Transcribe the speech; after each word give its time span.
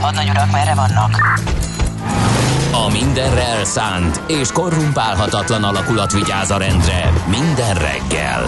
Hadnagy 0.00 0.28
urak, 0.28 0.50
merre 0.50 0.74
vannak? 0.74 1.40
A 2.72 2.90
mindenre 2.90 3.46
elszánt 3.46 4.20
és 4.26 4.52
korrumpálhatatlan 4.52 5.64
alakulat 5.64 6.12
vigyáz 6.12 6.50
a 6.50 6.58
rendre 6.58 7.12
minden 7.26 7.74
reggel. 7.74 8.44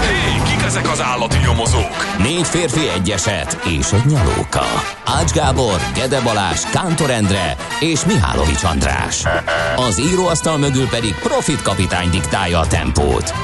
Hé, 0.00 0.50
kik 0.50 0.62
ezek 0.64 0.90
az 0.90 1.02
állati 1.02 1.38
nyomozók? 1.38 2.16
Négy 2.18 2.46
férfi 2.46 2.88
egyeset 2.88 3.58
és 3.64 3.92
egy 3.92 4.06
nyalóka. 4.06 4.64
Ács 5.04 5.30
Gábor, 5.30 5.80
Gede 5.94 6.20
Balázs, 6.20 6.60
Kántor 6.60 7.10
Endre 7.10 7.56
és 7.80 8.04
Mihálovics 8.04 8.64
András. 8.64 9.22
Az 9.88 10.00
íróasztal 10.00 10.58
mögül 10.58 10.88
pedig 10.88 11.14
Profit 11.14 11.62
kapitány 11.62 12.10
diktálja 12.10 12.58
a 12.58 12.66
tempót. 12.66 13.43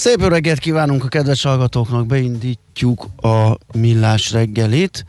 Szép 0.00 0.22
öreget 0.22 0.58
kívánunk 0.58 1.04
a 1.04 1.08
kedves 1.08 1.42
hallgatóknak, 1.42 2.06
beindítjuk 2.06 3.06
a 3.16 3.58
millás 3.72 4.32
reggelit. 4.32 5.04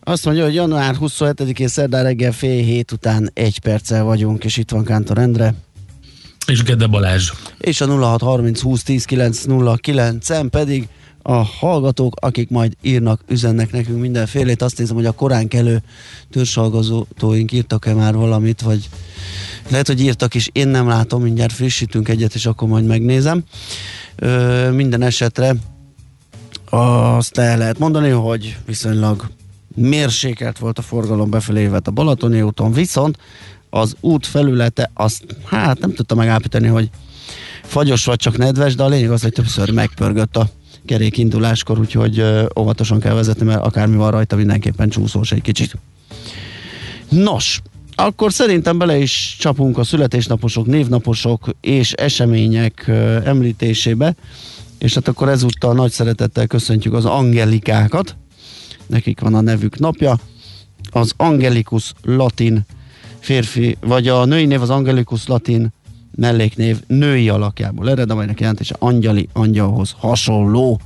Azt 0.00 0.24
mondja, 0.24 0.44
hogy 0.44 0.54
január 0.54 0.96
27-én 1.00 1.68
szerdán 1.68 2.02
reggel 2.02 2.32
fél 2.32 2.62
hét 2.62 2.92
után 2.92 3.30
egy 3.34 3.58
perccel 3.58 4.04
vagyunk, 4.04 4.44
és 4.44 4.56
itt 4.56 4.70
van 4.70 4.84
Kántor 4.84 5.18
Endre. 5.18 5.54
És 6.46 6.62
Gede 6.62 6.86
Balázs. 6.86 7.32
És 7.58 7.80
a 7.80 7.86
0630 7.86 8.60
20 8.60 8.82
10 8.82 9.04
909 9.04 10.48
pedig 10.50 10.88
a 11.22 11.32
hallgatók, 11.32 12.16
akik 12.20 12.50
majd 12.50 12.76
írnak, 12.82 13.20
üzennek 13.28 13.72
nekünk 13.72 14.00
mindenfélét. 14.00 14.62
Azt 14.62 14.78
nézem, 14.78 14.96
hogy 14.96 15.06
a 15.06 15.12
korán 15.12 15.48
kelő 15.48 15.82
törzsalgazótóink 16.30 17.52
írtak-e 17.52 17.94
már 17.94 18.14
valamit, 18.14 18.60
vagy 18.60 18.88
lehet, 19.70 19.86
hogy 19.86 20.00
írtak 20.00 20.34
is, 20.34 20.48
én 20.52 20.68
nem 20.68 20.88
látom, 20.88 21.22
mindjárt 21.22 21.52
frissítünk 21.52 22.08
egyet, 22.08 22.34
és 22.34 22.46
akkor 22.46 22.68
majd 22.68 22.84
megnézem. 22.84 23.44
Ö, 24.16 24.70
minden 24.70 25.02
esetre 25.02 25.54
azt 26.70 27.38
el 27.38 27.58
lehet 27.58 27.78
mondani, 27.78 28.08
hogy 28.08 28.56
viszonylag 28.66 29.30
mérsékelt 29.74 30.58
volt 30.58 30.78
a 30.78 30.82
forgalom 30.82 31.30
befelé 31.30 31.70
a 31.84 31.90
Balatoni 31.90 32.42
úton, 32.42 32.72
viszont 32.72 33.18
az 33.70 33.96
út 34.00 34.26
felülete 34.26 34.90
azt, 34.94 35.24
hát 35.44 35.78
nem 35.78 35.94
tudta 35.94 36.14
megállapítani, 36.14 36.66
hogy 36.66 36.90
fagyos 37.62 38.04
vagy 38.04 38.18
csak 38.18 38.36
nedves, 38.36 38.74
de 38.74 38.82
a 38.82 38.88
lényeg 38.88 39.10
az, 39.10 39.22
hogy 39.22 39.32
többször 39.32 39.70
megpörgött 39.70 40.36
a 40.36 40.48
kerékinduláskor, 40.86 41.78
úgyhogy 41.78 42.18
ö, 42.18 42.46
óvatosan 42.58 43.00
kell 43.00 43.14
vezetni, 43.14 43.46
mert 43.46 43.60
akármi 43.60 43.96
van 43.96 44.10
rajta, 44.10 44.36
mindenképpen 44.36 44.88
csúszós 44.88 45.32
egy 45.32 45.42
kicsit. 45.42 45.76
Nos, 47.08 47.62
akkor 47.96 48.32
szerintem 48.32 48.78
bele 48.78 48.98
is 48.98 49.36
csapunk 49.38 49.78
a 49.78 49.84
születésnaposok, 49.84 50.66
névnaposok 50.66 51.48
és 51.60 51.92
események 51.92 52.88
említésébe, 53.24 54.14
és 54.78 54.94
hát 54.94 55.08
akkor 55.08 55.28
ezúttal 55.28 55.74
nagy 55.74 55.90
szeretettel 55.90 56.46
köszöntjük 56.46 56.94
az 56.94 57.04
angelikákat, 57.04 58.16
nekik 58.86 59.20
van 59.20 59.34
a 59.34 59.40
nevük 59.40 59.78
napja, 59.78 60.18
az 60.90 61.12
Angelikus 61.16 61.92
latin 62.02 62.66
férfi, 63.20 63.76
vagy 63.80 64.08
a 64.08 64.24
női 64.24 64.44
név 64.44 64.62
az 64.62 64.70
Angelikus 64.70 65.26
latin 65.26 65.72
melléknév 66.14 66.82
női 66.86 67.28
alakjából 67.28 67.90
ered, 67.90 68.10
amelynek 68.10 68.40
jelentése 68.40 68.76
angyali 68.78 69.28
angyalhoz 69.32 69.94
hasonló. 69.98 70.80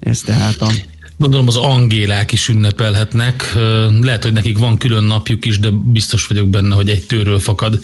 Ez 0.00 0.20
tehát 0.20 0.60
a 0.60 0.70
Gondolom 1.18 1.46
az 1.46 1.56
angélák 1.56 2.32
is 2.32 2.48
ünnepelhetnek. 2.48 3.52
Lehet, 4.00 4.22
hogy 4.22 4.32
nekik 4.32 4.58
van 4.58 4.76
külön 4.76 5.04
napjuk 5.04 5.44
is, 5.44 5.58
de 5.58 5.70
biztos 5.70 6.26
vagyok 6.26 6.48
benne, 6.48 6.74
hogy 6.74 6.88
egy 6.88 7.06
tőről 7.06 7.38
fakad 7.38 7.80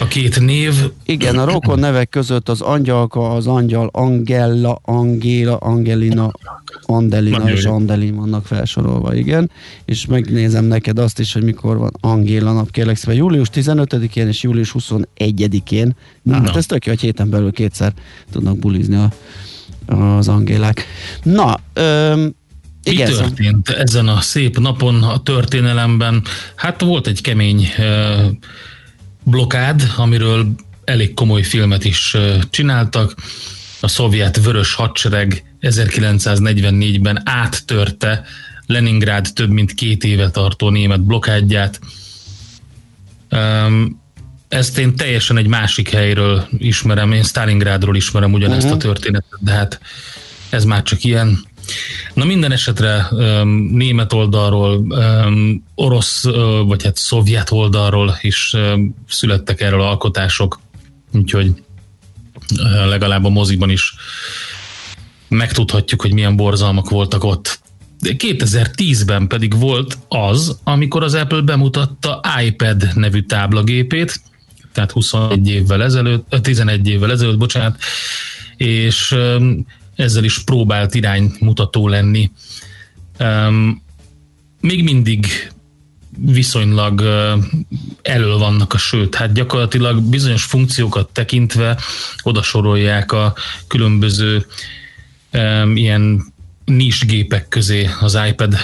a 0.00 0.06
két 0.06 0.40
név. 0.40 0.74
Igen, 1.04 1.38
a 1.38 1.44
rokon 1.44 1.78
nevek 1.78 2.08
között 2.08 2.48
az 2.48 2.60
angyalka, 2.60 3.30
az 3.30 3.46
angyal, 3.46 3.88
Angella, 3.92 4.80
Angéla, 4.82 5.56
Angelina, 5.56 6.32
Andelina 6.82 7.38
Nagyon 7.38 7.56
és. 7.56 7.64
Andelin 7.64 8.16
vannak 8.16 8.46
felsorolva, 8.46 9.14
igen. 9.14 9.50
És 9.84 10.06
megnézem 10.06 10.64
neked 10.64 10.98
azt 10.98 11.18
is, 11.18 11.32
hogy 11.32 11.42
mikor 11.42 11.76
van 11.76 11.92
Angéla 12.00 12.52
nap, 12.52 12.70
kérlek 12.70 12.96
szépen. 12.96 13.16
Július 13.16 13.48
15-én 13.54 14.28
és 14.28 14.42
július 14.42 14.74
21-én. 14.78 15.96
Na, 16.22 16.38
Na. 16.38 16.46
hát 16.46 16.56
ez 16.56 16.66
tök 16.66 16.84
jó, 16.84 16.92
hogy 16.92 17.00
héten 17.00 17.30
belül 17.30 17.52
kétszer 17.52 17.92
tudnak 18.32 18.58
bulizni 18.58 18.96
a, 18.96 19.08
az 19.86 20.28
Angélák. 20.28 20.86
Na, 21.22 21.58
öm, 21.72 22.34
Mi 22.84 22.90
igen, 22.90 23.10
történt 23.10 23.68
ezen 23.68 24.08
a 24.08 24.20
szép 24.20 24.58
napon 24.58 25.02
a 25.02 25.22
történelemben? 25.22 26.22
Hát 26.54 26.80
volt 26.80 27.06
egy 27.06 27.20
kemény 27.20 27.68
ö, 27.78 28.24
blokád, 29.22 29.82
amiről 29.96 30.46
elég 30.84 31.14
komoly 31.14 31.42
filmet 31.42 31.84
is 31.84 32.14
ö, 32.14 32.36
csináltak. 32.50 33.14
A 33.80 33.88
szovjet 33.88 34.44
vörös 34.44 34.74
hadsereg 34.74 35.44
1944-ben 35.60 37.22
áttörte 37.24 38.24
Leningrád 38.66 39.28
több 39.34 39.50
mint 39.50 39.74
két 39.74 40.04
éve 40.04 40.30
tartó 40.30 40.68
német 40.68 41.00
blokádját. 41.00 41.80
Öm, 43.28 44.00
Ezt 44.54 44.78
én 44.78 44.96
teljesen 44.96 45.36
egy 45.36 45.46
másik 45.46 45.88
helyről 45.88 46.46
ismerem, 46.58 47.12
én 47.12 47.22
Stalingrádról 47.22 47.96
ismerem 47.96 48.32
ugyanezt 48.32 48.66
uh-huh. 48.66 48.78
a 48.78 48.82
történetet, 48.82 49.38
de 49.40 49.50
hát 49.50 49.80
ez 50.50 50.64
már 50.64 50.82
csak 50.82 51.04
ilyen. 51.04 51.38
Na 52.14 52.24
minden 52.24 52.52
esetre 52.52 53.08
német 53.70 54.12
oldalról, 54.12 54.86
orosz 55.74 56.24
vagy 56.66 56.84
hát 56.84 56.96
szovjet 56.96 57.50
oldalról 57.50 58.18
is 58.20 58.56
születtek 59.08 59.60
erről 59.60 59.80
alkotások, 59.80 60.60
úgyhogy 61.12 61.52
legalább 62.88 63.24
a 63.24 63.28
moziban 63.28 63.70
is 63.70 63.94
megtudhatjuk, 65.28 66.00
hogy 66.00 66.12
milyen 66.12 66.36
borzalmak 66.36 66.90
voltak 66.90 67.24
ott. 67.24 67.58
De 68.00 68.10
2010-ben 68.18 69.26
pedig 69.26 69.58
volt 69.58 69.98
az, 70.08 70.58
amikor 70.64 71.02
az 71.02 71.14
Apple 71.14 71.40
bemutatta 71.40 72.20
iPad 72.44 72.90
nevű 72.94 73.20
táblagépét, 73.20 74.20
tehát 74.74 74.90
21 74.90 75.48
évvel 75.48 75.82
ezelőtt, 75.82 76.26
ö, 76.28 76.40
11 76.40 76.88
évvel 76.88 77.10
ezelőtt, 77.10 77.38
bocsánat, 77.38 77.78
és 78.56 79.16
ezzel 79.96 80.24
is 80.24 80.38
próbált 80.38 80.94
iránymutató 80.94 81.88
lenni. 81.88 82.30
Még 84.60 84.82
mindig 84.82 85.26
viszonylag 86.18 87.00
elől 88.02 88.38
vannak 88.38 88.72
a 88.72 88.78
sőt, 88.78 89.14
hát 89.14 89.32
gyakorlatilag 89.32 90.02
bizonyos 90.02 90.44
funkciókat 90.44 91.08
tekintve 91.12 91.78
oda 92.22 92.42
sorolják 92.42 93.12
a 93.12 93.34
különböző 93.66 94.46
ilyen 95.74 96.32
nisgépek 96.64 97.48
közé 97.48 97.88
az 98.00 98.18
iPad, 98.28 98.56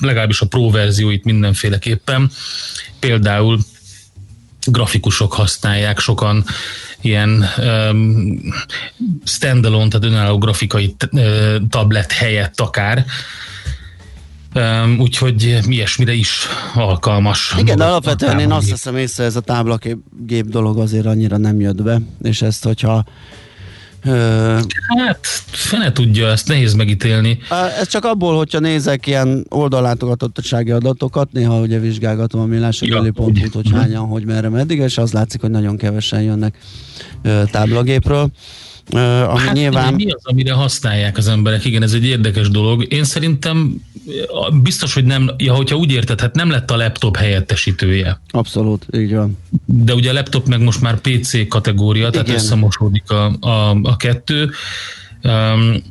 legalábbis 0.00 0.40
a 0.40 0.46
Pro 0.46 0.70
verzióit 0.70 1.24
mindenféleképpen. 1.24 2.30
Például 2.98 3.58
grafikusok 4.70 5.32
használják, 5.32 5.98
sokan 5.98 6.44
ilyen 7.00 7.44
um, 7.58 8.40
standalone, 9.24 9.88
tehát 9.88 10.06
önálló 10.06 10.38
grafikai 10.38 10.96
tablet 11.68 12.12
helyett 12.12 12.60
akár. 12.60 13.04
Um, 14.54 15.00
úgyhogy 15.00 15.60
ilyesmire 15.68 16.12
is 16.12 16.46
alkalmas. 16.74 17.54
Igen, 17.58 17.76
de 17.76 17.84
alapvetően 17.84 18.38
én 18.38 18.52
azt 18.52 18.70
hiszem 18.70 18.96
észre, 18.96 19.24
ez 19.24 19.36
a 19.36 19.40
táblagép 19.40 20.44
dolog 20.46 20.78
azért 20.78 21.06
annyira 21.06 21.36
nem 21.36 21.60
jött 21.60 21.82
be, 21.82 22.00
és 22.22 22.42
ezt, 22.42 22.64
hogyha 22.64 23.04
Hát, 24.04 25.26
fene 25.46 25.92
tudja, 25.92 26.28
ezt 26.28 26.48
nehéz 26.48 26.74
megítélni. 26.74 27.38
Ez 27.80 27.88
csak 27.88 28.04
abból, 28.04 28.36
hogyha 28.36 28.58
nézek 28.58 29.06
ilyen 29.06 29.46
oldalátogatottsági 29.48 30.70
adatokat, 30.70 31.32
néha 31.32 31.60
ugye 31.60 31.78
vizsgálgatom 31.78 32.40
a 32.40 32.44
millásreggeli 32.44 33.12
ja, 33.14 33.48
hogy 33.52 33.70
hányan, 33.72 34.06
hogy 34.06 34.24
merre, 34.24 34.48
meddig, 34.48 34.78
és 34.78 34.98
az 34.98 35.12
látszik, 35.12 35.40
hogy 35.40 35.50
nagyon 35.50 35.76
kevesen 35.76 36.22
jönnek 36.22 36.58
táblagépről. 37.50 38.30
Ami 38.90 39.38
hát 39.38 39.52
nyilván... 39.52 39.94
Mi 39.94 40.10
az, 40.10 40.20
amire 40.22 40.52
használják 40.52 41.16
az 41.16 41.28
emberek? 41.28 41.64
Igen, 41.64 41.82
ez 41.82 41.92
egy 41.92 42.04
érdekes 42.04 42.48
dolog. 42.48 42.92
Én 42.92 43.04
szerintem 43.04 43.82
biztos, 44.62 44.94
hogy 44.94 45.04
nem, 45.04 45.30
ja, 45.36 45.54
hogyha 45.54 45.76
úgy 45.76 45.92
érted, 45.92 46.20
hát 46.20 46.34
nem 46.34 46.50
lett 46.50 46.70
a 46.70 46.76
laptop 46.76 47.16
helyettesítője. 47.16 48.20
Abszolút, 48.30 48.86
így 48.96 49.14
van. 49.14 49.38
De 49.64 49.94
ugye 49.94 50.10
a 50.10 50.12
laptop 50.12 50.46
meg 50.46 50.60
most 50.60 50.80
már 50.80 51.00
PC 51.00 51.48
kategória, 51.48 52.08
Igen. 52.08 52.24
tehát 52.24 52.40
összemosódik 52.40 53.10
a, 53.10 53.32
a, 53.40 53.70
a 53.82 53.96
kettő. 53.96 54.50
Um, 55.22 55.82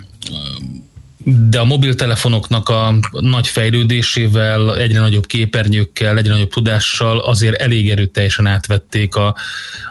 de 1.24 1.60
a 1.60 1.66
mobiltelefonoknak 1.66 2.70
a 2.70 2.96
nagy 3.12 3.48
fejlődésével, 3.48 4.78
egyre 4.78 5.00
nagyobb 5.00 5.26
képernyőkkel, 5.26 6.18
egyre 6.18 6.32
nagyobb 6.32 6.50
tudással 6.50 7.20
azért 7.20 7.62
elég 7.62 7.90
erőteljesen 7.90 8.46
átvették 8.46 9.16
a, 9.16 9.36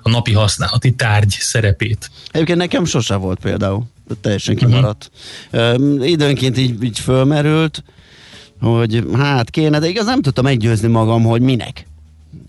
a 0.02 0.08
napi 0.10 0.32
használati 0.32 0.92
tárgy 0.92 1.36
szerepét. 1.40 2.10
Egyébként 2.30 2.58
nekem 2.58 2.84
sose 2.84 3.14
volt 3.14 3.38
például, 3.40 3.82
teljesen 4.20 4.56
kimaradt. 4.56 5.10
Uh-huh. 5.52 6.08
Időnként 6.10 6.58
így, 6.58 6.82
így 6.82 6.98
fölmerült, 6.98 7.84
hogy 8.60 9.04
hát 9.14 9.50
kéne, 9.50 9.78
de 9.78 9.88
igaz 9.88 10.04
nem 10.04 10.22
tudtam 10.22 10.44
meggyőzni 10.44 10.88
magam, 10.88 11.22
hogy 11.22 11.40
minek. 11.40 11.86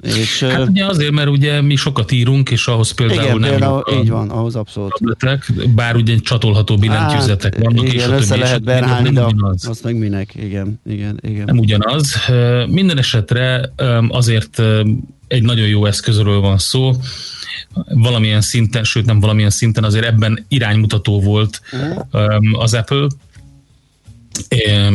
És, 0.02 0.44
hát 0.44 0.68
ugye 0.68 0.86
azért, 0.86 1.12
mert 1.12 1.30
ugye 1.30 1.62
mi 1.62 1.76
sokat 1.76 2.12
írunk, 2.12 2.52
és 2.52 2.68
ahhoz 2.68 2.92
például 2.92 3.22
igen, 3.22 3.38
nem 3.40 3.50
például, 3.50 3.84
így 4.02 4.10
van, 4.10 4.30
ahhoz 4.30 4.56
abszolút. 4.56 4.92
Tabletek, 4.92 5.52
bár 5.76 5.96
ugye 5.96 6.18
csatolható 6.18 6.78
billentyűzetek 6.78 7.56
hát, 7.56 7.64
vannak, 7.64 7.94
igen, 7.94 8.10
és 8.10 8.22
össze 8.22 8.36
lehet 8.36 8.64
berhálni, 8.64 9.10
de 9.10 9.26
ugyanaz. 9.26 9.68
azt 9.68 9.84
meg 9.84 9.98
minek, 9.98 10.36
igen, 10.36 10.80
igen, 10.86 11.20
igen. 11.22 11.46
Nem 11.46 11.58
ugyanaz. 11.58 12.16
Minden 12.68 12.98
esetre 12.98 13.74
azért 14.10 14.62
egy 15.28 15.44
nagyon 15.44 15.68
jó 15.68 15.86
eszközről 15.86 16.40
van 16.40 16.58
szó, 16.58 16.92
valamilyen 17.94 18.42
szinten, 18.42 18.84
sőt 18.84 19.06
nem 19.06 19.20
valamilyen 19.20 19.50
szinten, 19.50 19.84
azért 19.84 20.06
ebben 20.06 20.46
iránymutató 20.48 21.22
volt 21.22 21.62
az 22.52 22.74
Apple, 22.74 23.08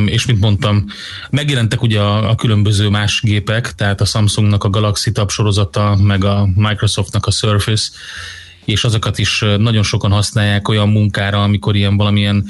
és 0.07 0.27
mint 0.27 0.41
mondtam, 0.41 0.85
megjelentek 1.31 1.83
ugye 1.83 2.01
a, 2.01 2.31
a 2.31 2.35
különböző 2.35 2.89
más 2.89 3.21
gépek, 3.23 3.75
tehát 3.75 4.01
a 4.01 4.05
Samsungnak 4.05 4.65
a 4.65 4.71
Galaxy 4.71 5.13
Tab 5.13 5.31
sorozata, 5.31 5.97
meg 6.03 6.25
a 6.25 6.49
Microsoftnak 6.55 7.27
a 7.27 7.31
Surface, 7.31 7.89
és 8.65 8.85
azokat 8.85 9.19
is 9.19 9.45
nagyon 9.59 9.83
sokan 9.83 10.11
használják 10.11 10.69
olyan 10.69 10.89
munkára, 10.89 11.43
amikor 11.43 11.77
ilyen 11.77 11.97
valamilyen 11.97 12.45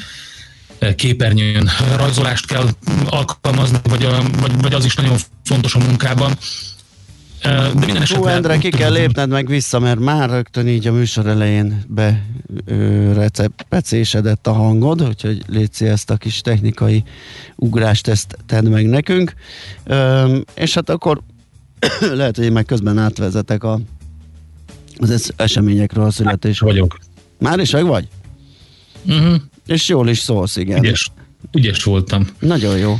képernyőn 0.96 1.70
rajzolást 1.96 2.46
kell 2.46 2.68
alkalmazni, 3.08 3.78
vagy, 3.82 4.04
a, 4.04 4.22
vagy, 4.40 4.60
vagy 4.60 4.74
az 4.74 4.84
is 4.84 4.94
nagyon 4.94 5.16
fontos 5.44 5.74
a 5.74 5.78
munkában. 5.78 6.32
De 7.42 7.70
minden 7.74 8.02
esetre... 8.02 8.22
Hú, 8.22 8.26
Endre, 8.26 8.58
ki 8.58 8.68
kell 8.68 8.92
lépned 8.92 9.28
meg 9.28 9.46
vissza, 9.46 9.78
mert 9.78 9.98
már 9.98 10.30
rögtön 10.30 10.68
így 10.68 10.86
a 10.86 10.92
műsor 10.92 11.26
elején 11.26 11.82
be 11.88 12.24
recepecésedett 13.14 14.46
a 14.46 14.52
hangod, 14.52 15.02
úgyhogy 15.02 15.42
létszi 15.46 15.86
ezt 15.86 16.10
a 16.10 16.16
kis 16.16 16.40
technikai 16.40 17.04
ugrást, 17.56 18.08
ezt 18.08 18.36
tedd 18.46 18.68
meg 18.68 18.86
nekünk. 18.86 19.34
Ö, 19.84 20.36
és 20.54 20.74
hát 20.74 20.90
akkor 20.90 21.20
lehet, 22.14 22.36
hogy 22.36 22.44
én 22.44 22.52
meg 22.52 22.64
közben 22.64 22.98
átvezetek 22.98 23.64
a, 23.64 23.80
az 24.98 25.32
eseményekről 25.36 26.04
a 26.04 26.10
születés. 26.10 26.58
Vagyok. 26.58 26.98
Már 27.38 27.58
is 27.58 27.70
meg 27.70 27.86
vagy? 27.86 28.08
Uh-huh. 29.06 29.34
És 29.66 29.88
jól 29.88 30.08
is 30.08 30.18
szólsz, 30.18 30.56
igen. 30.56 30.84
Ügyes, 30.84 31.10
ügyes 31.52 31.84
voltam. 31.84 32.26
Nagyon 32.38 32.78
jó 32.78 32.98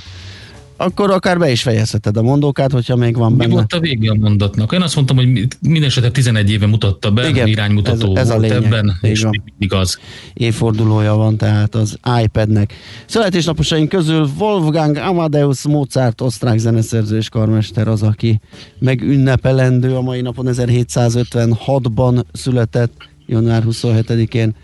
akkor 0.81 1.11
akár 1.11 1.39
be 1.39 1.51
is 1.51 1.63
fejezheted 1.63 2.17
a 2.17 2.23
mondókát, 2.23 2.73
hogyha 2.73 2.97
még 2.97 3.17
van 3.17 3.37
benne. 3.37 3.49
Mi 3.49 3.55
volt 3.55 3.73
a 3.73 3.81
vége 3.81 4.11
a 4.11 4.15
mondatnak? 4.15 4.73
Én 4.73 4.83
azt 4.83 4.95
mondtam, 4.95 5.17
hogy 5.17 5.47
minden 5.61 5.89
esetre 5.89 6.11
11 6.11 6.51
éve 6.51 6.67
mutatta 6.67 7.11
be, 7.11 7.29
Igen, 7.29 7.47
iránymutató 7.47 8.17
ez, 8.17 8.23
ez 8.23 8.37
a 8.37 8.39
lényeg. 8.39 8.65
ebben, 8.65 8.99
és 9.01 9.23
van. 9.23 9.43
mindig 9.45 9.73
az. 9.73 9.99
Évfordulója 10.33 11.15
van 11.15 11.37
tehát 11.37 11.75
az 11.75 11.99
iPadnek. 12.23 12.75
Születésnaposaink 13.07 13.89
közül 13.89 14.29
Wolfgang 14.39 14.97
Amadeus 14.97 15.63
Mozart, 15.63 16.21
osztrák 16.21 16.59
zeneszerző 16.59 17.17
és 17.17 17.29
karmester 17.29 17.89
az, 17.89 18.03
aki 18.03 18.41
megünnepelendő 18.79 19.95
a 19.95 20.01
mai 20.01 20.21
napon 20.21 20.47
1756-ban 20.49 22.23
született, 22.33 22.93
január 23.27 23.63
27-én 23.67 24.55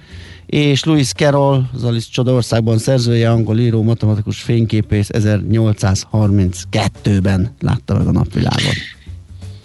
és 0.46 0.84
Louis 0.84 1.12
Carroll, 1.12 1.62
az 1.74 1.84
Alice 1.84 2.08
Csodaországban 2.10 2.78
szerzője, 2.78 3.30
angol 3.30 3.58
író, 3.58 3.82
matematikus 3.82 4.42
fényképész 4.42 5.08
1832-ben 5.12 7.54
látta 7.60 7.98
meg 7.98 8.06
a 8.06 8.12
napvilágot. 8.12 8.74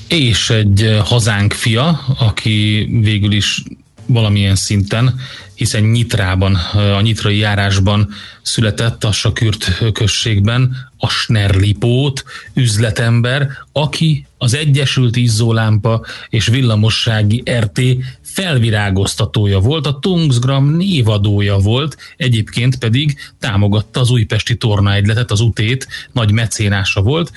És 0.07 0.49
egy 0.49 0.81
eh, 0.81 1.05
hazánk 1.05 1.53
fia, 1.53 1.99
aki 2.19 2.87
végül 3.01 3.31
is 3.31 3.63
valamilyen 4.09 4.55
szinten, 4.55 5.19
hiszen 5.53 5.83
Nyitrában, 5.83 6.55
a 6.73 7.01
nyitrai 7.01 7.37
járásban 7.37 8.09
született 8.41 9.03
a 9.03 9.11
Sakürt 9.11 9.91
községben 9.93 10.75
a 10.97 11.09
Snerlipót, 11.09 12.23
üzletember, 12.53 13.49
aki 13.71 14.25
az 14.37 14.53
Egyesült 14.53 15.15
Izzólámpa 15.15 16.05
és 16.29 16.47
Villamossági 16.47 17.43
RT 17.59 17.81
felvirágoztatója 18.21 19.59
volt, 19.59 19.85
a 19.85 19.99
Tungsgram 19.99 20.75
névadója 20.75 21.57
volt, 21.57 21.97
egyébként 22.17 22.77
pedig 22.77 23.17
támogatta 23.39 23.99
az 23.99 24.09
újpesti 24.09 24.57
tornaegyletet, 24.57 25.31
az 25.31 25.39
utét, 25.39 25.87
nagy 26.11 26.31
mecénása 26.31 27.01
volt. 27.01 27.31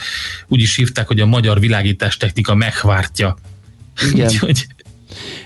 Úgy 0.48 0.60
is 0.60 0.76
hívták, 0.76 1.06
hogy 1.06 1.20
a 1.20 1.26
magyar 1.26 1.60
világítás 1.60 2.16
technika 2.16 2.54
megvártja. 2.54 3.36
Igen. 4.12 4.26
Úgyhogy 4.26 4.66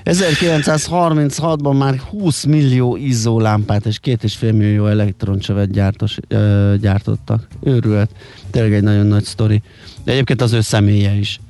1936-ban 0.05 1.79
már 1.79 1.99
20 1.99 2.45
millió 2.45 2.97
izzólámpát 2.97 3.87
és 3.87 3.99
két 3.99 4.25
és 4.25 4.35
fél 4.35 4.53
millió 4.53 4.87
elektroncsövet 4.87 5.71
gyártos, 5.71 6.17
ö, 6.29 6.75
gyártottak. 6.81 7.47
Őrület. 7.63 8.11
Tényleg 8.51 8.75
egy 8.75 8.83
nagyon 8.83 9.07
nagy 9.07 9.25
sztori. 9.25 9.63
De 10.05 10.13
egyébként 10.13 10.43
az 10.43 10.53
ő 10.53 10.61
személye 10.61 11.13
is. 11.13 11.41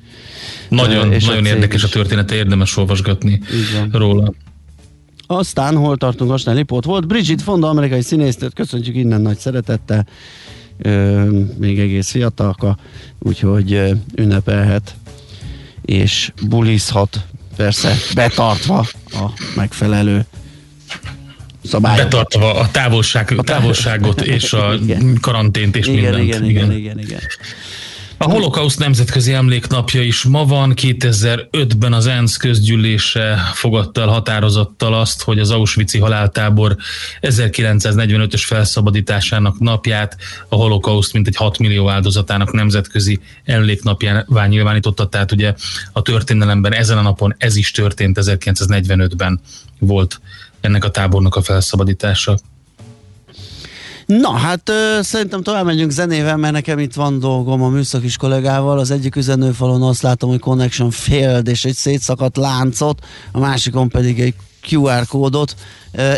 Nagyon, 0.68 1.12
és 1.12 1.25
nagyon 1.25 1.44
érdekes 1.44 1.82
is. 1.82 1.88
a 1.88 1.92
története, 1.92 2.35
érdemes 2.35 2.76
olvasgatni 2.76 3.40
róla. 3.92 4.32
Aztán 5.26 5.76
hol 5.76 5.96
tartunk, 5.96 6.30
most 6.30 6.46
Lipót 6.46 6.85
volt. 6.85 7.06
Bridget 7.06 7.42
Fonda, 7.42 7.68
amerikai 7.68 8.02
színésznőt, 8.02 8.54
köszöntjük 8.54 8.96
innen 8.96 9.20
nagy 9.20 9.38
szeretettel. 9.38 10.06
Ö, 10.78 11.25
még 11.58 11.78
egész 11.78 12.11
fiatalka, 12.11 12.76
úgyhogy 13.18 13.73
ö, 13.73 13.90
ünnepelhet 14.14 14.94
és 15.87 16.32
bulizhat, 16.49 17.26
persze 17.57 17.97
betartva 18.15 18.87
a 19.13 19.25
megfelelő 19.55 20.25
szabályokat. 21.65 22.11
Betartva 22.11 22.55
a, 22.55 22.71
távolság, 22.71 23.33
a 23.37 23.43
távolságot 23.43 24.21
és 24.21 24.53
a 24.53 24.75
igen. 24.83 25.19
karantént 25.21 25.77
és 25.77 25.87
igen, 25.87 26.01
mindent. 26.15 26.23
Igen, 26.23 26.45
igen, 26.45 26.71
igen, 26.71 26.79
igen, 26.79 26.99
igen. 26.99 27.21
A 28.18 28.30
holokauszt 28.30 28.78
nemzetközi 28.78 29.32
emléknapja 29.32 30.02
is 30.02 30.23
ma 30.23 30.44
van. 30.44 30.73
2005-ben 30.76 31.92
az 31.92 32.06
ENSZ 32.06 32.37
közgyűlése 32.37 33.38
fogadta 33.54 34.00
el 34.00 34.06
határozattal 34.06 34.94
azt, 34.94 35.23
hogy 35.23 35.38
az 35.38 35.50
Auschwitz-i 35.50 35.99
haláltábor 35.99 36.76
1945-ös 37.20 38.42
felszabadításának 38.46 39.58
napját 39.58 40.16
a 40.49 40.54
holokauszt 40.54 41.12
mintegy 41.12 41.37
6 41.37 41.58
millió 41.58 41.88
áldozatának 41.88 42.52
nemzetközi 42.52 43.20
emléknapjává 43.44 44.46
nyilvánította. 44.46 45.06
Tehát 45.06 45.32
ugye 45.32 45.54
a 45.92 46.02
történelemben 46.02 46.73
ezen 46.73 46.99
a 46.99 47.02
napon 47.02 47.35
ez 47.38 47.56
is 47.56 47.70
történt 47.70 48.18
1945-ben 48.20 49.40
volt 49.78 50.20
ennek 50.61 50.85
a 50.85 50.90
tábornak 50.90 51.35
a 51.35 51.42
felszabadítása. 51.42 52.38
Na, 54.07 54.31
hát 54.31 54.69
ö, 54.69 54.99
szerintem 55.03 55.43
tovább 55.43 55.65
megyünk 55.65 55.91
zenével, 55.91 56.37
mert 56.37 56.53
nekem 56.53 56.79
itt 56.79 56.95
van 56.95 57.19
dolgom 57.19 57.63
a 57.63 57.69
műszakis 57.69 58.17
kollégával. 58.17 58.79
Az 58.79 58.91
egyik 58.91 59.17
üzenőfalon 59.17 59.83
azt 59.83 60.03
látom, 60.03 60.31
hogy 60.31 60.39
connection 60.39 60.91
failed, 60.91 61.49
és 61.49 61.65
egy 61.65 61.75
szétszakadt 61.75 62.37
láncot, 62.37 63.05
a 63.33 63.39
másikon 63.39 63.89
pedig 63.89 64.21
egy 64.21 64.35
QR 64.71 65.07
kódot. 65.07 65.55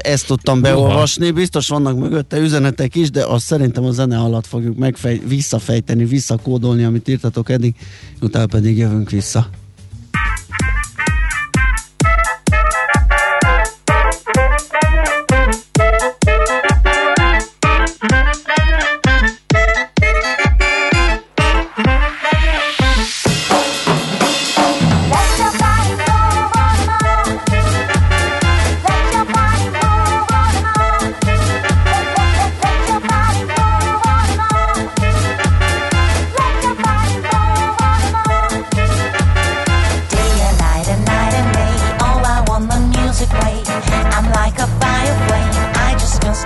Ezt 0.03 0.27
tudtam 0.27 0.61
beolvasni. 0.61 1.31
Biztos 1.31 1.69
vannak 1.69 1.99
mögötte 1.99 2.39
üzenetek 2.39 2.95
is, 2.95 3.11
de 3.11 3.25
azt 3.25 3.45
szerintem 3.45 3.85
a 3.85 3.91
zene 3.91 4.19
alatt 4.19 4.47
fogjuk 4.47 4.79
megfej, 4.79 5.21
visszafejteni, 5.27 6.05
visszakódolni, 6.05 6.85
amit 6.85 7.09
írtatok 7.09 7.51
eddig, 7.51 7.75
utána 8.21 8.47
pedig 8.47 8.77
jövünk 8.77 9.11
vissza. 9.11 9.49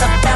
Rastafari. 0.02 0.28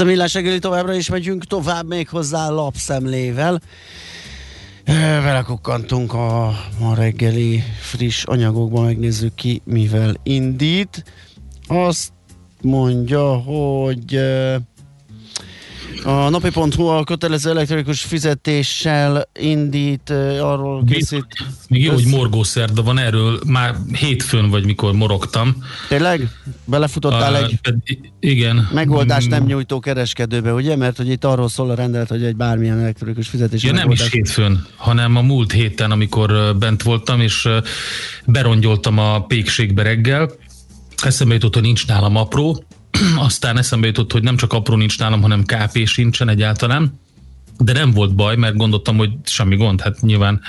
Ez 0.00 0.06
a 0.06 0.08
millás 0.08 0.34
reggeli 0.34 0.58
továbbra 0.58 0.94
is 0.94 1.08
megyünk 1.08 1.44
tovább 1.44 1.86
még 1.86 2.08
hozzá 2.08 2.48
lapszemlével. 2.48 3.60
Vele 4.84 5.42
kukkantunk 5.42 6.12
a 6.12 6.54
ma 6.78 6.94
reggeli 6.94 7.62
friss 7.80 8.24
anyagokban, 8.24 8.84
megnézzük 8.84 9.34
ki, 9.34 9.62
mivel 9.64 10.14
indít. 10.22 11.04
Azt 11.66 12.12
mondja, 12.62 13.34
hogy 13.34 14.20
a 16.04 16.28
napi.hu 16.28 16.86
a 16.86 17.04
kötelező 17.04 17.50
elektronikus 17.50 18.02
fizetéssel 18.02 19.28
indít, 19.40 20.10
arról 20.40 20.84
készít. 20.84 21.26
Még 21.68 21.84
jó, 21.84 21.92
hogy 21.92 22.06
morgószerda 22.06 22.82
van, 22.82 22.98
erről 22.98 23.40
már 23.46 23.74
hétfőn 23.92 24.50
vagy 24.50 24.64
mikor 24.64 24.92
morogtam. 24.92 25.56
Tényleg? 25.88 26.28
Belefutottál 26.64 27.32
uh, 27.32 27.50
egy 27.84 27.98
igen. 28.20 28.68
megoldást 28.72 29.28
nem 29.28 29.44
nyújtó 29.44 29.80
kereskedőbe, 29.80 30.52
ugye? 30.52 30.76
Mert 30.76 30.96
hogy 30.96 31.08
itt 31.08 31.24
arról 31.24 31.48
szól 31.48 31.70
a 31.70 31.74
rendelet, 31.74 32.08
hogy 32.08 32.24
egy 32.24 32.36
bármilyen 32.36 32.78
elektronikus 32.78 33.28
fizetés. 33.28 33.62
Ja, 33.62 33.72
nem 33.72 33.90
is 33.90 34.10
hétfőn, 34.10 34.66
hanem 34.76 35.16
a 35.16 35.22
múlt 35.22 35.52
héten, 35.52 35.90
amikor 35.90 36.56
bent 36.58 36.82
voltam, 36.82 37.20
és 37.20 37.48
berongyoltam 38.24 38.98
a 38.98 39.22
pékségbe 39.22 39.82
reggel, 39.82 40.30
eszembe 41.02 41.34
jutott, 41.34 41.54
hogy 41.54 41.62
nincs 41.62 41.86
nálam 41.86 42.16
apró, 42.16 42.64
aztán 43.16 43.58
eszembe 43.58 43.86
jutott, 43.86 44.12
hogy 44.12 44.22
nem 44.22 44.36
csak 44.36 44.52
apró 44.52 44.76
nincs 44.76 44.98
nálam, 44.98 45.20
hanem 45.22 45.44
KP 45.44 45.86
sincsen 45.86 46.28
egyáltalán, 46.28 47.00
de 47.58 47.72
nem 47.72 47.90
volt 47.90 48.14
baj, 48.14 48.36
mert 48.36 48.56
gondoltam, 48.56 48.96
hogy 48.96 49.10
semmi 49.24 49.56
gond, 49.56 49.80
hát 49.80 50.00
nyilván 50.00 50.40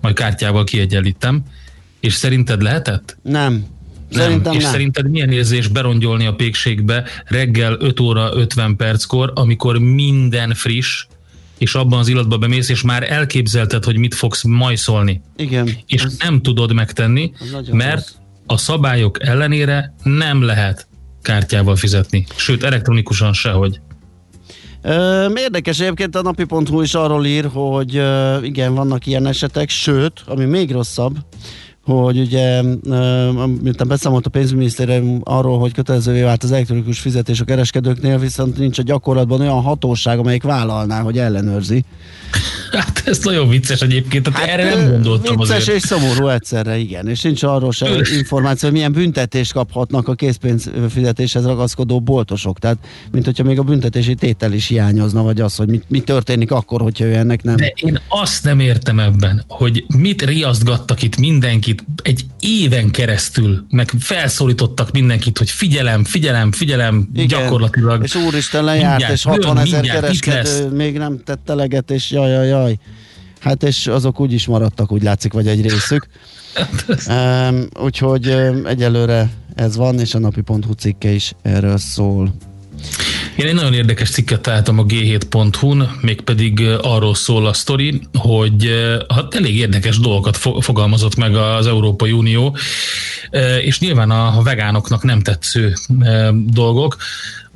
majd 0.00 0.14
kártyával 0.14 0.64
kiegyenlítem. 0.64 1.42
És 2.00 2.14
szerinted 2.14 2.62
lehetett? 2.62 3.16
Nem. 3.22 3.66
Szerintem 4.10 4.42
nem. 4.42 4.52
És 4.52 4.62
nem. 4.62 4.72
szerinted 4.72 5.10
milyen 5.10 5.32
érzés 5.32 5.68
berongyolni 5.68 6.26
a 6.26 6.34
pékségbe 6.34 7.04
reggel 7.24 7.76
5 7.80 8.00
óra 8.00 8.30
50 8.34 8.76
perckor, 8.76 9.32
amikor 9.34 9.78
minden 9.78 10.54
friss, 10.54 11.06
és 11.58 11.74
abban 11.74 11.98
az 11.98 12.08
illatban 12.08 12.40
bemész, 12.40 12.68
és 12.68 12.82
már 12.82 13.12
elképzelted, 13.12 13.84
hogy 13.84 13.96
mit 13.96 14.14
fogsz 14.14 14.42
majszolni. 14.42 15.20
Igen. 15.36 15.70
És 15.86 16.02
ez, 16.02 16.16
nem 16.18 16.42
tudod 16.42 16.72
megtenni, 16.72 17.32
mert 17.72 17.94
rossz. 17.94 18.12
a 18.46 18.56
szabályok 18.56 19.22
ellenére 19.22 19.94
nem 20.02 20.42
lehet 20.42 20.86
kártyával 21.24 21.76
fizetni. 21.76 22.26
Sőt, 22.36 22.62
elektronikusan 22.62 23.32
sehogy. 23.32 23.80
Érdekes 25.34 25.80
egyébként 25.80 26.16
a 26.16 26.22
napi.hu 26.22 26.80
is 26.80 26.94
arról 26.94 27.26
ír, 27.26 27.48
hogy 27.52 28.02
igen, 28.42 28.74
vannak 28.74 29.06
ilyen 29.06 29.26
esetek, 29.26 29.68
sőt, 29.68 30.22
ami 30.26 30.44
még 30.44 30.70
rosszabb, 30.70 31.16
hogy 31.84 32.18
ugye, 32.18 32.62
miután 33.62 33.88
beszámolt 33.88 34.26
a 34.26 34.30
pénzügyminisztérium 34.30 35.20
arról, 35.24 35.58
hogy 35.58 35.72
kötelezővé 35.72 36.22
vált 36.22 36.42
az 36.42 36.52
elektronikus 36.52 37.00
fizetés 37.00 37.40
a 37.40 37.44
kereskedőknél, 37.44 38.18
viszont 38.18 38.58
nincs 38.58 38.78
a 38.78 38.82
gyakorlatban 38.82 39.40
olyan 39.40 39.62
hatóság, 39.62 40.18
amelyik 40.18 40.42
vállalná, 40.42 41.00
hogy 41.00 41.18
ellenőrzi. 41.18 41.84
Hát 42.74 43.02
ez 43.04 43.18
nagyon 43.18 43.48
vicces 43.48 43.80
egyébként, 43.80 44.28
hát 44.28 44.48
erre 44.48 44.74
nem 44.74 44.90
gondoltam 44.90 45.36
Vicces 45.36 45.56
azért. 45.56 45.76
és 45.76 45.82
szomorú 45.82 46.28
egyszerre, 46.28 46.76
igen. 46.76 47.08
És 47.08 47.20
nincs 47.20 47.42
arról 47.42 47.72
sem 47.72 48.02
információ, 48.18 48.68
hogy 48.68 48.76
milyen 48.76 48.92
büntetést 48.92 49.52
kaphatnak 49.52 50.08
a 50.08 50.14
készpénzfizetéshez 50.14 51.44
ragaszkodó 51.44 52.00
boltosok. 52.00 52.58
Tehát, 52.58 52.76
mint 53.12 53.24
hogyha 53.24 53.44
még 53.44 53.58
a 53.58 53.62
büntetési 53.62 54.14
tétel 54.14 54.52
is 54.52 54.66
hiányozna, 54.66 55.22
vagy 55.22 55.40
az, 55.40 55.56
hogy 55.56 55.68
mi, 55.68 55.80
mi 55.88 56.00
történik 56.00 56.50
akkor, 56.50 56.80
hogyha 56.80 57.04
ő 57.04 57.14
ennek 57.14 57.42
nem. 57.42 57.56
De 57.56 57.72
én 57.74 58.00
azt 58.08 58.44
nem 58.44 58.60
értem 58.60 58.98
ebben, 58.98 59.44
hogy 59.48 59.84
mit 59.96 60.22
riasztgattak 60.22 61.02
itt 61.02 61.16
mindenkit 61.16 61.84
egy 62.02 62.24
éven 62.40 62.90
keresztül, 62.90 63.66
meg 63.70 63.92
felszólítottak 63.98 64.90
mindenkit, 64.90 65.38
hogy 65.38 65.50
figyelem, 65.50 66.04
figyelem, 66.04 66.52
figyelem, 66.52 67.08
igen. 67.14 67.26
gyakorlatilag. 67.26 68.02
És 68.02 68.14
úristen 68.14 68.64
lejárt, 68.64 68.88
mindjárt, 68.88 69.12
és 69.12 69.22
60 69.22 69.58
ezer 69.58 69.84
kereskedő 69.84 70.68
még 70.68 70.98
nem 70.98 71.20
tett 71.24 71.50
eleget, 71.50 71.90
és 71.90 72.10
jaj, 72.10 72.30
jaj, 72.30 72.46
jaj. 72.46 72.63
Hát 73.40 73.62
és 73.62 73.86
azok 73.86 74.20
úgy 74.20 74.32
is 74.32 74.46
maradtak, 74.46 74.92
úgy 74.92 75.02
látszik, 75.02 75.32
vagy 75.32 75.46
egy 75.46 75.62
részük. 75.62 76.06
um, 77.08 77.66
úgyhogy 77.80 78.28
um, 78.28 78.66
egyelőre 78.66 79.30
ez 79.54 79.76
van, 79.76 79.98
és 79.98 80.14
a 80.14 80.18
napi.hu 80.18 80.72
cikke 80.72 81.10
is 81.10 81.32
erről 81.42 81.78
szól. 81.78 82.34
Én 83.36 83.46
egy 83.46 83.54
nagyon 83.54 83.74
érdekes 83.74 84.10
cikket 84.10 84.40
találtam 84.40 84.78
a 84.78 84.84
g7.hu-n, 84.84 85.90
mégpedig 86.00 86.60
arról 86.82 87.14
szól 87.14 87.46
a 87.46 87.52
sztori, 87.52 88.00
hogy 88.12 88.70
hát 89.08 89.34
elég 89.34 89.56
érdekes 89.56 89.98
dolgokat 89.98 90.36
fogalmazott 90.60 91.16
meg 91.16 91.36
az 91.36 91.66
Európai 91.66 92.12
Unió, 92.12 92.56
és 93.60 93.80
nyilván 93.80 94.10
a 94.10 94.42
vegánoknak 94.42 95.02
nem 95.02 95.20
tetsző 95.20 95.74
dolgok. 96.46 96.96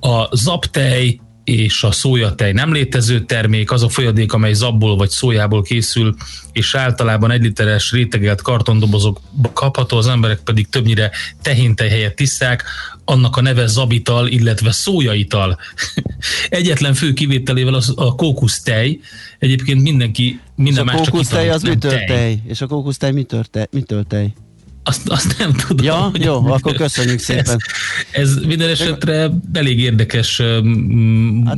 A 0.01 0.37
zaptej 0.37 1.21
és 1.49 1.83
a 1.83 1.93
szójatej 1.93 2.53
nem 2.53 2.73
létező 2.73 3.21
termék, 3.21 3.71
az 3.71 3.83
a 3.83 3.89
folyadék, 3.89 4.33
amely 4.33 4.53
zabból 4.53 4.97
vagy 4.97 5.11
szójából 5.11 5.63
készül, 5.63 6.15
és 6.53 6.75
általában 6.75 7.31
egy 7.31 7.43
literes 7.43 7.93
rétegelt 7.93 8.43
kartondobozokba 8.43 9.53
kapható, 9.53 9.97
az 9.97 10.07
emberek 10.07 10.39
pedig 10.39 10.69
többnyire 10.69 11.11
tehéntej 11.43 11.89
helyett 11.89 12.17
tiszták, 12.17 12.65
annak 13.05 13.37
a 13.37 13.41
neve 13.41 13.67
zabital, 13.67 14.27
illetve 14.27 14.73
szójaital. 14.73 15.59
Egyetlen 16.49 16.95
fő 16.95 17.13
kivételével 17.13 17.75
az 17.75 17.93
a 17.97 18.15
kókusztej, 18.15 18.99
egyébként 19.39 19.83
mindenki, 19.83 20.41
minden 20.55 20.87
és 20.87 20.93
más 20.93 21.01
csak 21.01 21.07
a 21.07 21.11
kókusztej 21.11 21.51
az 21.51 21.63
mitől 21.63 22.05
tej? 22.05 22.43
És 22.47 22.61
a 22.61 22.67
kókusztej 22.67 23.13
mitől 23.13 23.45
tej? 23.45 23.67
Mitől 23.71 24.05
tej? 24.05 24.33
Azt, 24.83 25.09
azt 25.09 25.39
nem 25.39 25.53
tudom. 25.53 25.87
Ja, 25.87 26.11
jó, 26.19 26.47
akkor 26.47 26.75
köszönjük 26.75 27.19
szépen. 27.19 27.57
Ez, 28.11 28.29
ez 28.29 28.37
minden 28.47 28.69
esetre 28.69 29.31
elég 29.53 29.81
érdekes 29.81 30.41
hát, 31.45 31.57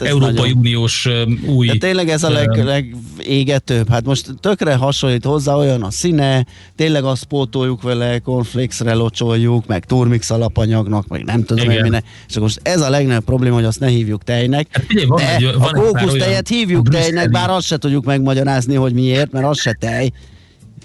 Európai 0.00 0.32
nagyon. 0.32 0.56
Uniós 0.56 1.08
új... 1.46 1.66
De 1.66 1.74
tényleg 1.74 2.08
ez 2.08 2.22
a 2.22 2.30
leg, 2.30 2.64
legégetőbb. 2.64 3.88
Hát 3.88 4.04
most 4.04 4.34
tökre 4.40 4.74
hasonlít 4.74 5.24
hozzá, 5.24 5.54
olyan 5.54 5.82
a 5.82 5.90
színe, 5.90 6.46
tényleg 6.76 7.04
azt 7.04 7.24
pótoljuk 7.24 7.82
vele, 7.82 8.18
cornflakesre 8.18 8.94
locsoljuk, 8.94 9.66
meg 9.66 9.84
turmix 9.84 10.30
alapanyagnak, 10.30 11.08
meg 11.08 11.24
nem 11.24 11.44
tudom 11.44 11.70
én 11.70 11.80
minek. 11.82 12.04
És 12.28 12.38
most 12.38 12.60
ez 12.62 12.80
a 12.80 12.90
legnagyobb 12.90 13.24
probléma, 13.24 13.54
hogy 13.54 13.64
azt 13.64 13.80
ne 13.80 13.88
hívjuk 13.88 14.24
tejnek. 14.24 14.68
Hát, 14.70 14.84
figyelj, 14.86 15.06
van 15.06 15.20
egy, 15.20 15.52
van 15.58 15.68
a 15.68 15.80
kókusztejet 15.80 16.48
hívjuk 16.48 16.88
tejnek, 16.88 17.30
bár 17.30 17.50
azt 17.50 17.66
se 17.66 17.76
tudjuk 17.76 18.04
megmagyarázni, 18.04 18.74
hogy 18.74 18.92
miért, 18.92 19.32
mert 19.32 19.46
az 19.46 19.60
se 19.60 19.76
tej. 19.80 20.12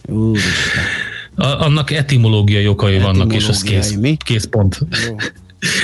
Úristen. 0.05 0.83
A, 1.37 1.45
annak 1.45 1.91
etimológiai 1.91 2.67
okai 2.67 2.99
vannak, 2.99 3.33
és 3.33 3.47
az 3.47 3.61
kész, 3.61 3.95
mi? 3.95 4.17
kész 4.23 4.45
pont. 4.45 4.79
Jó. 5.07 5.15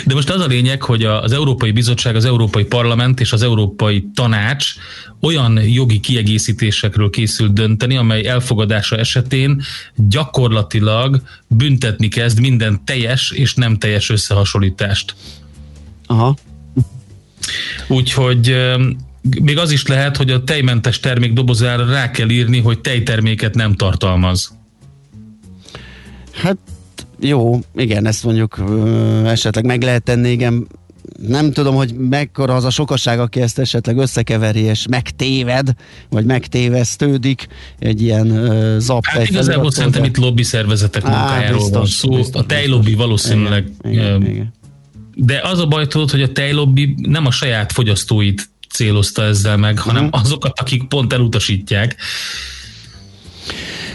De 0.05 0.13
most 0.13 0.29
az 0.29 0.41
a 0.41 0.45
lényeg, 0.45 0.81
hogy 0.81 1.03
az 1.03 1.31
Európai 1.31 1.71
Bizottság, 1.71 2.15
az 2.15 2.25
Európai 2.25 2.63
Parlament 2.63 3.19
és 3.19 3.31
az 3.33 3.41
Európai 3.41 4.07
Tanács 4.13 4.73
olyan 5.21 5.59
jogi 5.61 5.99
kiegészítésekről 5.99 7.09
készül 7.09 7.49
dönteni, 7.49 7.97
amely 7.97 8.27
elfogadása 8.27 8.97
esetén 8.97 9.61
gyakorlatilag 9.95 11.21
büntetni 11.47 12.07
kezd 12.07 12.39
minden 12.39 12.81
teljes 12.85 13.31
és 13.31 13.53
nem 13.53 13.77
teljes 13.77 14.09
összehasonlítást. 14.09 15.15
Aha. 16.05 16.37
Úgyhogy 17.87 18.55
még 19.41 19.57
az 19.57 19.71
is 19.71 19.87
lehet, 19.87 20.17
hogy 20.17 20.31
a 20.31 20.43
tejmentes 20.43 20.99
termék 20.99 21.33
dobozára 21.33 21.85
rá 21.85 22.11
kell 22.11 22.29
írni, 22.29 22.59
hogy 22.59 22.79
tejterméket 22.79 23.55
nem 23.55 23.75
tartalmaz. 23.75 24.62
Hát 26.33 26.57
jó, 27.19 27.59
igen, 27.75 28.05
ezt 28.05 28.23
mondjuk 28.23 28.57
ö, 28.57 29.25
esetleg 29.25 29.65
meg 29.65 29.81
lehet 29.81 30.03
tenni, 30.03 30.29
igen, 30.29 30.67
nem 31.27 31.51
tudom, 31.51 31.75
hogy 31.75 31.93
mekkora 31.93 32.55
az 32.55 32.63
a 32.63 32.69
sokasság, 32.69 33.19
aki 33.19 33.41
ezt 33.41 33.59
esetleg 33.59 33.97
összekeveri 33.97 34.59
és 34.59 34.85
megtéved, 34.89 35.73
vagy 36.09 36.25
megtévesztődik 36.25 37.47
egy 37.79 38.01
ilyen 38.01 38.31
uh, 38.31 38.77
zap. 38.77 39.05
Hát 39.05 39.29
igazából 39.29 39.71
szerintem 39.71 40.03
itt 40.03 40.17
lobby 40.17 40.43
szervezetek 40.43 41.03
munkájáról 41.03 41.57
biztos, 41.57 41.77
van 41.77 41.85
szó. 41.85 42.09
Biztos, 42.09 42.41
a 42.41 42.45
tejlobby 42.45 42.93
valószínűleg. 42.93 43.71
Igen, 43.81 44.21
igen, 44.21 44.25
igen. 44.31 44.53
De 45.15 45.41
az 45.43 45.59
a 45.59 45.65
baj 45.65 45.87
tudod, 45.87 46.11
hogy 46.11 46.21
a 46.21 46.31
tejlobby 46.31 46.95
nem 47.01 47.25
a 47.25 47.31
saját 47.31 47.71
fogyasztóit 47.71 48.49
célozta 48.69 49.23
ezzel 49.23 49.57
meg, 49.57 49.79
hanem 49.79 50.05
uh-huh. 50.05 50.21
azokat, 50.21 50.59
akik 50.59 50.87
pont 50.87 51.13
elutasítják. 51.13 51.95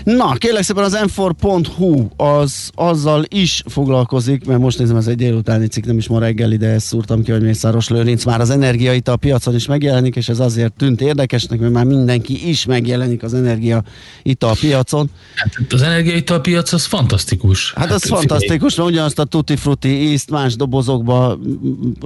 Na, 0.05 0.33
kérlek 0.33 0.63
szépen 0.63 0.85
az 0.85 0.99
m4.hu 1.03 2.09
az 2.17 2.71
azzal 2.75 3.25
is 3.29 3.63
foglalkozik, 3.67 4.45
mert 4.47 4.61
most 4.61 4.79
nézem, 4.79 4.97
ez 4.97 5.07
egy 5.07 5.17
délutáni 5.17 5.67
cikk, 5.67 5.85
nem 5.85 5.99
is 5.99 6.09
ma 6.09 6.19
reggel 6.19 6.53
ide 6.53 6.69
ezt 6.69 6.87
szúrtam 6.87 7.23
ki, 7.23 7.31
hogy 7.31 7.43
Mészáros 7.43 7.89
Lőrinc 7.89 8.25
már 8.25 8.41
az 8.41 8.51
energiaita 8.51 9.13
a 9.13 9.17
piacon 9.17 9.55
is 9.55 9.67
megjelenik, 9.67 10.17
és 10.17 10.29
ez 10.29 10.39
azért 10.39 10.73
tűnt 10.73 11.01
érdekesnek, 11.01 11.61
mert 11.61 11.73
már 11.73 11.85
mindenki 11.85 12.49
is 12.49 12.65
megjelenik 12.65 13.23
az 13.23 13.35
energiaita 13.35 14.51
a 14.51 14.57
piacon. 14.61 15.11
Hát 15.35 15.73
az 15.73 15.83
energiaita 15.83 16.35
a 16.35 16.41
piac 16.41 16.73
az 16.73 16.85
fantasztikus. 16.85 17.73
Hát, 17.73 17.85
hát 17.85 17.95
az 17.95 18.03
figyelj. 18.03 18.27
fantasztikus, 18.27 18.75
mert 18.75 18.89
ugyanazt 18.89 19.19
a 19.19 19.25
tutti 19.25 19.57
frutti 19.57 19.89
ízt 19.89 20.31
más 20.31 20.57
dobozokba 20.57 21.39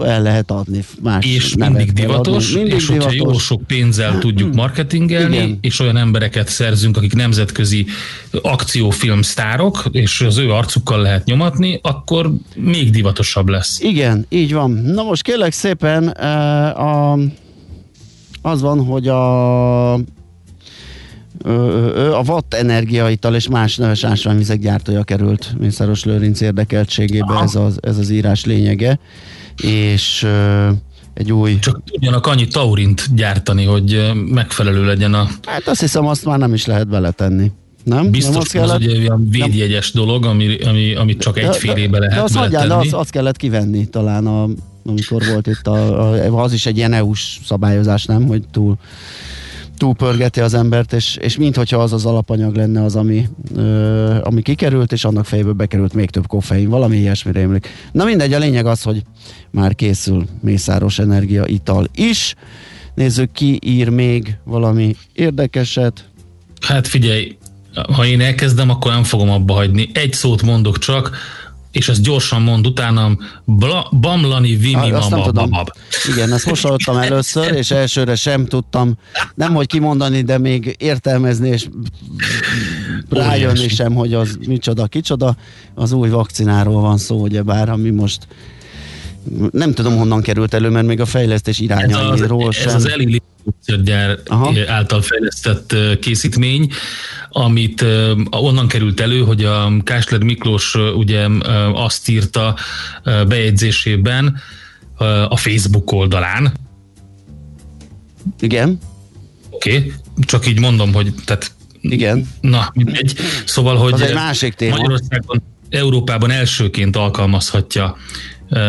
el 0.00 0.22
lehet 0.22 0.50
adni. 0.50 0.84
Más 1.00 1.26
és 1.26 1.54
mindig 1.54 1.92
divatos, 1.92 2.48
adni. 2.48 2.56
mindig 2.56 2.74
és 2.74 2.86
divatos. 2.86 3.04
hogyha 3.04 3.30
jó 3.30 3.38
sok 3.38 3.62
pénzzel 3.66 4.18
tudjuk 4.18 4.54
marketingelni, 4.54 5.36
Igen. 5.36 5.58
és 5.60 5.80
olyan 5.80 5.96
embereket 5.96 6.48
szerzünk, 6.48 6.96
akik 6.96 7.14
nemzetközi 7.14 7.81
igazi 7.82 8.48
akciófilm 8.52 9.22
sztárok, 9.22 9.84
és 9.90 10.20
az 10.20 10.38
ő 10.38 10.52
arcukkal 10.52 11.02
lehet 11.02 11.24
nyomatni, 11.24 11.80
akkor 11.82 12.32
még 12.56 12.90
divatosabb 12.90 13.48
lesz. 13.48 13.80
Igen, 13.80 14.26
így 14.28 14.52
van. 14.52 14.70
Na 14.70 15.02
most 15.02 15.22
kérlek 15.22 15.52
szépen, 15.52 16.08
a, 16.08 17.18
az 18.42 18.60
van, 18.60 18.84
hogy 18.84 19.08
a 19.08 19.94
a 22.12 22.22
Watt 22.26 22.54
energiaital 22.54 23.34
és 23.34 23.48
más 23.48 23.76
neves 23.76 24.04
ásványvizek 24.04 24.58
gyártója 24.58 25.02
került 25.02 25.54
Mészáros 25.58 26.04
Lőrinc 26.04 26.40
érdekeltségébe, 26.40 27.40
ez 27.42 27.54
az, 27.54 27.78
ez 27.80 27.98
az 27.98 28.10
írás 28.10 28.44
lényege, 28.44 28.98
és 29.62 30.26
egy 31.14 31.32
új... 31.32 31.58
Csak 31.58 31.82
tudjanak 31.84 32.26
annyi 32.26 32.48
taurint 32.48 33.14
gyártani, 33.14 33.64
hogy 33.64 34.12
megfelelő 34.26 34.84
legyen 34.84 35.14
a... 35.14 35.28
Hát 35.46 35.68
azt 35.68 35.80
hiszem, 35.80 36.06
azt 36.06 36.24
már 36.24 36.38
nem 36.38 36.54
is 36.54 36.66
lehet 36.66 36.88
beletenni. 36.88 37.52
Nem? 37.84 38.10
Biztos, 38.10 38.50
nem 38.50 38.62
az 38.62 38.70
egy 38.70 38.98
olyan 38.98 39.28
védjegyes 39.30 39.92
nem. 39.92 40.04
dolog, 40.04 40.24
ami, 40.24 40.56
ami, 40.56 40.94
amit 40.94 41.20
csak 41.20 41.38
egy 41.38 41.56
félébe 41.56 41.98
lehet 41.98 42.14
de 42.14 42.22
az 42.22 42.32
beletenni. 42.32 42.68
De 42.68 42.74
az, 42.74 42.92
azt 42.92 43.10
kellett 43.10 43.36
kivenni 43.36 43.86
talán, 43.86 44.26
a, 44.26 44.48
amikor 44.84 45.22
volt 45.26 45.46
itt, 45.46 45.66
a, 45.66 46.10
a, 46.12 46.42
az 46.42 46.52
is 46.52 46.66
egy 46.66 46.76
ilyen 46.76 46.92
EU-s 46.92 47.38
szabályozás, 47.46 48.04
nem? 48.04 48.26
Hogy 48.26 48.42
túl 48.50 48.76
túlpörgeti 49.76 50.40
az 50.40 50.54
embert, 50.54 50.92
és, 50.92 51.16
és 51.16 51.36
minthogyha 51.36 51.78
az 51.78 51.92
az 51.92 52.06
alapanyag 52.06 52.56
lenne 52.56 52.84
az, 52.84 52.96
ami, 52.96 53.28
ö, 53.56 54.16
ami 54.22 54.42
kikerült, 54.42 54.92
és 54.92 55.04
annak 55.04 55.24
fejéből 55.24 55.52
bekerült 55.52 55.94
még 55.94 56.10
több 56.10 56.26
koffein, 56.26 56.68
valami 56.68 56.96
ilyesmire 56.96 57.40
emlik. 57.40 57.68
Na 57.92 58.04
mindegy, 58.04 58.32
a 58.32 58.38
lényeg 58.38 58.66
az, 58.66 58.82
hogy 58.82 59.02
már 59.50 59.74
készül 59.74 60.26
mészáros 60.40 60.98
energia 60.98 61.46
ital 61.46 61.88
is. 61.94 62.34
Nézzük, 62.94 63.32
ki 63.32 63.58
ír 63.64 63.88
még 63.88 64.36
valami 64.44 64.96
érdekeset. 65.12 66.04
Hát 66.60 66.88
figyelj, 66.88 67.36
ha 67.92 68.06
én 68.06 68.20
elkezdem, 68.20 68.70
akkor 68.70 68.92
nem 68.92 69.04
fogom 69.04 69.30
abba 69.30 69.54
hagyni. 69.54 69.90
Egy 69.92 70.12
szót 70.12 70.42
mondok 70.42 70.78
csak, 70.78 71.16
és 71.72 71.88
ezt 71.88 72.02
gyorsan 72.02 72.42
mond 72.42 72.66
utánam, 72.66 73.18
bla, 73.44 73.88
Bamlani 74.00 74.56
Vimi 74.56 74.90
ah, 74.90 75.10
Mama 75.10 75.30
Babab. 75.30 75.70
Igen, 76.12 76.32
ezt 76.32 76.46
most 76.46 76.62
hallottam 76.62 76.96
először, 76.96 77.52
és 77.52 77.70
elsőre 77.70 78.14
sem 78.14 78.46
tudtam, 78.46 78.94
nem 79.34 79.54
hogy 79.54 79.66
kimondani, 79.66 80.22
de 80.22 80.38
még 80.38 80.76
értelmezni, 80.78 81.48
és 81.48 81.68
rájönni 83.08 83.68
sem, 83.68 83.94
hogy 83.94 84.14
az 84.14 84.38
micsoda, 84.46 84.86
kicsoda. 84.86 85.36
Az 85.74 85.92
új 85.92 86.08
vakcináról 86.08 86.80
van 86.80 86.98
szó, 86.98 87.26
bár 87.44 87.68
ami 87.68 87.90
most 87.90 88.26
nem 89.50 89.72
tudom 89.74 89.96
honnan 89.96 90.22
került 90.22 90.54
elő, 90.54 90.68
mert 90.68 90.86
még 90.86 91.00
a 91.00 91.06
fejlesztés 91.06 91.58
irányairól 91.58 92.52
sem. 92.52 92.68
Ez 92.68 92.74
az 92.74 92.88
Eli 92.88 93.22
gyár 93.82 94.18
által 94.66 95.02
fejlesztett 95.02 95.74
készítmény, 96.00 96.70
amit 97.28 97.84
onnan 98.30 98.68
került 98.68 99.00
elő, 99.00 99.20
hogy 99.20 99.44
a 99.44 99.72
Kásler 99.82 100.22
Miklós 100.22 100.74
ugye 100.74 101.26
azt 101.74 102.08
írta 102.08 102.56
bejegyzésében 103.04 104.36
a 105.28 105.36
Facebook 105.36 105.92
oldalán. 105.92 106.52
Igen. 108.40 108.78
Oké, 109.50 109.76
okay. 109.76 109.92
csak 110.20 110.46
így 110.46 110.60
mondom, 110.60 110.92
hogy 110.92 111.14
tehát 111.24 111.52
igen. 111.80 112.28
Na, 112.40 112.70
mindegy. 112.74 113.16
Szóval, 113.44 113.76
hogy 113.76 113.92
az 113.92 114.00
egy 114.00 114.14
másik 114.14 114.54
téma. 114.54 114.76
Magyarországon, 114.76 115.42
Európában 115.70 116.30
elsőként 116.30 116.96
alkalmazhatja 116.96 117.96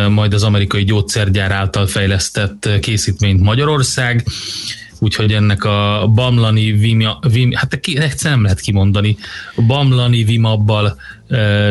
majd 0.09 0.33
az 0.33 0.43
amerikai 0.43 0.83
gyógyszergyár 0.83 1.51
által 1.51 1.87
fejlesztett 1.87 2.69
készítményt 2.79 3.41
Magyarország, 3.41 4.25
úgyhogy 4.99 5.33
ennek 5.33 5.63
a 5.63 6.09
Bamlani 6.13 6.71
Vimia, 6.71 7.19
Vim, 7.31 7.51
hát 7.51 7.79
egyszer 7.83 8.31
nem 8.31 8.43
lehet 8.43 8.59
kimondani, 8.59 9.17
Bamlani 9.67 10.23
Vimabbal 10.23 10.99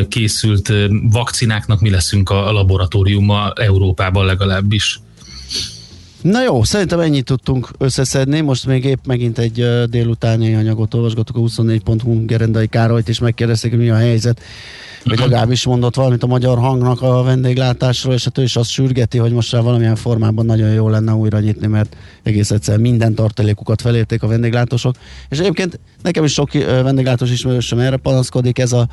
készült 0.09 0.73
vakcináknak 1.11 1.81
mi 1.81 1.91
leszünk 1.91 2.31
a 2.31 2.53
laboratóriuma 2.53 3.53
Európában 3.55 4.25
legalábbis. 4.25 5.01
Na 6.23 6.43
jó, 6.43 6.63
szerintem 6.63 7.01
ennyit 7.01 7.25
tudtunk 7.25 7.69
összeszedni. 7.79 8.41
Most 8.41 8.67
még 8.67 8.85
épp 8.85 9.07
megint 9.07 9.39
egy 9.39 9.67
délutáni 9.89 10.55
anyagot 10.55 10.95
olvasgatok 10.95 11.37
a 11.37 11.41
24.hu 11.41 12.25
Gerendai 12.25 12.67
Károlyt, 12.67 13.09
és 13.09 13.19
megkérdezték, 13.19 13.77
mi 13.77 13.91
a 13.91 13.97
helyzet 13.97 14.41
vagy 15.05 15.19
legalábbis 15.19 15.67
mondott 15.67 15.95
valamit 15.95 16.23
a 16.23 16.27
magyar 16.27 16.59
hangnak 16.59 17.03
a 17.03 17.23
vendéglátásról, 17.23 18.15
és 18.15 18.25
hát 18.25 18.39
ő 18.39 18.43
is 18.43 18.57
azt 18.57 18.71
sürgeti, 18.71 19.19
hogy 19.19 19.33
most 19.33 19.53
már 19.53 19.63
valamilyen 19.63 19.97
formában 19.97 20.47
nagyon 20.47 20.71
jó 20.71 20.89
lenne 20.89 21.13
újra 21.15 21.41
nyitni, 21.41 21.67
mert 21.67 21.97
egész 22.23 22.51
egyszer 22.51 22.79
minden 22.79 23.15
tartalékukat 23.15 23.81
felérték 23.81 24.23
a 24.23 24.27
vendéglátósok. 24.27 24.95
És 25.29 25.39
egyébként 25.39 25.81
nekem 26.03 26.25
is 26.25 26.33
sok 26.33 26.53
vendéglátós 26.53 27.31
ismerősöm 27.31 27.79
erre 27.79 27.97
panaszkodik, 27.97 28.59
ez 28.59 28.73
a, 28.73 28.89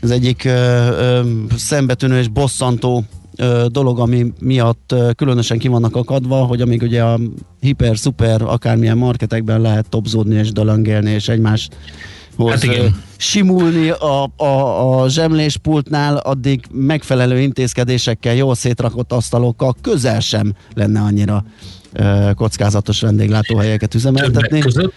az 0.00 0.10
egyik 0.10 0.44
ö, 0.44 0.50
ö, 0.50 1.20
szembetűnő 1.56 2.18
és 2.18 2.28
bosszantó 2.28 3.04
dolog, 3.66 3.98
ami 3.98 4.32
miatt 4.40 4.92
ö, 4.92 5.10
különösen 5.16 5.58
ki 5.58 5.68
vannak 5.68 5.96
akadva, 5.96 6.36
hogy 6.36 6.60
amíg 6.60 6.82
ugye 6.82 7.02
a 7.02 7.18
hiper, 7.60 7.98
szuper, 7.98 8.42
akármilyen 8.42 8.98
marketekben 8.98 9.60
lehet 9.60 9.88
topzódni 9.88 10.34
és 10.34 10.52
dalangélni, 10.52 11.10
és 11.10 11.28
egymást 11.28 11.76
hát 12.38 12.66
simulni 13.16 13.90
a, 13.90 14.30
a, 14.36 15.02
a 15.02 15.08
zsemléspultnál, 15.08 16.16
addig 16.16 16.64
megfelelő 16.70 17.40
intézkedésekkel, 17.40 18.34
jól 18.34 18.54
szétrakott 18.54 19.12
asztalokkal 19.12 19.76
közel 19.80 20.20
sem 20.20 20.54
lenne 20.74 21.00
annyira 21.00 21.44
kockázatos 22.34 23.00
vendéglátóhelyeket 23.00 23.94
üzemeltetni. 23.94 24.40
Többek 24.40 24.62
között 24.62 24.94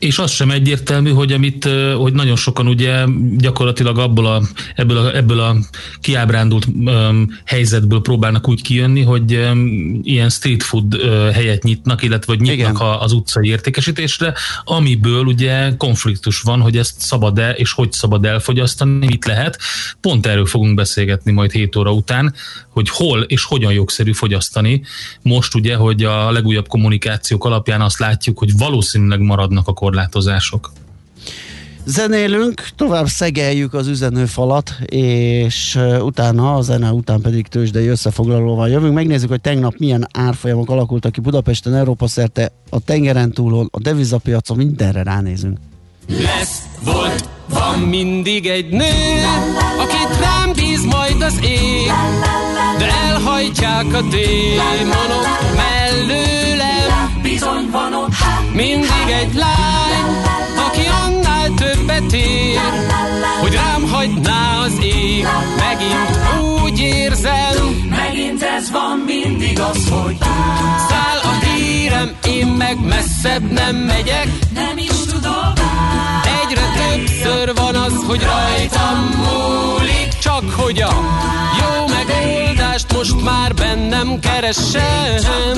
és 0.00 0.18
az 0.18 0.30
sem 0.30 0.50
egyértelmű, 0.50 1.10
hogy 1.10 1.32
amit, 1.32 1.68
hogy 1.96 2.12
nagyon 2.12 2.36
sokan 2.36 2.66
ugye 2.66 3.04
gyakorlatilag 3.36 3.98
abból 3.98 4.26
a, 4.26 4.42
ebből, 4.74 4.96
a, 4.96 5.16
ebből 5.16 5.40
a 5.40 5.56
kiábrándult 6.00 6.66
um, 6.66 7.28
helyzetből 7.44 8.00
próbálnak 8.00 8.48
úgy 8.48 8.62
kijönni, 8.62 9.02
hogy 9.02 9.34
um, 9.34 10.00
ilyen 10.02 10.28
street 10.28 10.62
food 10.62 10.94
uh, 10.94 11.30
helyet 11.30 11.62
nyitnak, 11.62 12.02
illetve 12.02 12.32
hogy 12.32 12.42
nyitnak 12.42 12.80
a, 12.80 13.02
az 13.02 13.12
utcai 13.12 13.48
értékesítésre, 13.48 14.34
amiből 14.64 15.24
ugye 15.24 15.76
konfliktus 15.76 16.40
van, 16.40 16.60
hogy 16.60 16.76
ezt 16.76 17.00
szabad-e 17.00 17.50
és 17.50 17.72
hogy 17.72 17.92
szabad 17.92 18.24
elfogyasztani, 18.24 19.06
mit 19.06 19.24
lehet. 19.24 19.58
Pont 20.00 20.26
erről 20.26 20.46
fogunk 20.46 20.74
beszélgetni 20.74 21.32
majd 21.32 21.50
7 21.50 21.76
óra 21.76 21.92
után, 21.92 22.34
hogy 22.70 22.88
hol 22.88 23.20
és 23.20 23.44
hogyan 23.44 23.72
jogszerű 23.72 24.12
fogyasztani. 24.12 24.82
Most 25.22 25.54
ugye, 25.54 25.76
hogy 25.76 26.04
a 26.04 26.30
legújabb 26.30 26.68
kommunikációk 26.68 27.44
alapján 27.44 27.80
azt 27.80 27.98
látjuk, 27.98 28.38
hogy 28.38 28.56
valószínűleg 28.56 29.20
maradnak 29.20 29.68
a 29.68 29.72
korlátozások. 29.72 30.72
Zenélünk, 31.84 32.68
tovább 32.76 33.06
szegeljük 33.06 33.74
az 33.74 33.86
üzenőfalat, 33.86 34.76
és 34.86 35.78
utána, 36.00 36.54
a 36.54 36.62
zene 36.62 36.90
után 36.90 37.20
pedig 37.20 37.46
tőzsdei 37.46 37.86
összefoglalóval 37.86 38.68
jövünk. 38.68 38.94
Megnézzük, 38.94 39.28
hogy 39.28 39.40
tegnap 39.40 39.74
milyen 39.78 40.06
árfolyamok 40.12 40.70
alakultak 40.70 41.12
ki 41.12 41.20
Budapesten, 41.20 41.74
Európa 41.74 42.06
szerte, 42.06 42.52
a 42.70 42.80
tengeren 42.80 43.32
túlon, 43.32 43.68
a 43.70 43.80
devizapiacon, 43.80 44.56
mindenre 44.56 45.02
ránézünk. 45.02 45.58
Lesz, 46.08 46.62
volt, 46.84 47.28
van 47.48 47.78
mindig 47.78 48.46
egy 48.46 48.68
nő, 48.68 49.22
akit 49.78 50.20
rám 50.20 50.52
bíz 50.52 50.84
majd 50.84 51.22
az 51.22 51.38
ég, 51.42 51.90
de 52.80 52.86
elhajtják 52.86 53.86
a 53.94 54.00
démonok 54.00 55.28
mellőlem. 55.56 57.20
Bizony 57.22 57.68
van 57.70 57.94
ott. 57.94 58.12
Mindig 58.52 59.06
egy 59.20 59.34
lány, 59.34 60.24
aki 60.66 60.86
annál 61.04 61.48
többet 61.56 62.12
ér, 62.12 62.58
hogy 63.40 63.52
rám 63.52 63.88
hagyná 63.90 64.60
az 64.64 64.72
ég. 64.82 65.26
Megint 65.58 66.18
úgy 66.62 66.78
érzem, 66.78 67.86
megint 67.88 68.42
ez 68.42 68.70
van 68.70 69.02
mindig 69.06 69.60
az, 69.60 69.88
hogy 69.88 70.16
száll 70.88 71.18
a 71.22 71.44
hírem, 71.44 72.10
én 72.26 72.46
meg 72.46 72.76
messzebb 72.84 73.50
nem 73.50 73.76
megyek, 73.76 74.28
nem 74.54 74.78
is 74.78 75.04
tudok. 75.10 75.52
Egyre 76.42 76.62
többször 76.76 77.54
van 77.54 77.74
az, 77.74 77.94
hogy 78.06 78.22
rajtam 78.22 78.98
múlik, 79.16 80.18
csak 80.18 80.50
hogy 80.50 80.80
a 80.80 80.92
jó 81.60 81.80
megoldást 82.70 82.92
most 82.92 83.24
már 83.24 83.54
bennem 83.54 84.18
keresem. 84.18 85.54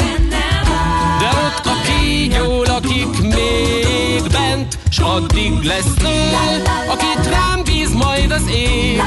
De 1.18 1.28
ott 1.28 1.66
a 1.66 1.76
kígyó 1.84 2.62
lakik 2.62 3.20
még 3.20 4.22
bent, 4.32 4.78
s 4.90 4.98
addig 4.98 5.62
lesz 5.62 5.94
nő, 6.02 6.62
akit 6.88 7.26
rám 7.30 7.62
bíz 7.64 7.92
majd 7.92 8.30
az 8.30 8.48
ég. 8.54 9.02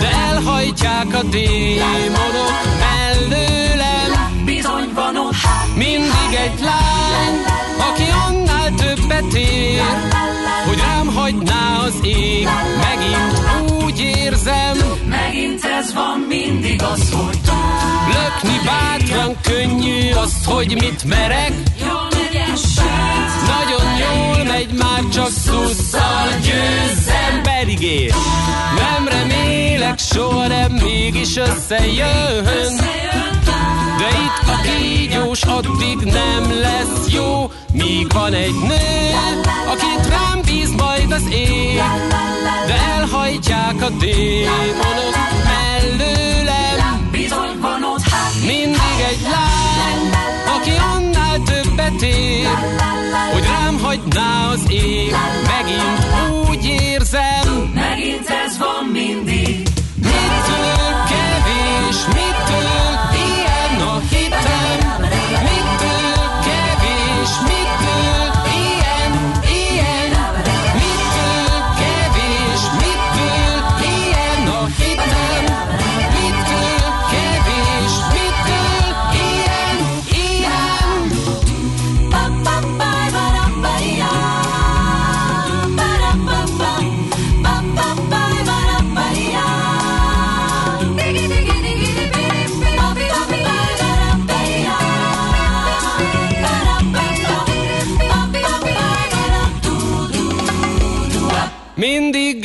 De 0.00 0.08
elhajtják 0.08 1.14
a 1.14 1.22
démonok 1.22 2.56
mellőlem. 2.78 4.44
Bizony 4.44 4.90
van 4.94 5.16
ott 5.16 5.34
mindig 5.74 6.38
egy 6.44 6.60
lány, 6.60 7.44
aki 7.90 8.10
annál 8.28 8.70
többet 8.74 9.34
ér, 9.34 9.82
hagyná 11.26 11.78
az 11.86 11.94
ég. 12.02 12.48
Megint 12.78 13.82
úgy 13.84 14.00
érzem, 14.00 14.76
megint 15.08 15.64
ez 15.64 15.94
van 15.94 16.18
mindig 16.28 16.82
az, 16.82 17.10
hogy 17.12 17.38
Lökni 18.06 18.60
bátran 18.64 19.36
könnyű 19.42 20.10
azt, 20.10 20.44
hogy 20.44 20.74
mit 20.74 21.04
merek. 21.04 21.52
Nagyon 23.46 23.98
jól 23.98 24.44
megy 24.44 24.72
már 24.72 25.02
csak 25.12 25.30
szusszal 25.30 26.28
győr 26.42 26.76
ér. 27.80 28.14
Nem 28.76 29.08
remélek 29.08 29.98
soha, 29.98 30.48
de 30.48 30.68
mégis 30.68 31.36
összejön. 31.36 32.44
De 33.98 34.08
itt 34.08 34.48
a 34.48 34.60
kígyós 34.62 35.42
addig 35.42 35.98
nem 35.98 36.60
lesz 36.60 37.12
jó, 37.12 37.50
míg 37.72 38.12
van 38.12 38.32
egy 38.32 38.54
nő, 38.54 39.14
akit 39.68 39.75
rám 40.16 40.40
bíz 40.44 40.70
majd 40.70 41.10
az 41.12 41.22
ég. 41.30 41.82
De 42.66 42.74
elhajtják 42.96 43.82
a 43.82 43.88
démonok 43.88 45.14
mellőlem. 45.44 47.08
Bizony 47.10 47.58
van 47.60 47.82
ott 47.84 48.04
Mindig 48.46 48.98
egy 49.10 49.20
lány, 49.22 50.10
aki 50.56 50.72
annál 50.94 51.38
többet 51.38 52.02
ér, 52.02 52.48
hogy 53.32 53.44
rám 53.44 53.78
hagyná 53.82 54.48
az 54.52 54.70
ég. 54.70 55.14
Megint 55.46 56.06
úgy 56.48 56.64
érzem, 56.64 57.70
Megint 57.74 58.28
ez 58.28 58.58
van 58.58 58.84
mindig 58.92 59.68
mitől 59.96 60.94
kevés, 61.08 61.98
mitől 62.06 62.66
ilyen 62.66 63.15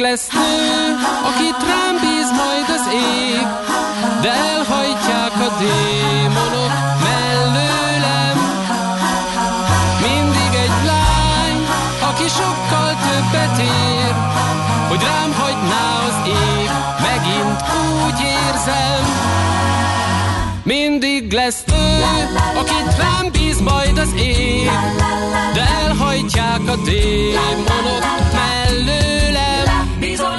lesz 0.01 0.27
nő, 0.33 0.97
akit 1.29 1.59
rám 1.69 1.95
bíz 2.01 2.29
majd 2.41 2.67
az 2.77 2.85
ég, 2.93 3.47
de 4.21 4.31
elhajtják 4.31 5.33
a 5.47 5.49
démonok 5.59 6.73
mellőlem. 7.03 8.37
Mindig 10.07 10.51
egy 10.65 10.77
lány, 10.85 11.59
aki 12.09 12.27
sokkal 12.27 12.91
többet 13.05 13.57
ér, 13.59 14.13
hogy 14.89 15.01
rám 15.01 15.31
hagyná 15.41 15.85
az 16.07 16.27
ég, 16.27 16.69
megint 17.07 17.63
úgy 18.05 18.19
érzem. 18.19 19.03
Mindig 20.63 21.31
lesz 21.31 21.63
nő, 21.65 22.03
akit 22.59 22.97
rám 22.97 23.31
bíz 23.31 23.59
majd 23.59 23.97
az 23.97 24.13
ég, 24.15 24.71
de 25.53 25.61
elhajtják 25.85 26.61
a 26.67 26.75
démonok 26.75 28.03
mellőlem. 28.33 28.60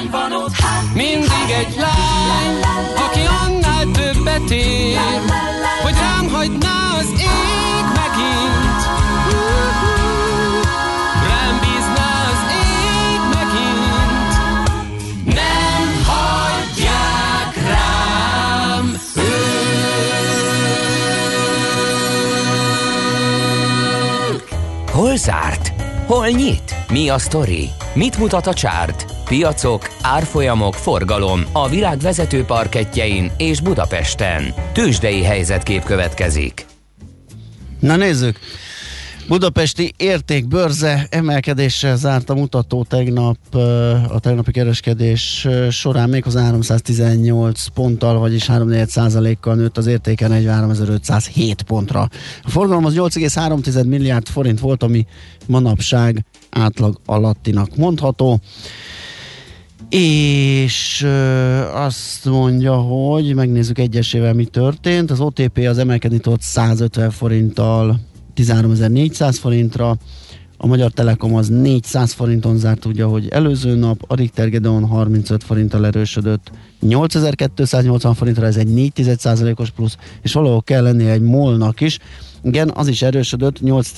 Bizony 0.03 0.09
van 0.11 0.31
ott 0.31 0.53
Mindig 0.93 1.49
egy 1.57 1.75
lány, 1.77 2.59
aki 2.95 3.19
annál 3.45 3.85
többet 3.91 4.51
ér, 4.51 4.97
hogy 5.83 5.93
rám 5.93 6.29
hagyná 6.29 6.97
az 6.99 7.09
ég 7.19 7.85
megint. 7.95 8.81
Rám 11.27 11.59
bízná 11.59 12.11
az 12.31 12.41
ég 12.51 13.19
megint. 13.33 14.33
Nem 15.35 16.03
hagyják 16.05 17.55
rám 17.67 18.99
Hol 24.91 25.15
zárt? 25.17 25.71
Hol 26.07 26.27
nyit? 26.27 26.75
Mi 26.89 27.09
a 27.09 27.17
sztori? 27.17 27.69
Mit 27.93 28.17
mutat 28.17 28.47
a 28.47 28.53
csárt? 28.53 29.12
Piacok, 29.33 29.87
árfolyamok, 30.01 30.73
forgalom 30.73 31.45
a 31.51 31.69
világ 31.69 31.97
vezető 31.97 32.43
parketjein 32.43 33.31
és 33.37 33.61
Budapesten. 33.61 34.53
Tősdei 34.73 35.23
helyzetkép 35.23 35.83
következik. 35.83 36.65
Na 37.79 37.95
nézzük! 37.95 38.39
Budapesti 39.27 39.93
értékbörze 39.97 41.07
emelkedéssel 41.09 41.95
zárt 41.95 42.29
a 42.29 42.33
mutató 42.33 42.83
tegnap, 42.83 43.55
a 44.09 44.19
tegnapi 44.19 44.51
kereskedés 44.51 45.47
során 45.69 46.09
méghozzá 46.09 46.41
318 46.41 47.65
ponttal, 47.67 48.19
vagyis 48.19 48.45
3 48.45 48.85
százalékkal 48.85 49.55
nőtt 49.55 49.77
az 49.77 49.87
értéke 49.87 50.27
43.507 50.29 51.55
pontra. 51.65 52.09
A 52.43 52.49
forgalom 52.49 52.85
az 52.85 52.93
8,3 52.95 53.87
milliárd 53.87 54.27
forint 54.27 54.59
volt, 54.59 54.83
ami 54.83 55.05
manapság 55.45 56.25
átlag 56.49 56.99
alattinak 57.05 57.75
mondható. 57.75 58.41
És 59.95 61.07
azt 61.73 62.25
mondja, 62.25 62.73
hogy 62.73 63.35
megnézzük 63.35 63.79
egyesével 63.79 64.33
mi 64.33 64.45
történt. 64.45 65.11
Az 65.11 65.19
OTP 65.19 65.57
az 65.57 65.77
emelkedni 65.77 66.17
tudott 66.17 66.41
150 66.41 67.09
forinttal 67.09 67.99
13.400 68.35 69.37
forintra, 69.39 69.97
a 70.57 70.67
Magyar 70.67 70.91
Telekom 70.91 71.35
az 71.35 71.49
400 71.49 72.11
forinton 72.11 72.57
zárt, 72.57 72.85
ugye, 72.85 73.03
hogy 73.03 73.27
előző 73.27 73.75
nap, 73.75 74.03
a 74.07 74.15
Richter 74.15 74.49
Gedeon 74.49 74.85
35 74.85 75.43
forinttal 75.43 75.85
erősödött, 75.85 76.51
8280 76.79 78.13
forintra, 78.13 78.45
ez 78.45 78.57
egy 78.57 78.91
4% 78.95 79.59
os 79.59 79.71
plusz, 79.71 79.97
és 80.21 80.33
valahol 80.33 80.61
kell 80.61 80.83
lennie 80.83 81.11
egy 81.11 81.21
molnak 81.21 81.81
is. 81.81 81.99
Igen, 82.43 82.71
az 82.75 82.87
is 82.87 83.01
erősödött 83.01 83.61
8 83.61 83.91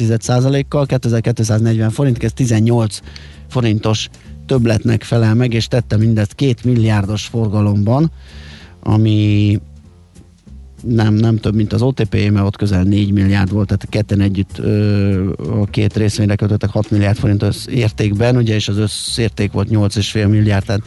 kal 0.67 0.85
2240 0.85 1.89
forint, 1.89 2.23
ez 2.23 2.33
18 2.33 2.99
forintos 3.47 4.09
többletnek 4.45 5.03
felel 5.03 5.35
meg, 5.35 5.53
és 5.53 5.67
tette 5.67 5.97
mindezt 5.97 6.33
két 6.33 6.63
milliárdos 6.63 7.25
forgalomban, 7.25 8.11
ami 8.83 9.59
nem, 10.83 11.13
nem 11.13 11.37
több, 11.37 11.55
mint 11.55 11.73
az 11.73 11.81
OTP, 11.81 12.13
mert 12.13 12.45
ott 12.45 12.57
közel 12.57 12.83
4 12.83 13.11
milliárd 13.11 13.51
volt, 13.51 13.67
tehát 13.67 13.87
ketten 13.89 14.21
együtt 14.21 14.57
ö, 14.57 15.29
a 15.61 15.65
két 15.65 15.97
részvényre 15.97 16.35
kötöttek 16.35 16.69
6 16.69 16.91
milliárd 16.91 17.17
forint 17.17 17.41
össz 17.41 17.67
értékben, 17.67 18.37
ugye, 18.37 18.55
és 18.55 18.67
az 18.67 18.77
összérték 18.77 19.51
volt 19.51 19.69
8,5 19.69 20.29
milliárd, 20.29 20.65
tehát 20.65 20.81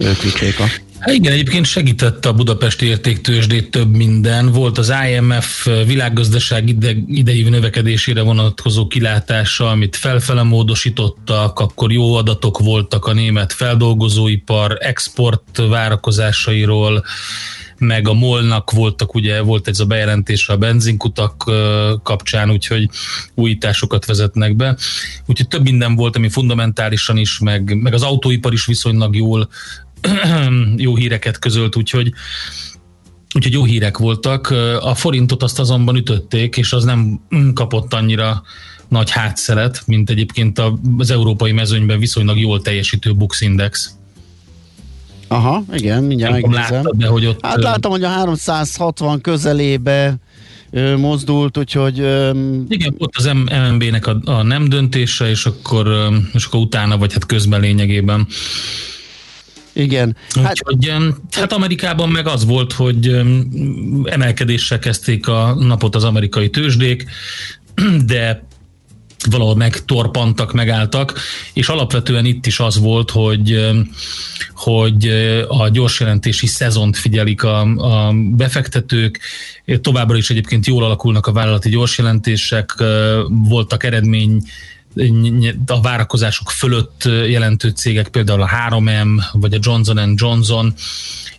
ők 0.00 0.22
vitték 0.22 0.60
a 0.60 0.91
Hát 1.02 1.14
igen, 1.14 1.32
egyébként 1.32 1.66
segített 1.66 2.26
a 2.26 2.32
budapesti 2.32 2.86
értéktősdét 2.86 3.70
több 3.70 3.96
minden. 3.96 4.52
Volt 4.52 4.78
az 4.78 4.92
IMF 5.10 5.66
világgazdaság 5.86 6.68
ide, 6.68 6.94
idei 7.06 7.42
növekedésére 7.42 8.22
vonatkozó 8.22 8.86
kilátása, 8.86 9.70
amit 9.70 9.96
felfele 9.96 10.42
módosítottak, 10.42 11.58
akkor 11.58 11.92
jó 11.92 12.14
adatok 12.14 12.58
voltak 12.58 13.06
a 13.06 13.12
német 13.12 13.52
feldolgozóipar 13.52 14.76
export 14.80 15.62
várakozásairól, 15.68 17.04
meg 17.78 18.08
a 18.08 18.12
molnak 18.12 18.70
voltak, 18.70 19.14
ugye 19.14 19.40
volt 19.40 19.68
ez 19.68 19.80
a 19.80 19.84
bejelentés 19.84 20.48
a 20.48 20.56
benzinkutak 20.56 21.50
kapcsán, 22.02 22.50
úgyhogy 22.50 22.88
újításokat 23.34 24.04
vezetnek 24.04 24.56
be. 24.56 24.76
Úgyhogy 25.26 25.48
több 25.48 25.62
minden 25.62 25.94
volt, 25.94 26.16
ami 26.16 26.28
fundamentálisan 26.28 27.16
is, 27.16 27.38
meg, 27.38 27.80
meg 27.80 27.94
az 27.94 28.02
autóipar 28.02 28.52
is 28.52 28.66
viszonylag 28.66 29.16
jól 29.16 29.48
jó 30.76 30.96
híreket 30.96 31.38
közölt, 31.38 31.76
úgyhogy 31.76 32.12
Úgyhogy 33.34 33.52
jó 33.52 33.64
hírek 33.64 33.98
voltak. 33.98 34.50
A 34.80 34.94
forintot 34.94 35.42
azt 35.42 35.58
azonban 35.58 35.96
ütötték, 35.96 36.56
és 36.56 36.72
az 36.72 36.84
nem 36.84 37.20
kapott 37.54 37.94
annyira 37.94 38.42
nagy 38.88 39.10
hátszelet, 39.10 39.82
mint 39.86 40.10
egyébként 40.10 40.62
az 40.98 41.10
európai 41.10 41.52
mezőnyben 41.52 41.98
viszonylag 41.98 42.38
jól 42.38 42.62
teljesítő 42.62 43.14
Bux 43.14 43.40
Index. 43.40 43.94
Aha, 45.28 45.64
igen, 45.72 46.04
mindjárt 46.04 46.40
Nem 46.40 46.52
láttad, 46.52 46.96
de 46.96 47.06
hogy 47.06 47.26
ott... 47.26 47.46
Hát 47.46 47.62
láttam, 47.62 47.90
hogy 47.90 48.04
a 48.04 48.08
360 48.08 49.20
közelébe 49.20 50.16
mozdult, 50.96 51.58
úgyhogy 51.58 51.96
Igen, 52.68 52.94
ott 52.98 53.16
az 53.16 53.30
MNB-nek 53.32 54.06
a, 54.06 54.20
a 54.24 54.42
nem 54.42 54.68
döntése, 54.68 55.28
és 55.28 55.46
akkor, 55.46 56.10
és 56.32 56.44
akkor 56.44 56.60
utána, 56.60 56.98
vagy 56.98 57.12
hát 57.12 57.26
közben 57.26 57.60
lényegében. 57.60 58.26
Igen. 59.72 60.16
Hát, 60.42 60.56
Úgyhogy 60.64 60.92
hát 61.30 61.52
Amerikában 61.52 62.08
meg 62.08 62.26
az 62.26 62.44
volt, 62.44 62.72
hogy 62.72 63.22
emelkedéssel 64.04 64.78
kezdték 64.78 65.28
a 65.28 65.54
napot 65.54 65.94
az 65.94 66.04
amerikai 66.04 66.50
tőzsdék, 66.50 67.10
de 68.06 68.50
valahol 69.30 69.56
megtorpantak, 69.56 70.52
megálltak, 70.52 71.18
és 71.52 71.68
alapvetően 71.68 72.24
itt 72.24 72.46
is 72.46 72.60
az 72.60 72.78
volt, 72.78 73.10
hogy, 73.10 73.70
hogy 74.54 75.06
a 75.48 75.68
gyorsjelentési 75.68 76.46
szezont 76.46 76.96
figyelik 76.96 77.42
a, 77.42 77.60
a 77.60 78.12
befektetők, 78.12 79.20
továbbra 79.80 80.16
is 80.16 80.30
egyébként 80.30 80.66
jól 80.66 80.84
alakulnak 80.84 81.26
a 81.26 81.32
vállalati 81.32 81.68
gyorsjelentések, 81.68 82.74
voltak 83.28 83.84
eredmény 83.84 84.42
a 85.66 85.80
várakozások 85.80 86.50
fölött 86.50 87.04
jelentő 87.04 87.68
cégek, 87.68 88.08
például 88.08 88.42
a 88.42 88.50
3M 88.68 89.24
vagy 89.32 89.54
a 89.54 89.58
Johnson 89.60 90.14
Johnson, 90.16 90.74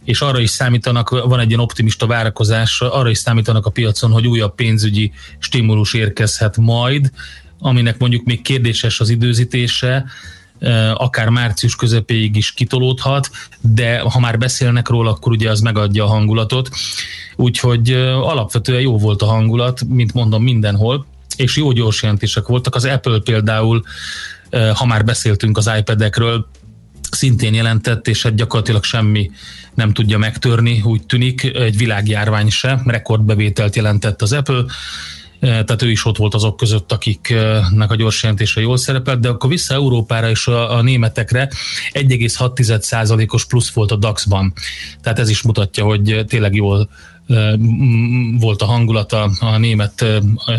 és 0.04 0.22
arra 0.22 0.40
is 0.40 0.50
számítanak, 0.50 1.10
van 1.10 1.40
egy 1.40 1.48
ilyen 1.48 1.60
optimista 1.60 2.08
várakozás, 2.08 2.82
arra 2.82 3.10
is 3.10 3.18
számítanak 3.18 3.66
a 3.66 3.70
piacon, 3.70 4.12
hogy 4.12 4.28
újabb 4.28 4.56
pénzügyi 4.56 5.12
stimulus 5.40 5.94
érkezhet 5.94 6.58
majd, 6.58 7.12
aminek 7.60 7.98
mondjuk 7.98 8.24
még 8.24 8.42
kérdéses 8.42 9.00
az 9.00 9.10
időzítése, 9.10 10.06
akár 10.94 11.30
március 11.30 11.76
közepéig 11.76 12.36
is 12.36 12.52
kitolódhat, 12.52 13.30
de 13.62 14.00
ha 14.00 14.20
már 14.20 14.38
beszélnek 14.38 14.88
róla, 14.88 15.10
akkor 15.10 15.32
ugye 15.32 15.50
az 15.50 15.60
megadja 15.60 16.04
a 16.04 16.08
hangulatot. 16.08 16.70
Úgyhogy 17.36 17.92
alapvetően 18.22 18.82
jó 18.82 18.98
volt 18.98 19.22
a 19.22 19.26
hangulat, 19.26 19.84
mint 19.84 20.14
mondom 20.14 20.44
mindenhol, 20.44 21.06
és 21.36 21.58
jó 21.58 21.72
gyors 21.72 22.02
jelentések 22.02 22.46
voltak. 22.46 22.76
Az 22.76 22.86
Apple 22.86 23.20
például, 23.20 23.84
ha 24.74 24.86
már 24.86 25.06
beszéltünk 25.06 25.58
az 25.58 25.72
iPad-ekről, 25.78 26.48
szintén 27.12 27.54
jelentett, 27.54 28.08
és 28.08 28.24
hát 28.24 28.36
gyakorlatilag 28.36 28.84
semmi 28.84 29.32
nem 29.74 29.94
tudja 29.94 30.18
megtörni, 30.18 30.82
úgy 30.86 31.06
tűnik, 31.06 31.44
egy 31.44 31.78
világjárvány 31.78 32.50
se, 32.50 32.82
rekordbevételt 32.86 33.76
jelentett 33.76 34.22
az 34.22 34.34
Apple, 34.34 34.66
tehát 35.44 35.82
ő 35.82 35.90
is 35.90 36.06
ott 36.06 36.18
volt 36.18 36.34
azok 36.34 36.58
között, 36.58 36.92
akiknek 36.92 37.92
a 37.92 37.96
gyors 37.96 38.22
jelentése 38.22 38.62
jól 38.62 38.78
szerepelt, 38.78 39.20
de 39.20 39.30
akkor 39.30 39.50
vissza 39.50 39.74
Európára 39.74 40.30
és 40.30 40.48
a, 40.48 40.78
a 40.78 40.82
németekre 40.82 41.50
1,6%-os 41.92 43.46
plusz 43.46 43.70
volt 43.70 43.92
a 43.92 43.96
DAX-ban. 43.96 44.54
Tehát 45.02 45.20
ez 45.20 45.30
is 45.30 45.42
mutatja, 45.42 45.84
hogy 45.84 46.24
tényleg 46.28 46.56
jól 46.56 46.90
volt 48.40 48.62
a 48.62 48.66
hangulata 48.66 49.32
a 49.40 49.58
német 49.58 50.06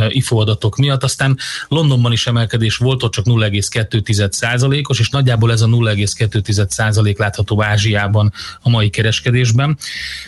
IFO 0.08 0.36
adatok 0.36 0.76
miatt. 0.76 1.02
Aztán 1.02 1.38
Londonban 1.68 2.12
is 2.12 2.26
emelkedés 2.26 2.76
volt, 2.76 3.02
ott 3.02 3.12
csak 3.12 3.24
0,2%-os, 3.24 4.98
és 4.98 5.08
nagyjából 5.08 5.52
ez 5.52 5.60
a 5.60 5.66
0,2% 5.66 7.16
látható 7.16 7.62
Ázsiában 7.62 8.32
a 8.62 8.68
mai 8.68 8.90
kereskedésben. 8.90 9.78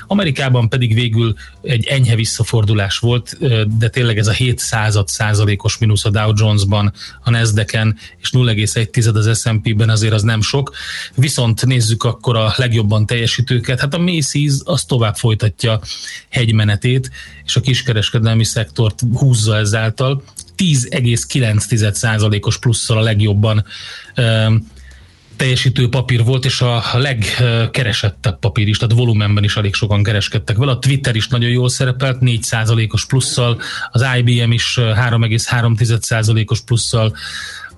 Amerikában 0.07 0.69
pedig 0.69 0.95
végül 0.95 1.35
egy 1.63 1.87
enyhe 1.87 2.15
visszafordulás 2.15 2.99
volt, 2.99 3.39
de 3.79 3.89
tényleg 3.89 4.19
ez 4.19 4.27
a 4.27 4.33
7 4.33 4.59
század 4.59 5.09
százalékos 5.09 5.79
mínusz 5.79 6.05
a 6.05 6.11
Dow 6.11 6.33
Jones-ban, 6.35 6.93
a 7.23 7.31
Nasdaq-en, 7.31 7.97
és 8.21 8.31
0,1 8.33 9.15
az 9.15 9.41
S&P-ben 9.41 9.89
azért 9.89 10.13
az 10.13 10.23
nem 10.23 10.41
sok. 10.41 10.75
Viszont 11.15 11.67
nézzük 11.67 12.05
akkor 12.05 12.37
a 12.37 12.55
legjobban 12.57 13.07
teljesítőket. 13.07 13.81
Hát 13.81 13.95
a 13.95 13.99
Macy's 13.99 14.65
az 14.65 14.85
tovább 14.85 15.17
folytatja 15.17 15.81
hegymenetét, 16.37 17.11
és 17.45 17.57
a 17.57 17.61
kiskereskedelmi 17.61 18.45
szektort 18.45 19.01
húzza 19.15 19.57
ezáltal. 19.57 20.23
10,9%-os 20.57 22.59
plusszal 22.59 22.99
a 22.99 23.01
legjobban 23.01 23.65
teljesítő 25.37 25.89
papír 25.89 26.25
volt, 26.25 26.45
és 26.45 26.61
a 26.61 26.83
legkeresettebb 26.93 28.39
papír 28.39 28.69
is, 28.69 28.79
tehát 28.79 28.95
volumenben 28.95 29.45
is 29.45 29.57
elég 29.57 29.75
sokan 29.75 30.03
kereskedtek 30.03 30.57
vele. 30.57 30.71
A 30.71 30.79
Twitter 30.79 31.17
is 31.17 31.29
nagyon 31.29 31.51
jól 31.51 31.69
szerepelt, 31.69 32.19
4%-os 32.21 33.07
plusszal, 33.07 33.61
az 33.91 34.05
IBM 34.19 34.51
is 34.51 34.75
3,3%-os 34.77 36.61
plusszal, 36.61 37.17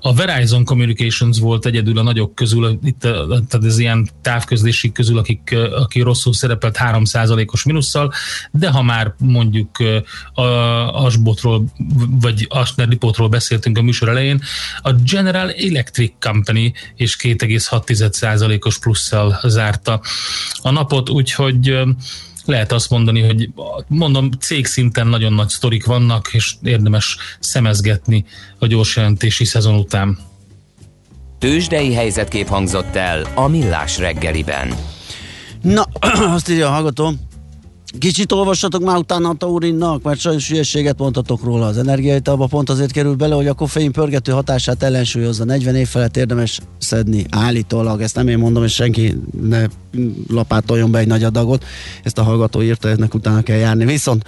a 0.01 0.15
Verizon 0.15 0.65
Communications 0.65 1.39
volt 1.39 1.67
egyedül 1.67 1.99
a 1.99 2.03
nagyok 2.03 2.35
közül, 2.35 2.79
itt 2.85 3.01
tehát 3.01 3.65
ez 3.65 3.79
ilyen 3.79 4.09
távközlési 4.23 4.93
közül, 4.93 5.19
akik, 5.19 5.57
aki 5.71 6.01
rosszul 6.01 6.33
szerepelt 6.33 6.79
3%-os 6.81 7.65
minusszal, 7.65 8.13
de 8.51 8.71
ha 8.71 8.83
már 8.83 9.15
mondjuk 9.19 9.77
a 10.35 10.43
Asbotról, 11.05 11.65
vagy 12.21 12.47
Asner 12.49 12.89
Lipotról 12.89 13.29
beszéltünk 13.29 13.79
a 13.79 13.83
műsor 13.83 14.09
elején, 14.09 14.43
a 14.83 14.93
General 14.93 15.51
Electric 15.51 16.13
Company 16.21 16.73
és 16.97 17.17
2,6%-os 17.23 18.79
plusszal 18.79 19.41
zárta 19.45 20.01
a 20.63 20.71
napot, 20.71 21.11
úgyhogy 21.11 21.79
lehet 22.49 22.73
azt 22.73 22.91
mondani, 22.91 23.21
hogy 23.21 23.51
mondom, 23.87 24.31
cég 24.31 24.67
szinten 24.67 25.07
nagyon 25.07 25.33
nagy 25.33 25.49
sztorik 25.49 25.85
vannak, 25.85 26.29
és 26.33 26.55
érdemes 26.63 27.17
szemezgetni 27.41 28.25
a 28.59 28.67
gyors 28.67 28.97
jelentési 28.97 29.45
szezon 29.45 29.75
után. 29.75 30.19
Tőzsdei 31.39 31.95
helyzetkép 31.95 32.47
hangzott 32.47 32.97
el 32.97 33.27
a 33.35 33.49
Millás 33.49 33.99
reggeliben. 33.99 34.75
Na, 35.63 35.87
azt 36.35 36.49
írja 36.49 36.67
a 36.67 36.71
hallgató, 36.71 37.13
Kicsit 37.98 38.33
olvassatok 38.33 38.83
már 38.83 38.96
utána 38.96 39.29
a 39.29 39.35
taurinnak, 39.35 40.03
mert 40.03 40.20
sajnos 40.20 40.48
hülyeséget 40.48 40.98
mondhatok 40.98 41.44
róla. 41.44 41.66
Az 41.66 41.79
energiaitalba 41.79 42.46
pont 42.46 42.70
azért 42.70 42.92
kerül 42.92 43.14
bele, 43.14 43.35
hogy 43.35 43.46
a 43.46 43.53
koffein 43.55 43.92
pörgető 43.92 44.33
hatását 44.33 44.83
ellensúlyozza. 44.83 45.44
40 45.44 45.74
év 45.74 45.88
felett 45.88 46.16
érdemes 46.16 46.61
szedni 46.79 47.24
állítólag. 47.31 48.01
Ezt 48.01 48.14
nem 48.14 48.29
én 48.29 48.38
mondom, 48.38 48.64
és 48.64 48.72
senki 48.74 49.16
ne 49.42 49.64
lapátoljon 50.29 50.90
be 50.90 50.98
egy 50.98 51.07
nagy 51.07 51.24
adagot. 51.24 51.64
Ezt 52.03 52.18
a 52.18 52.22
hallgató 52.22 52.62
írta, 52.62 52.88
ennek 52.88 53.14
utána 53.14 53.42
kell 53.42 53.57
járni. 53.57 53.85
Viszont 53.85 54.24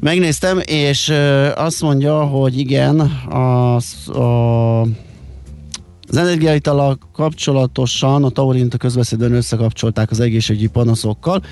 megnéztem, 0.00 0.60
és 0.64 1.12
azt 1.54 1.80
mondja, 1.80 2.24
hogy 2.24 2.58
igen, 2.58 3.00
az, 3.28 4.16
a 4.16 4.82
az 6.08 6.16
energiaital 6.16 6.98
kapcsolatosan 7.12 8.24
a 8.24 8.28
Taurint 8.28 8.74
a 8.74 8.76
közbeszédben 8.76 9.32
összekapcsolták 9.32 10.10
az 10.10 10.20
egészségügyi 10.20 10.66
panaszokkal, 10.66 11.42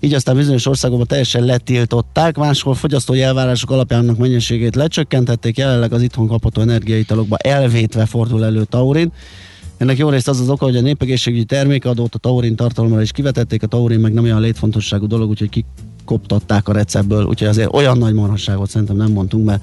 így 0.00 0.14
aztán 0.14 0.36
bizonyos 0.36 0.66
országokban 0.66 1.06
teljesen 1.06 1.44
letiltották, 1.44 2.36
máshol 2.36 2.74
fogyasztói 2.74 3.22
elvárások 3.22 3.70
alapján 3.70 4.00
annak 4.00 4.18
mennyiségét 4.18 4.74
lecsökkentették, 4.74 5.56
jelenleg 5.56 5.92
az 5.92 6.02
itthon 6.02 6.26
kapható 6.26 6.60
energiaitalokba 6.60 7.36
elvétve 7.36 8.06
fordul 8.06 8.44
elő 8.44 8.64
Taurin. 8.64 9.12
Ennek 9.76 9.98
jó 9.98 10.08
részt 10.08 10.28
az 10.28 10.40
az 10.40 10.48
oka, 10.48 10.64
hogy 10.64 10.76
a 10.76 10.80
népegészségügyi 10.80 11.44
termékadót 11.44 12.14
a 12.14 12.18
taurin 12.18 12.56
tartalomra 12.56 13.02
is 13.02 13.12
kivetették, 13.12 13.62
a 13.62 13.66
taurin 13.66 14.00
meg 14.00 14.12
nem 14.12 14.24
olyan 14.24 14.40
létfontosságú 14.40 15.06
dolog, 15.06 15.28
úgyhogy 15.28 15.48
ki 15.48 15.64
koptatták 16.04 16.68
a 16.68 16.72
receptből, 16.72 17.24
úgyhogy 17.24 17.48
azért 17.48 17.74
olyan 17.74 17.98
nagy 17.98 18.14
marhasságot 18.14 18.70
szerintem 18.70 18.96
nem 18.96 19.10
mondtunk, 19.10 19.44
mert 19.44 19.62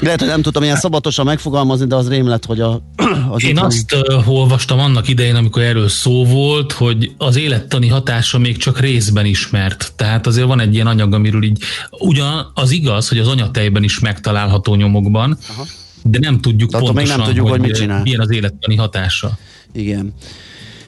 lehet, 0.00 0.18
hogy 0.18 0.28
nem 0.28 0.42
tudtam 0.42 0.62
ilyen 0.62 0.76
szabatosan 0.76 1.24
megfogalmazni, 1.24 1.86
de 1.86 1.94
az 1.94 2.08
rém 2.08 2.28
lett, 2.28 2.44
hogy 2.44 2.60
a, 2.60 2.82
az 3.30 3.44
Én 3.44 3.54
van... 3.54 3.64
azt 3.64 3.94
uh, 3.94 4.28
olvastam 4.28 4.78
annak 4.78 5.08
idején, 5.08 5.34
amikor 5.34 5.62
erről 5.62 5.88
szó 5.88 6.24
volt, 6.24 6.72
hogy 6.72 7.12
az 7.18 7.36
élettani 7.36 7.88
hatása 7.88 8.38
még 8.38 8.56
csak 8.56 8.80
részben 8.80 9.24
ismert. 9.24 9.92
Tehát 9.96 10.26
azért 10.26 10.46
van 10.46 10.60
egy 10.60 10.74
ilyen 10.74 10.86
anyag, 10.86 11.12
amiről 11.12 11.42
így 11.42 11.62
ugyan 11.90 12.50
az 12.54 12.70
igaz, 12.70 13.08
hogy 13.08 13.18
az 13.18 13.28
anyatejben 13.28 13.82
is 13.82 14.00
megtalálható 14.00 14.74
nyomokban, 14.74 15.38
Aha. 15.48 15.66
de 16.02 16.18
nem 16.18 16.40
tudjuk 16.40 16.70
Tehát 16.70 16.86
pontosan, 16.86 17.08
még 17.08 17.18
nem 17.18 17.26
tudjuk, 17.26 17.48
hogy, 17.48 17.58
hogy 17.58 17.68
mit 17.68 17.78
csinál. 17.78 18.02
milyen 18.02 18.20
az 18.20 18.30
élettani 18.30 18.76
hatása. 18.76 19.38
Igen. 19.72 20.14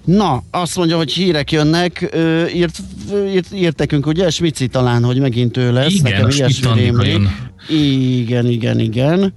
Na, 0.07 0.43
azt 0.51 0.77
mondja, 0.77 0.97
hogy 0.97 1.13
hírek 1.13 1.53
jönnek, 1.53 2.09
ö, 2.13 2.47
írt, 2.47 2.79
írt, 3.33 3.53
írt 3.55 3.79
nekünk, 3.79 4.07
ugye, 4.07 4.31
Smici 4.31 4.67
talán, 4.67 5.05
hogy 5.05 5.19
megint 5.19 5.57
ő 5.57 5.73
lesz. 5.73 5.93
Igen, 5.93 6.13
Nekem 6.13 6.29
ilyesmi 6.29 7.29
Igen, 7.69 8.47
igen, 8.47 8.79
igen. 8.79 9.35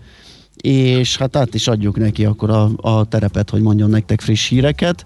És 0.62 1.18
hát 1.18 1.36
át 1.36 1.54
is 1.54 1.68
adjuk 1.68 1.98
neki 1.98 2.26
akkor 2.26 2.50
a, 2.50 2.70
a 2.76 3.06
terepet, 3.06 3.50
hogy 3.50 3.62
mondjon 3.62 3.90
nektek 3.90 4.22
friss 4.22 4.50
híreket 4.50 5.06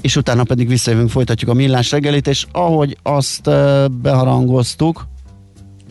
és 0.00 0.16
utána 0.16 0.44
pedig 0.44 0.68
visszajövünk, 0.68 1.10
folytatjuk 1.10 1.50
a 1.50 1.54
millás 1.54 1.90
reggelit, 1.90 2.26
és 2.26 2.46
ahogy 2.52 2.96
azt 3.02 3.50
beharangoztuk, 3.90 5.06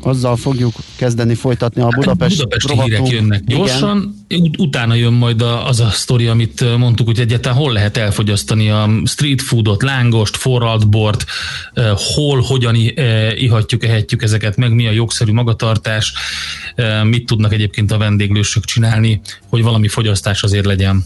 azzal 0.06 0.36
fogjuk 0.36 0.74
kezdeni 0.96 1.36
folytatni 1.36 1.82
a 1.82 1.88
Budapest 1.88 2.38
hát 2.38 2.48
Budapesti 2.48 2.68
rovatunk. 2.68 3.08
hírek 3.08 3.12
jönnek 3.12 3.44
gyorsan, 3.44 4.26
Igen. 4.28 4.52
utána 4.58 4.94
jön 4.94 5.14
majd 5.14 5.42
a, 5.42 5.68
az 5.68 5.80
a 5.80 5.90
sztori, 5.90 6.28
amit 6.28 6.78
mondtuk, 6.78 7.06
hogy 7.06 7.20
egyáltalán 7.20 7.58
hol 7.58 7.74
lehet 7.74 7.98
elfogyasztani 7.98 8.70
a 8.70 8.90
street 9.06 9.42
foodot, 9.42 9.84
lángost, 9.84 10.38
forralt 10.38 10.90
bort, 10.90 11.26
hol, 11.96 12.42
hogyan 12.42 12.76
ihatjuk, 13.36 13.84
ehetjük 13.84 14.24
ezeket 14.24 14.58
meg, 14.58 14.74
mi 14.74 14.88
a 14.88 14.92
jogszerű 14.92 15.32
magatartás, 15.32 16.14
mit 17.04 17.26
tudnak 17.26 17.54
egyébként 17.54 17.92
a 17.92 17.98
vendéglősök 17.98 18.66
csinálni, 18.66 19.22
hogy 19.50 19.64
valami 19.64 19.88
fogyasztás 19.88 20.44
azért 20.44 20.66
legyen. 20.66 21.06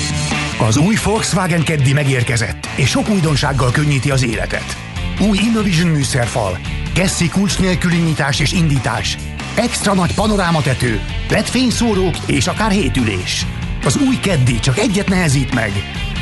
az 0.67 0.77
új 0.77 0.95
Volkswagen 1.03 1.63
Keddi 1.63 1.93
megérkezett, 1.93 2.67
és 2.75 2.89
sok 2.89 3.09
újdonsággal 3.09 3.71
könnyíti 3.71 4.11
az 4.11 4.23
életet. 4.23 4.77
Új 5.19 5.37
Innovision 5.37 5.87
műszerfal, 5.87 6.59
Gessi 6.93 7.29
kulcs 7.29 7.59
nélküli 7.59 7.97
nyitás 7.97 8.39
és 8.39 8.51
indítás, 8.51 9.17
extra 9.55 9.93
nagy 9.93 10.13
panorámatető, 10.13 10.99
LED 11.29 11.45
fényszórók 11.45 12.15
és 12.25 12.47
akár 12.47 12.71
hétülés. 12.71 13.45
Az 13.85 13.97
új 14.07 14.19
keddi 14.19 14.59
csak 14.59 14.77
egyet 14.77 15.09
nehezít 15.09 15.53
meg, 15.53 15.71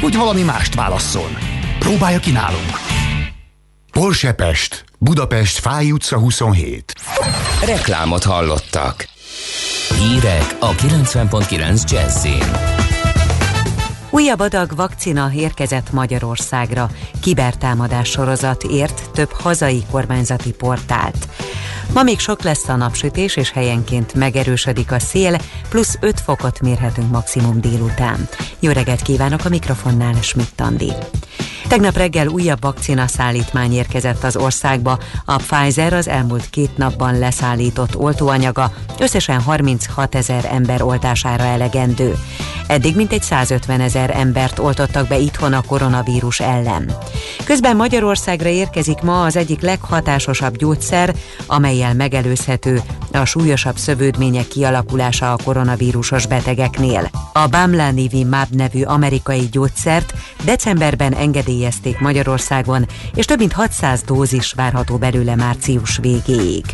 hogy 0.02 0.16
valami 0.16 0.42
mást 0.42 0.76
válasszon. 0.76 1.38
Próbálja 1.80 2.20
ki 2.20 2.32
nálunk. 2.32 2.80
Porsche 3.92 4.32
Pest, 4.32 4.84
Budapest, 4.98 5.60
Fáj 5.60 5.92
utca 5.92 6.18
27. 6.18 6.94
Reklámot 7.66 8.24
hallottak. 8.24 9.08
Hírek 10.00 10.56
a 10.60 10.72
90.9 10.72 11.92
Jazzin. 11.92 12.88
Újabb 14.12 14.40
adag 14.40 14.76
vakcina 14.76 15.32
érkezett 15.34 15.92
Magyarországra. 15.92 16.90
Kibertámadás 17.22 18.10
sorozat 18.10 18.64
ért 18.64 19.12
több 19.12 19.32
hazai 19.32 19.84
kormányzati 19.92 20.52
portált. 20.52 21.28
Ma 21.94 22.04
még 22.04 22.20
sok 22.20 22.44
lesz 22.44 22.68
a 22.68 22.76
napsütés, 22.76 23.36
és 23.36 23.52
helyenként 23.52 24.14
megerősödik 24.14 24.92
a 24.92 25.00
szél, 25.00 25.38
plusz 25.70 25.98
5 26.00 26.20
fokot 26.20 26.62
mérhetünk 26.62 27.12
maximum 27.12 27.62
délután. 27.62 28.28
Jó 28.60 28.72
reggelt 28.72 29.02
kívánok 29.02 29.46
a 29.46 29.50
mikrofonnál, 29.50 30.14
Schmidt 30.22 30.62
Andi. 30.62 30.92
Tegnap 31.68 31.98
reggel 31.98 32.28
újabb 32.28 32.62
vakcina 32.62 33.08
szállítmány 33.08 33.74
érkezett 33.74 34.24
az 34.24 34.38
országba. 34.38 35.00
A 35.26 35.36
Pfizer 35.36 35.94
az 35.94 36.08
elmúlt 36.08 36.50
két 36.50 36.78
napban 36.78 37.20
leszállított 37.20 37.96
oltóanyaga 37.96 38.74
összesen 39.00 39.42
36 39.42 40.16
ezer 40.16 40.48
ember 40.52 40.82
oltására 40.82 41.44
elegendő. 41.44 42.16
Eddig 42.68 42.96
mintegy 42.96 43.22
150 43.22 43.82
ezer 43.82 43.99
embert 44.08 44.60
oltottak 44.60 45.08
be 45.08 45.18
itthon 45.18 45.54
a 45.54 45.62
koronavírus 45.62 46.40
ellen. 46.40 46.92
Közben 47.44 47.76
Magyarországra 47.76 48.50
érkezik 48.50 49.02
ma 49.02 49.24
az 49.24 49.36
egyik 49.36 49.62
leghatásosabb 49.62 50.58
gyógyszer, 50.58 51.16
amelyel 51.48 51.94
megelőzhető 51.94 52.82
a 53.12 53.26
súlyosabb 53.26 53.78
szövődmények 53.78 54.48
kialakulása 54.48 55.34
a 55.34 55.38
koronavírusos 55.44 56.26
betegeknél. 56.26 57.10
A 57.34 57.48
Bamlanivimab 57.48 58.48
nevű 58.52 58.84
amerikai 58.84 59.48
gyógyszert 59.52 60.14
decemberben 60.44 61.14
engedélyezték 61.14 62.00
Magyarországon, 62.00 62.88
és 63.16 63.26
több 63.26 63.40
mint 63.40 63.54
600 63.54 64.02
dózis 64.02 64.54
várható 64.54 64.98
belőle 64.98 65.36
március 65.36 65.98
végéig. 65.98 66.66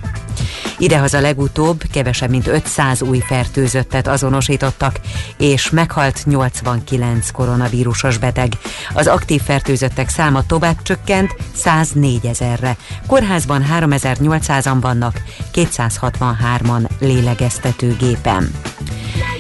Idehaza 0.78 1.20
legutóbb 1.20 1.82
kevesebb 1.92 2.30
mint 2.30 2.48
500 2.48 3.02
új 3.02 3.20
fertőzöttet 3.20 4.08
azonosítottak, 4.08 5.00
és 5.38 5.70
meghalt 5.70 6.26
89 6.26 7.15
koronavírusos 7.32 8.18
beteg. 8.18 8.54
Az 8.94 9.08
aktív 9.08 9.42
fertőzöttek 9.42 10.10
száma 10.10 10.46
tovább 10.46 10.82
csökkent 10.82 11.36
104 11.56 12.26
ezerre. 12.26 12.78
Kórházban 13.08 13.66
3800-an 13.80 14.78
vannak, 14.82 15.22
263-an 15.54 16.90
lélegeztetőgépen. 17.00 18.52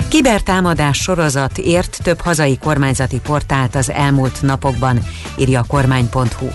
Kibertámadás 0.08 0.98
sorozat 0.98 1.58
ért 1.58 2.00
több 2.04 2.20
hazai 2.20 2.58
kormányzati 2.58 3.20
portált 3.20 3.76
az 3.76 3.92
elmúlt 3.92 4.42
napokban, 4.42 5.00
írja 5.38 5.60
a 5.60 5.66
kormány.hu. 5.68 6.48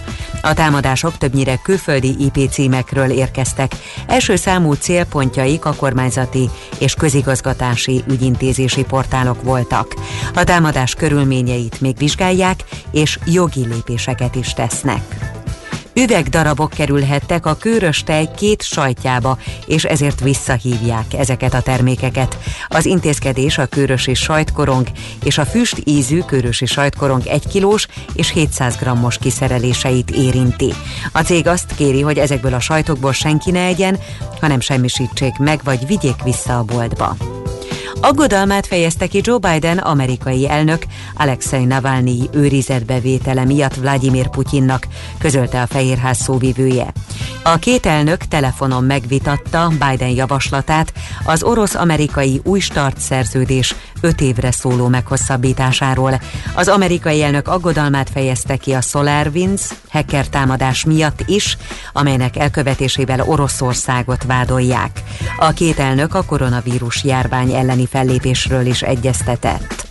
A 0.42 0.54
támadások 0.54 1.18
többnyire 1.18 1.56
külföldi 1.56 2.14
IP 2.18 2.50
címekről 2.50 3.10
érkeztek. 3.10 3.72
Első 4.06 4.36
számú 4.36 4.72
célpontjaik 4.72 5.64
a 5.64 5.74
kormányzati 5.74 6.50
és 6.78 6.94
közigazgatási 6.94 8.04
ügyintézési 8.10 8.84
portálok 8.84 9.42
voltak. 9.42 9.94
A 10.34 10.44
támadás 10.44 10.94
körülményeit 10.94 11.80
még 11.80 11.96
vizsgálják, 11.96 12.64
és 12.90 13.18
jogi 13.26 13.66
lépéseket 13.66 14.34
is 14.34 14.52
tesznek. 14.52 15.38
Üvegdarabok 16.02 16.70
kerülhettek 16.70 17.46
a 17.46 17.54
kőrös 17.54 18.02
tej 18.02 18.28
két 18.36 18.62
sajtjába, 18.62 19.38
és 19.66 19.84
ezért 19.84 20.20
visszahívják 20.20 21.14
ezeket 21.14 21.54
a 21.54 21.60
termékeket. 21.60 22.38
Az 22.68 22.86
intézkedés 22.86 23.58
a 23.58 23.66
kőrösi 23.66 24.14
sajtkorong 24.14 24.86
és 25.24 25.38
a 25.38 25.44
füst 25.44 25.82
ízű 25.84 26.20
kőrösi 26.20 26.66
sajtkorong 26.66 27.26
1 27.26 27.46
kilós 27.46 27.86
és 28.14 28.32
700 28.32 28.76
grammos 28.76 29.18
kiszereléseit 29.18 30.10
érinti. 30.10 30.72
A 31.12 31.20
cég 31.20 31.46
azt 31.46 31.74
kéri, 31.76 32.00
hogy 32.00 32.18
ezekből 32.18 32.54
a 32.54 32.60
sajtokból 32.60 33.12
senki 33.12 33.50
ne 33.50 33.64
egyen, 33.64 33.98
hanem 34.40 34.60
semmisítsék 34.60 35.36
meg, 35.38 35.60
vagy 35.64 35.86
vigyék 35.86 36.22
vissza 36.22 36.58
a 36.58 36.64
boltba. 36.64 37.16
Aggodalmát 38.00 38.66
fejezte 38.66 39.06
ki 39.06 39.20
Joe 39.22 39.38
Biden 39.38 39.78
amerikai 39.78 40.48
elnök 40.48 40.82
Alexei 41.14 41.64
Navalnyi 41.64 42.28
őrizetbevétele 42.32 43.44
miatt 43.44 43.74
Vladimir 43.74 44.28
Putyinnak, 44.28 44.86
közölte 45.18 45.62
a 45.62 45.66
Fehérház 45.66 46.18
szóvivője. 46.18 46.92
A 47.42 47.56
két 47.56 47.86
elnök 47.86 48.24
telefonon 48.24 48.84
megvitatta 48.84 49.68
Biden 49.68 50.08
javaslatát 50.08 50.92
az 51.24 51.42
orosz-amerikai 51.42 52.40
új 52.44 52.60
start 52.60 52.98
szerződés 52.98 53.74
öt 54.00 54.20
évre 54.20 54.50
szóló 54.50 54.88
meghosszabbításáról. 54.88 56.20
Az 56.54 56.68
amerikai 56.68 57.22
elnök 57.22 57.48
aggodalmát 57.48 58.10
fejezte 58.10 58.56
ki 58.56 58.72
a 58.72 58.80
SolarWinds 58.80 59.62
hacker 59.88 60.28
támadás 60.28 60.84
miatt 60.84 61.22
is, 61.26 61.56
amelynek 61.92 62.36
elkövetésével 62.36 63.20
Oroszországot 63.20 64.24
vádolják. 64.24 65.02
A 65.38 65.50
két 65.50 65.78
elnök 65.78 66.14
a 66.14 66.22
koronavírus 66.22 67.04
járvány 67.04 67.52
elleni 67.80 67.86
fellépésről 67.86 68.66
is 68.66 68.82
egyeztetett. 68.82 69.89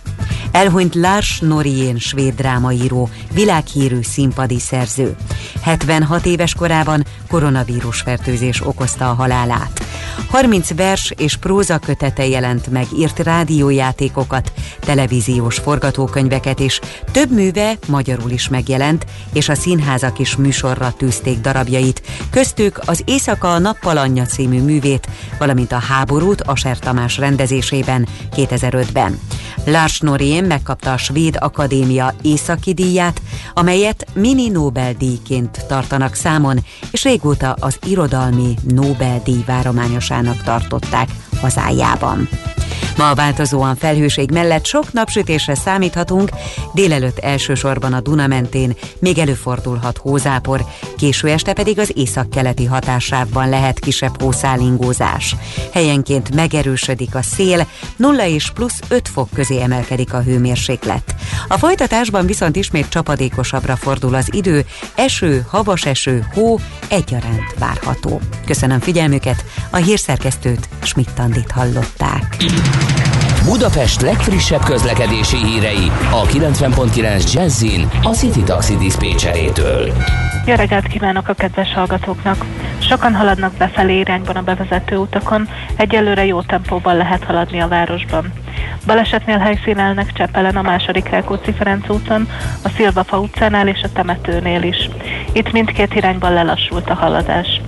Elhunyt 0.52 0.94
Lars 0.94 1.38
Norien 1.40 1.98
svéd 1.98 2.34
drámaíró, 2.34 3.08
világhírű 3.32 3.98
színpadi 4.02 4.58
szerző. 4.58 5.16
76 5.62 6.26
éves 6.26 6.54
korában 6.54 7.04
koronavírus 7.28 8.00
fertőzés 8.00 8.66
okozta 8.66 9.10
a 9.10 9.14
halálát. 9.14 9.84
30 10.30 10.74
vers 10.74 11.12
és 11.16 11.36
próza 11.36 11.78
kötete 11.78 12.26
jelent 12.26 12.70
meg, 12.70 12.86
írt 12.98 13.18
rádiójátékokat, 13.18 14.52
televíziós 14.80 15.58
forgatókönyveket 15.58 16.60
is, 16.60 16.80
több 17.10 17.30
műve 17.30 17.78
magyarul 17.86 18.30
is 18.30 18.48
megjelent, 18.48 19.06
és 19.32 19.48
a 19.48 19.54
színházak 19.54 20.18
is 20.18 20.36
műsorra 20.36 20.92
tűzték 20.96 21.40
darabjait, 21.40 22.02
köztük 22.30 22.80
az 22.84 23.02
Éjszaka 23.04 23.54
a 23.54 23.58
nappal 23.58 23.96
anyja 23.96 24.24
című 24.24 24.62
művét, 24.62 25.08
valamint 25.38 25.72
a 25.72 25.78
háborút 25.78 26.40
Aser 26.40 26.78
Tamás 26.78 27.18
rendezésében 27.18 28.08
2005-ben. 28.36 29.20
Lars 29.64 30.00
Norien 30.00 30.39
megkapta 30.44 30.92
a 30.92 30.96
Svéd 30.96 31.36
Akadémia 31.38 32.14
északi 32.22 32.74
díját, 32.74 33.22
amelyet 33.54 34.06
mini 34.14 34.48
Nobel-díjként 34.48 35.66
tartanak 35.68 36.14
számon, 36.14 36.64
és 36.90 37.04
régóta 37.04 37.56
az 37.60 37.78
irodalmi 37.86 38.54
Nobel-díj 38.68 39.42
várományosának 39.46 40.42
tartották 40.42 41.08
hazájában. 41.40 42.28
Ma 42.96 43.10
a 43.10 43.14
változóan 43.14 43.76
felhőség 43.76 44.30
mellett 44.30 44.64
sok 44.64 44.92
napsütésre 44.92 45.54
számíthatunk, 45.54 46.30
délelőtt 46.74 47.18
elsősorban 47.18 47.92
a 47.92 48.00
Duna 48.00 48.26
mentén 48.26 48.76
még 48.98 49.18
előfordulhat 49.18 49.98
hózápor, 49.98 50.64
késő 50.96 51.28
este 51.28 51.52
pedig 51.52 51.78
az 51.78 51.92
északkeleti 51.94 52.64
hatásában 52.64 53.48
lehet 53.48 53.78
kisebb 53.78 54.22
hószálingózás. 54.22 55.36
Helyenként 55.72 56.34
megerősödik 56.34 57.14
a 57.14 57.22
szél, 57.22 57.66
0 57.96 58.26
és 58.26 58.50
plusz 58.50 58.80
5 58.88 59.08
fok 59.08 59.28
közé 59.34 59.60
emelkedik 59.60 60.14
a 60.14 60.22
hőmérséklet. 60.22 61.14
A 61.48 61.58
folytatásban 61.58 62.26
viszont 62.26 62.56
ismét 62.56 62.88
csapadékosabbra 62.88 63.76
fordul 63.76 64.14
az 64.14 64.28
idő, 64.34 64.64
eső, 64.94 65.46
havas 65.48 65.84
eső, 65.84 66.26
hó 66.34 66.58
egyaránt 66.88 67.54
várható. 67.58 68.20
Köszönöm 68.46 68.80
figyelmüket, 68.80 69.44
a 69.70 69.76
hírszerkesztőt 69.76 70.68
Schmidt-Tandit 70.82 71.50
hallották. 71.50 72.36
Budapest 73.44 74.00
legfrissebb 74.00 74.64
közlekedési 74.64 75.36
hírei 75.36 75.90
a 76.10 76.22
90.9 76.22 77.32
Jazzin 77.32 77.88
a 78.02 78.08
City 78.08 78.42
Taxi 78.42 78.76
Dispécsejétől. 78.76 79.92
Jó 80.46 80.54
reggelt 80.54 80.86
kívánok 80.86 81.28
a 81.28 81.32
kedves 81.32 81.74
hallgatóknak! 81.74 82.44
Sokan 82.78 83.14
haladnak 83.14 83.52
befelé 83.52 83.98
irányban 83.98 84.36
a 84.36 84.42
bevezető 84.42 84.96
utakon, 84.96 85.48
egyelőre 85.76 86.24
jó 86.24 86.42
tempóban 86.42 86.96
lehet 86.96 87.24
haladni 87.24 87.60
a 87.60 87.68
városban. 87.68 88.32
Balesetnél 88.86 89.38
helyszínelnek 89.38 90.12
Csepelen 90.12 90.56
a 90.56 90.62
második 90.62 91.08
Rákóczi 91.08 91.52
Ferenc 91.52 91.90
úton, 91.90 92.28
a 92.64 92.68
Szilvafa 92.68 93.18
utcánál 93.18 93.68
és 93.68 93.82
a 93.82 93.92
temetőnél 93.92 94.62
is. 94.62 94.88
Itt 95.32 95.52
mindkét 95.52 95.94
irányban 95.94 96.32
lelassult 96.32 96.90
a 96.90 96.94
haladás. 96.94 97.60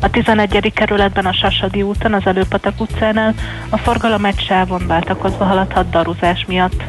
A 0.00 0.10
11. 0.10 0.72
kerületben 0.74 1.26
a 1.26 1.32
Sasadi 1.32 1.82
úton, 1.82 2.14
az 2.14 2.26
Előpatak 2.26 2.80
utcánál 2.80 3.34
a 3.68 3.78
forgalom 3.78 4.24
egy 4.24 4.40
sávon 4.40 4.86
váltakozva 4.86 5.44
haladhat 5.44 5.90
daruzás 5.90 6.44
miatt. 6.48 6.82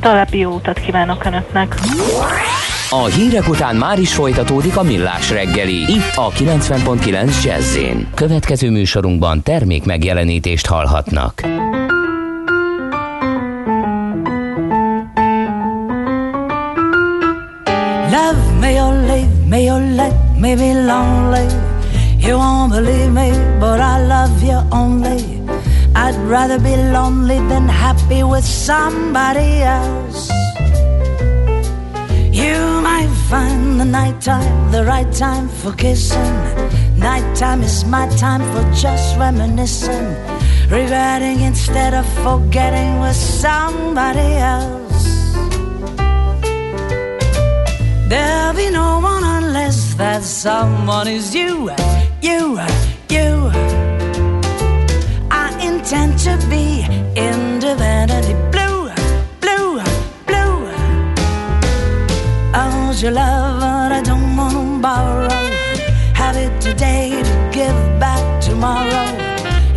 További 0.00 0.38
jó 0.38 0.54
utat 0.54 0.80
kívánok 0.80 1.24
Önöknek! 1.24 1.74
A 2.90 3.04
hírek 3.04 3.48
után 3.48 3.76
már 3.76 3.98
is 3.98 4.14
folytatódik 4.14 4.76
a 4.76 4.82
millás 4.82 5.30
reggeli, 5.30 5.92
itt 5.92 6.12
a 6.14 6.30
90.9 6.30 7.44
jazz 7.44 7.78
Következő 8.14 8.70
műsorunkban 8.70 9.42
termék 9.42 9.84
megjelenítést 9.84 10.66
hallhatnak. 10.66 11.42
Love 18.10 18.58
me 18.60 18.82
or 18.82 18.92
leave 18.92 19.28
me 19.48 19.72
or 19.72 19.80
let 19.80 20.14
me 20.38 20.54
be 20.54 20.72
lonely 20.72 21.65
You 22.26 22.38
won't 22.38 22.72
believe 22.72 23.12
me, 23.12 23.30
but 23.60 23.78
I 23.80 24.04
love 24.04 24.42
you 24.42 24.58
only. 24.72 25.40
I'd 25.94 26.16
rather 26.28 26.58
be 26.58 26.74
lonely 26.74 27.38
than 27.52 27.68
happy 27.68 28.24
with 28.24 28.44
somebody 28.44 29.62
else. 29.62 30.28
You 32.32 32.80
might 32.82 33.12
find 33.30 33.78
the 33.80 33.84
nighttime 33.84 34.72
the 34.72 34.84
right 34.84 35.10
time 35.12 35.48
for 35.48 35.72
kissing. 35.72 36.34
Nighttime 36.98 37.62
is 37.62 37.84
my 37.84 38.08
time 38.16 38.42
for 38.52 38.64
just 38.74 39.16
reminiscing, 39.16 40.08
regretting 40.68 41.42
instead 41.42 41.94
of 41.94 42.06
forgetting 42.24 42.98
with 42.98 43.14
somebody 43.14 44.32
else. 44.56 45.06
There'll 48.08 48.54
be 48.54 48.68
no 48.70 48.98
one 48.98 49.22
unless 49.22 49.94
that 49.94 50.24
someone 50.24 51.06
is 51.06 51.32
you, 51.32 51.70
you, 52.26 52.58
you. 53.08 53.34
I 55.30 55.46
intend 55.68 56.18
to 56.26 56.34
be 56.50 56.82
independently 57.14 58.34
blue, 58.54 58.90
blue, 59.42 59.70
blue. 60.28 60.56
I 62.60 62.64
want 62.74 63.00
your 63.00 63.12
love, 63.12 63.60
but 63.60 63.92
I 63.98 64.02
don't 64.02 64.36
want 64.36 64.54
to 64.54 64.82
borrow. 64.86 65.38
Have 66.20 66.36
it 66.36 66.54
today 66.60 67.10
to 67.28 67.34
give 67.58 67.78
back 68.00 68.24
tomorrow. 68.42 69.08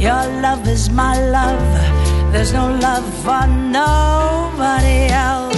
Your 0.08 0.24
love 0.46 0.68
is 0.68 0.90
my 0.90 1.16
love. 1.38 1.70
There's 2.32 2.54
no 2.54 2.66
love 2.88 3.08
for 3.24 3.46
nobody 3.48 5.00
else. 5.26 5.49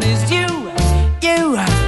Someone 0.00 0.16
is 0.16 0.30
you, 0.30 0.46
you, 1.22 1.87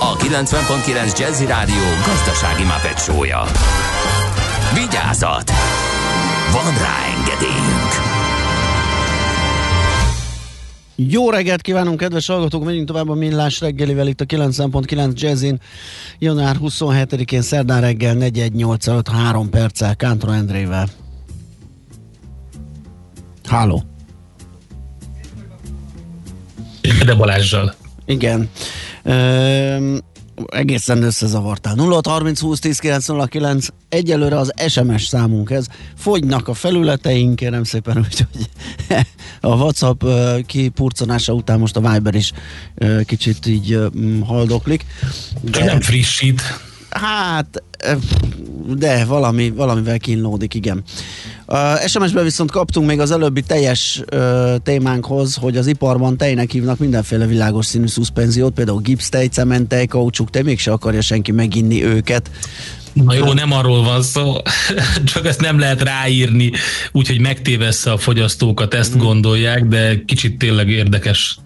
a 0.00 0.16
90.9 0.16 1.18
Jazzy 1.18 1.46
Rádió 1.46 1.82
gazdasági 2.06 2.64
mapetsója. 2.64 3.42
Vigyázat! 4.74 5.50
Van 6.52 6.72
rá 6.78 6.96
engedélyünk! 7.18 8.08
Jó 10.96 11.30
reggelt 11.30 11.60
kívánunk, 11.60 11.98
kedves 11.98 12.26
hallgatók! 12.26 12.64
Megyünk 12.64 12.86
tovább 12.86 13.08
a 13.08 13.14
Millás 13.14 13.60
reggelivel 13.60 14.06
itt 14.06 14.20
a 14.20 14.24
90.9 14.24 15.14
Jazzin. 15.14 15.60
Január 16.18 16.56
27-én 16.60 17.42
szerdán 17.42 17.80
reggel 17.80 18.14
418 18.14 18.86
előtt 18.86 19.08
3 19.08 19.50
perccel 19.50 19.96
Kántor 19.96 20.30
Endrével. 20.30 20.88
Háló! 23.48 23.82
De 27.04 27.14
Balázsjal. 27.14 27.74
Igen. 28.04 28.50
Egészen 30.46 31.02
összezavartál. 31.02 31.74
0 31.74 32.00
30 32.04 32.40
20 32.40 32.58
10 32.58 32.78
909 32.78 33.66
egyelőre 33.88 34.38
az 34.38 34.52
SMS 34.68 35.06
számunk 35.06 35.50
ez. 35.50 35.66
Fogynak 35.96 36.48
a 36.48 36.54
felületeink, 36.54 37.36
kérem 37.36 37.64
szépen, 37.64 37.98
úgyhogy 38.10 38.48
a 39.40 39.48
WhatsApp 39.48 40.02
kipurcanása 40.46 41.32
után 41.32 41.58
most 41.58 41.76
a 41.76 41.92
Viber 41.92 42.14
is 42.14 42.32
kicsit 43.04 43.46
így 43.46 43.78
haldoklik. 44.26 44.86
De 45.40 45.64
nem 45.64 45.80
frissít. 45.80 46.42
Hát, 46.90 47.62
de 48.76 49.04
valami, 49.04 49.50
valamivel 49.50 49.98
kínlódik, 49.98 50.54
igen. 50.54 50.82
Uh, 51.46 51.86
SMS-ben 51.86 52.24
viszont 52.24 52.50
kaptunk 52.50 52.86
még 52.86 53.00
az 53.00 53.10
előbbi 53.10 53.42
teljes 53.42 54.02
uh, 54.12 54.54
témánkhoz, 54.62 55.34
hogy 55.34 55.56
az 55.56 55.66
iparban 55.66 56.16
tejnek 56.16 56.50
hívnak 56.50 56.78
mindenféle 56.78 57.26
világos 57.26 57.66
színű 57.66 57.86
szuszpenziót, 57.86 58.54
például 58.54 58.80
gipsztej, 58.80 59.26
cementej, 59.26 59.86
kaucsuk, 59.86 60.28
de 60.28 60.42
mégse 60.42 60.72
akarja 60.72 61.00
senki 61.00 61.32
meginni 61.32 61.84
őket. 61.84 62.30
Na 62.92 63.14
jó, 63.14 63.32
nem 63.32 63.52
arról 63.52 63.82
van 63.82 64.02
szó, 64.02 64.34
csak 65.12 65.26
ezt 65.26 65.40
nem 65.40 65.58
lehet 65.58 65.82
ráírni, 65.82 66.52
úgyhogy 66.92 67.20
megtévessze 67.20 67.92
a 67.92 67.98
fogyasztókat, 67.98 68.74
ezt 68.74 68.98
gondolják, 68.98 69.64
de 69.64 70.04
kicsit 70.04 70.38
tényleg 70.38 70.68
érdekes. 70.68 71.38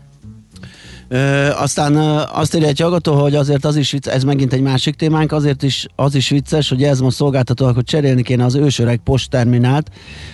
Ö, 1.15 1.51
aztán 1.51 1.95
ö, 1.95 2.23
azt 2.33 2.55
írja 2.55 2.69
egy 2.69 2.81
hallgató, 2.81 3.15
hogy 3.15 3.35
azért 3.35 3.65
az 3.65 3.77
is 3.77 3.91
vicces, 3.91 4.15
ez 4.15 4.25
megint 4.25 4.53
egy 4.53 4.61
másik 4.61 4.95
témánk, 4.95 5.33
azért 5.33 5.63
is 5.63 5.87
az 5.97 6.15
is 6.15 6.29
vicces, 6.29 6.69
hogy 6.69 6.83
ez 6.83 7.01
most 7.01 7.17
szolgáltatóak, 7.17 7.75
hogy 7.75 7.85
cserélni 7.85 8.23
kéne 8.23 8.45
az 8.45 8.55
ősöreg 8.55 9.01
postterminált, 9.05 9.91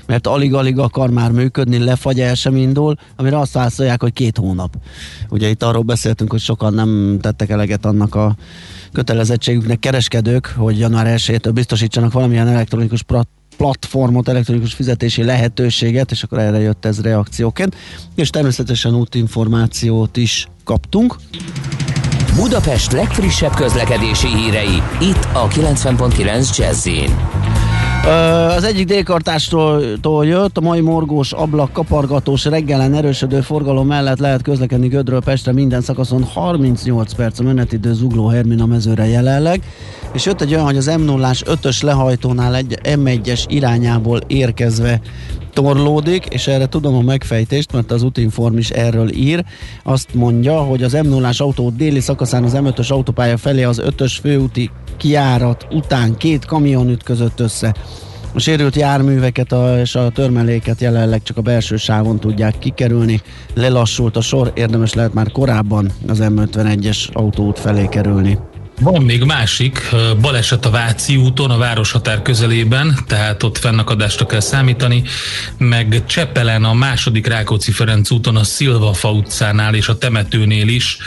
mert 0.06 0.26
alig-alig 0.26 0.78
akar 0.78 1.10
már 1.10 1.30
működni, 1.30 1.78
lefagy, 1.78 2.20
el 2.20 2.34
sem 2.34 2.56
indul, 2.56 2.94
amire 3.16 3.38
azt 3.38 3.52
válaszolják, 3.52 4.02
hogy 4.02 4.12
két 4.12 4.36
hónap. 4.36 4.76
Ugye 5.30 5.48
itt 5.48 5.62
arról 5.62 5.82
beszéltünk, 5.82 6.30
hogy 6.30 6.40
sokan 6.40 6.74
nem 6.74 7.18
tettek 7.20 7.50
eleget 7.50 7.84
annak 7.84 8.14
a 8.14 8.36
kötelezettségüknek 8.92 9.78
kereskedők, 9.78 10.54
hogy 10.56 10.78
január 10.78 11.06
1 11.06 11.40
biztosítsanak 11.52 12.12
valamilyen 12.12 12.48
elektronikus 12.48 13.02
platformot, 13.60 14.28
elektronikus 14.28 14.74
fizetési 14.74 15.24
lehetőséget, 15.24 16.10
és 16.10 16.22
akkor 16.22 16.38
erre 16.38 16.58
jött 16.58 16.84
ez 16.84 17.00
reakcióként, 17.00 17.76
és 18.14 18.30
természetesen 18.30 18.94
útinformációt 18.94 20.16
is 20.16 20.48
kaptunk. 20.64 21.16
Budapest 22.34 22.92
legfrissebb 22.92 23.54
közlekedési 23.54 24.26
hírei, 24.26 24.82
itt 25.00 25.28
a 25.32 25.48
90.9 25.48 26.56
jazz 26.56 26.86
Az 28.56 28.64
egyik 28.64 28.86
délkartástól 28.86 30.26
jött, 30.26 30.56
a 30.56 30.60
mai 30.60 30.80
morgós, 30.80 31.32
ablak, 31.32 31.72
kapargatós, 31.72 32.44
reggelen 32.44 32.94
erősödő 32.94 33.40
forgalom 33.40 33.86
mellett 33.86 34.18
lehet 34.18 34.42
közlekedni 34.42 34.88
Gödről 34.88 35.20
Pestre 35.20 35.52
minden 35.52 35.80
szakaszon 35.80 36.24
38 36.24 37.12
perc 37.12 37.38
a 37.38 37.42
menetidő 37.42 37.92
Zugló 37.92 38.26
Hermina 38.26 38.66
mezőre 38.66 39.06
jelenleg, 39.06 39.62
és 40.12 40.26
jött 40.26 40.40
egy 40.40 40.52
olyan, 40.52 40.64
hogy 40.64 40.76
az 40.76 40.86
m 40.86 41.02
0 41.02 41.30
5-ös 41.32 41.82
lehajtónál 41.82 42.54
egy 42.54 42.78
M1-es 42.82 43.44
irányából 43.48 44.20
érkezve 44.26 45.00
torlódik, 45.52 46.26
és 46.26 46.46
erre 46.46 46.66
tudom 46.66 46.94
a 46.94 47.00
megfejtést, 47.00 47.72
mert 47.72 47.90
az 47.90 48.02
Utinform 48.02 48.56
is 48.56 48.70
erről 48.70 49.12
ír. 49.12 49.44
Azt 49.82 50.14
mondja, 50.14 50.60
hogy 50.60 50.82
az 50.82 50.92
m 50.92 51.08
0 51.08 51.30
autó 51.38 51.70
déli 51.70 52.00
szakaszán 52.00 52.44
az 52.44 52.52
M5-ös 52.54 52.88
autópálya 52.88 53.36
felé 53.36 53.62
az 53.62 53.82
5-ös 53.84 54.16
főúti 54.20 54.70
kiárat 55.00 55.66
után 55.70 56.16
két 56.16 56.44
kamion 56.44 56.88
ütközött 56.88 57.40
össze. 57.40 57.74
A 58.34 58.38
sérült 58.38 58.76
járműveket 58.76 59.52
a, 59.52 59.80
és 59.80 59.94
a 59.94 60.10
törmeléket 60.10 60.80
jelenleg 60.80 61.22
csak 61.22 61.36
a 61.36 61.40
belső 61.40 61.76
sávon 61.76 62.18
tudják 62.18 62.58
kikerülni. 62.58 63.20
Lelassult 63.54 64.16
a 64.16 64.20
sor, 64.20 64.52
érdemes 64.54 64.94
lehet 64.94 65.14
már 65.14 65.30
korábban 65.32 65.90
az 66.08 66.18
M51-es 66.22 67.12
autóút 67.12 67.58
felé 67.58 67.86
kerülni. 67.88 68.38
Van 68.80 69.02
még 69.02 69.24
másik 69.24 69.88
baleset 70.20 70.66
a 70.66 70.70
Váci 70.70 71.16
úton, 71.16 71.50
a 71.50 71.58
városhatár 71.58 72.22
közelében, 72.22 72.98
tehát 73.06 73.42
ott 73.42 73.58
fennakadásra 73.58 74.26
kell 74.26 74.40
számítani, 74.40 75.02
meg 75.58 76.02
Csepelen 76.06 76.64
a 76.64 76.74
második 76.74 77.26
Rákóczi-Ferenc 77.26 78.10
úton, 78.10 78.36
a 78.36 78.44
Szilvafa 78.44 79.10
utcánál 79.12 79.74
és 79.74 79.88
a 79.88 79.98
temetőnél 79.98 80.68
is 80.68 80.98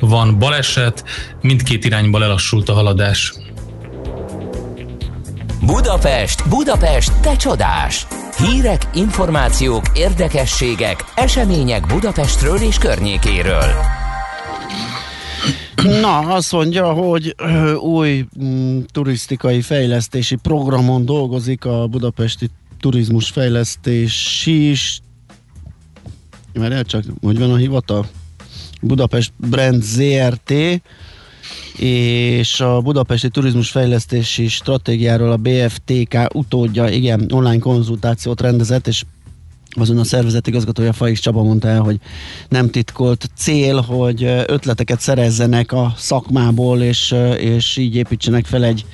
van 0.00 0.38
baleset, 0.38 1.04
mindkét 1.40 1.84
irányba 1.84 2.18
lelassult 2.18 2.68
a 2.68 2.72
haladás. 2.72 3.32
Budapest, 5.60 6.48
Budapest, 6.48 7.12
te 7.20 7.36
csodás! 7.36 8.06
Hírek, 8.36 8.82
információk, 8.94 9.84
érdekességek, 9.94 11.04
események 11.14 11.86
Budapestről 11.86 12.58
és 12.58 12.78
környékéről. 12.78 14.01
Na, 15.82 16.18
azt 16.18 16.52
mondja, 16.52 16.92
hogy 16.92 17.34
új 17.80 18.26
mm, 18.42 18.78
turisztikai 18.92 19.60
fejlesztési 19.60 20.36
programon 20.36 21.04
dolgozik 21.04 21.64
a 21.64 21.86
budapesti 21.86 22.50
turizmus 22.80 23.30
fejlesztési 23.30 24.70
is. 24.70 25.00
Mert 26.52 26.86
csak, 26.86 27.04
hogy 27.22 27.38
van 27.38 27.52
a 27.52 27.56
hivatal? 27.56 28.06
Budapest 28.80 29.32
Brand 29.36 29.82
ZRT 29.82 30.52
és 31.78 32.60
a 32.60 32.80
Budapesti 32.80 33.28
Turizmus 33.28 33.70
Fejlesztési 33.70 34.48
Stratégiáról 34.48 35.32
a 35.32 35.36
BFTK 35.36 36.34
utódja, 36.34 36.88
igen, 36.88 37.26
online 37.30 37.58
konzultációt 37.58 38.40
rendezett, 38.40 38.86
és 38.86 39.04
azon 39.74 39.98
a 39.98 40.04
szervezet 40.04 40.46
igazgatója 40.46 40.92
Fajs 40.92 41.20
Csaba 41.20 41.42
mondta 41.42 41.68
el, 41.68 41.80
hogy 41.80 41.98
nem 42.48 42.70
titkolt 42.70 43.30
cél, 43.36 43.80
hogy 43.80 44.24
ötleteket 44.46 45.00
szerezzenek 45.00 45.72
a 45.72 45.92
szakmából, 45.96 46.82
és, 46.82 47.14
és 47.38 47.76
így 47.76 47.96
építsenek 47.96 48.46
fel 48.46 48.64
egy 48.64 48.84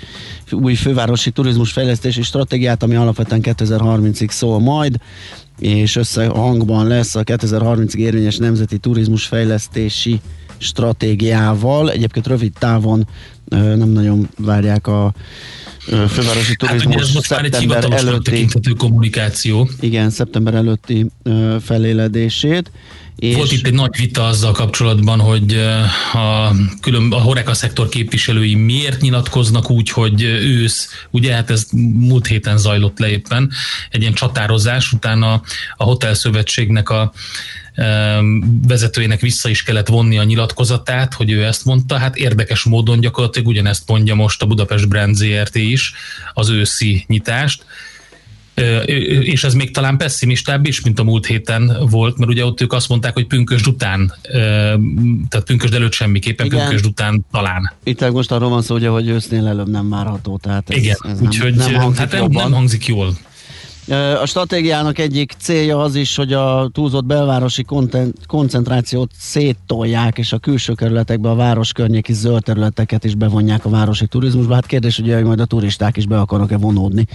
új 0.51 0.75
fővárosi 0.75 1.31
turizmus 1.31 1.73
fejlesztési 1.73 2.23
stratégiát, 2.23 2.83
ami 2.83 2.95
alapvetően 2.95 3.41
2030-ig 3.45 4.31
szól 4.31 4.61
majd, 4.61 4.97
és 5.59 5.97
összehangban 5.97 6.87
lesz 6.87 7.15
a 7.15 7.25
2030-ig 7.25 7.97
érvényes 7.97 8.37
nemzeti 8.37 8.79
turizmus 8.79 9.27
fejlesztési 9.27 10.21
stratégiával. 10.59 11.91
Egyébként 11.91 12.27
rövid 12.27 12.53
távon 12.59 13.09
nem 13.51 13.89
nagyon 13.89 14.29
várják 14.39 14.87
a 14.87 15.15
fővárosi 15.89 16.49
Hát 16.49 16.57
turizmus 16.57 16.95
ugye 16.95 17.05
ez 17.05 17.15
most 17.15 17.31
már 17.31 17.45
egy 17.45 17.57
hivatalosnak 17.57 18.09
előtti, 18.09 18.47
kommunikáció. 18.77 19.69
igen, 19.81 20.11
szeptember 20.11 20.55
előtti 20.55 21.07
feléledését. 21.63 22.71
És 23.17 23.35
Volt 23.35 23.53
itt 23.53 23.67
egy 23.67 23.73
nagy 23.73 23.97
vita 23.97 24.27
azzal 24.27 24.53
kapcsolatban, 24.53 25.21
hogy 25.21 25.53
a, 26.13 26.51
külön, 26.81 27.13
a 27.13 27.21
Horeca 27.21 27.55
szektor 27.55 27.89
képviselői 27.89 28.55
miért 28.55 29.01
nyilatkoznak 29.01 29.71
úgy, 29.71 29.91
hogy 29.91 30.23
ősz, 30.23 30.89
ugye 31.11 31.35
hát 31.35 31.51
ez 31.51 31.67
múlt 31.95 32.27
héten 32.27 32.59
zajlott 32.59 32.99
le 32.99 33.09
éppen, 33.09 33.51
egy 33.91 34.01
ilyen 34.01 34.13
csatározás, 34.13 34.93
utána 34.93 35.43
a 35.77 35.85
Hotel 35.85 36.15
Szövetségnek 36.15 36.91
a 36.91 37.13
vezetőjének 38.67 39.21
vissza 39.21 39.49
is 39.49 39.63
kellett 39.63 39.89
vonni 39.89 40.19
a 40.19 40.25
nyilatkozatát, 40.25 41.15
hogy 41.15 41.31
ő 41.31 41.45
ezt 41.45 41.65
mondta. 41.65 41.97
Hát 41.97 42.17
érdekes 42.17 42.63
módon 42.63 43.01
gyakorlatilag 43.01 43.49
ugyanezt 43.49 43.89
mondja 43.89 44.15
most 44.15 44.43
a 44.43 44.47
Budapest 44.47 44.89
Brand 44.89 45.15
ZRT 45.15 45.55
is, 45.55 45.93
az 46.35 46.49
őszi 46.49 47.05
nyitást. 47.07 47.65
És 49.23 49.45
ez 49.45 49.55
még 49.55 49.73
talán 49.73 49.97
pessimistább 49.97 50.67
is, 50.67 50.81
mint 50.81 50.99
a 50.99 51.05
múlt 51.05 51.27
héten 51.27 51.77
volt, 51.91 52.19
mert 52.19 52.31
ugye 52.31 52.45
ott 52.45 52.61
ők 52.61 52.73
azt 52.73 52.89
mondták, 52.89 53.13
hogy 53.13 53.27
pünkösd 53.27 53.67
után, 53.67 54.15
tehát 55.29 55.43
pünkösd 55.45 55.75
előtt 55.75 55.93
semmiképpen, 55.93 56.47
Igen. 56.47 56.59
pünkösd 56.59 56.87
után 56.87 57.27
talán. 57.33 57.73
Itt 57.85 58.11
most 58.11 58.33
arról 58.33 58.49
van 58.49 58.63
szó, 58.63 58.75
ugye, 58.75 58.89
hogy 58.89 59.09
ősznél 59.09 59.47
előbb 59.47 59.69
nem 59.69 59.89
várható, 59.89 60.39
tehát 60.43 60.71
ez, 60.71 60.77
Igen, 60.77 60.97
ez 61.03 61.19
nem, 61.19 61.27
úgyhogy 61.27 61.55
nem 61.55 61.75
hangzik 61.75 61.99
hát 62.01 62.13
jobban. 62.13 62.43
nem 62.43 62.53
hangzik 62.53 62.87
jól. 62.87 63.17
A 64.23 64.27
stratégiának 64.27 64.99
egyik 64.99 65.33
célja 65.39 65.79
az 65.79 65.95
is, 65.95 66.17
hogy 66.17 66.33
a 66.33 66.71
túlzott 66.73 67.05
belvárosi 67.05 67.65
koncentrációt 68.27 69.11
széttolják, 69.19 70.19
és 70.19 70.33
a 70.33 70.39
külső 70.39 70.73
kerületekbe 70.73 71.31
a 71.31 71.35
város 71.35 71.73
környéki 71.73 72.13
zöld 72.13 72.43
területeket 72.43 73.05
is 73.05 73.15
bevonják 73.15 73.65
a 73.65 73.69
városi 73.71 74.07
turizmusba. 74.07 74.55
Hát 74.55 74.67
kérdés, 74.67 74.99
ugye, 74.99 75.15
hogy 75.15 75.25
majd 75.25 75.41
a 75.41 75.45
turisták 75.45 75.97
is 75.97 76.07
be 76.07 76.21
akarnak-e 76.21 76.57
vonódni, 76.57 77.07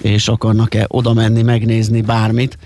és 0.00 0.28
akarnak-e 0.28 0.84
oda 0.88 1.12
menni, 1.12 1.42
megnézni 1.42 2.00
bármit. 2.00 2.58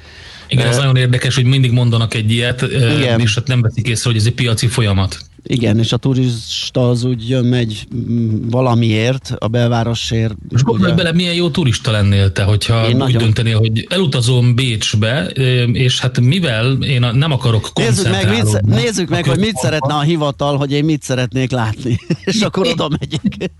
Igen, 0.48 0.72
Ö, 0.72 0.76
nagyon 0.76 0.96
érdekes, 0.96 1.34
hogy 1.34 1.44
mindig 1.44 1.72
mondanak 1.72 2.14
egy 2.14 2.32
ilyet, 2.32 2.62
Igen. 2.62 3.20
és 3.20 3.34
hát 3.34 3.46
nem 3.46 3.62
veszik 3.62 3.88
észre, 3.88 4.10
hogy 4.10 4.18
ez 4.18 4.26
egy 4.26 4.34
piaci 4.34 4.66
folyamat. 4.66 5.18
Igen, 5.48 5.78
és 5.78 5.92
a 5.92 5.96
turista 5.96 6.88
az 6.88 7.04
úgy 7.04 7.28
jön, 7.28 7.44
megy 7.44 7.86
mm, 7.94 8.48
valamiért, 8.48 9.34
a 9.38 9.48
belvárosért. 9.48 10.34
És 10.48 10.62
gondolj 10.62 10.92
bele, 10.92 11.12
milyen 11.12 11.34
jó 11.34 11.50
turista 11.50 11.90
lennél 11.90 12.32
te, 12.32 12.42
hogyha 12.42 12.84
Én 12.84 12.90
úgy 12.90 12.96
nagyon. 12.96 13.22
döntenél, 13.22 13.58
hogy 13.58 13.86
elutazom 13.90 14.54
Bécsbe, 14.54 15.24
és 15.72 16.00
hát 16.00 16.20
mivel 16.20 16.82
én 16.82 17.06
nem 17.12 17.32
akarok 17.32 17.70
Nézzük 17.74 18.10
meg, 18.10 18.28
mit, 18.28 18.40
koncentrálódni, 18.40 18.82
nézzük 18.82 19.08
meg, 19.08 19.24
hogy 19.24 19.38
mit 19.38 19.56
szeretne 19.56 19.94
a 19.94 20.00
hivatal, 20.00 20.56
hogy 20.56 20.72
én 20.72 20.84
mit 20.84 21.02
szeretnék 21.02 21.50
látni, 21.50 21.98
és 22.24 22.40
akkor 22.40 22.66
oda 22.72 22.88
megyek. 22.88 23.50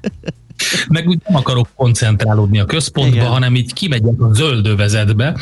meg 0.89 1.09
úgy 1.09 1.19
nem 1.27 1.37
akarok 1.37 1.69
koncentrálódni 1.75 2.59
a 2.61 2.65
központba. 2.65 3.17
Igen. 3.17 3.29
hanem 3.29 3.55
így 3.55 3.73
kimegyek 3.73 4.21
a 4.21 4.33
zöldövezetbe. 4.33 5.37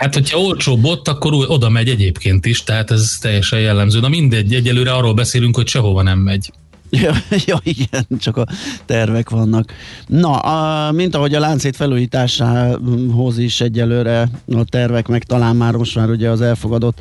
Hát, 0.00 0.14
hogyha 0.14 0.38
olcsóbb 0.38 0.84
ott, 0.84 1.08
akkor 1.08 1.32
oda 1.34 1.68
megy 1.68 1.88
egyébként 1.88 2.46
is, 2.46 2.62
tehát 2.62 2.90
ez 2.90 3.16
teljesen 3.20 3.60
jellemző. 3.60 4.00
Na 4.00 4.08
mindegy, 4.08 4.54
egyelőre 4.54 4.92
arról 4.92 5.14
beszélünk, 5.14 5.56
hogy 5.56 5.66
sehova 5.66 6.02
nem 6.02 6.18
megy. 6.18 6.52
Ja, 6.90 7.12
ja, 7.46 7.60
igen, 7.62 8.06
csak 8.18 8.36
a 8.36 8.46
tervek 8.84 9.30
vannak. 9.30 9.72
Na, 10.06 10.38
a, 10.38 10.92
mint 10.92 11.14
ahogy 11.14 11.34
a 11.34 11.40
láncét 11.40 11.76
felújításához 11.76 13.38
is 13.38 13.60
egyelőre 13.60 14.28
a 14.46 14.64
tervek, 14.64 15.06
meg 15.06 15.24
talán 15.24 15.56
már 15.56 15.74
most 15.74 15.94
már 15.94 16.10
ugye 16.10 16.28
az 16.28 16.40
elfogadott 16.40 17.00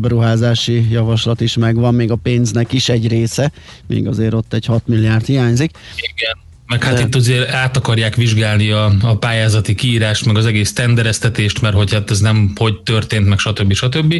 beruházási 0.00 0.90
javaslat 0.90 1.40
is 1.40 1.56
megvan, 1.56 1.94
még 1.94 2.10
a 2.10 2.16
pénznek 2.16 2.72
is 2.72 2.88
egy 2.88 3.08
része, 3.08 3.52
még 3.86 4.06
azért 4.06 4.34
ott 4.34 4.52
egy 4.52 4.66
6 4.66 4.86
milliárd 4.86 5.26
hiányzik. 5.26 5.70
Igen. 6.14 6.49
Meg 6.70 6.84
hát 6.84 6.94
De- 6.94 7.00
itt 7.00 7.14
azért 7.14 7.50
át 7.50 7.76
akarják 7.76 8.14
vizsgálni 8.14 8.70
a, 8.70 8.92
a 9.02 9.16
pályázati 9.16 9.74
kiírást, 9.74 10.24
meg 10.24 10.36
az 10.36 10.46
egész 10.46 10.72
tendereztetést, 10.72 11.60
mert 11.60 11.74
hogy 11.74 11.92
hát 11.92 12.10
ez 12.10 12.20
nem 12.20 12.52
hogy 12.56 12.80
történt, 12.80 13.26
meg 13.26 13.38
stb. 13.38 13.72
stb. 13.72 14.14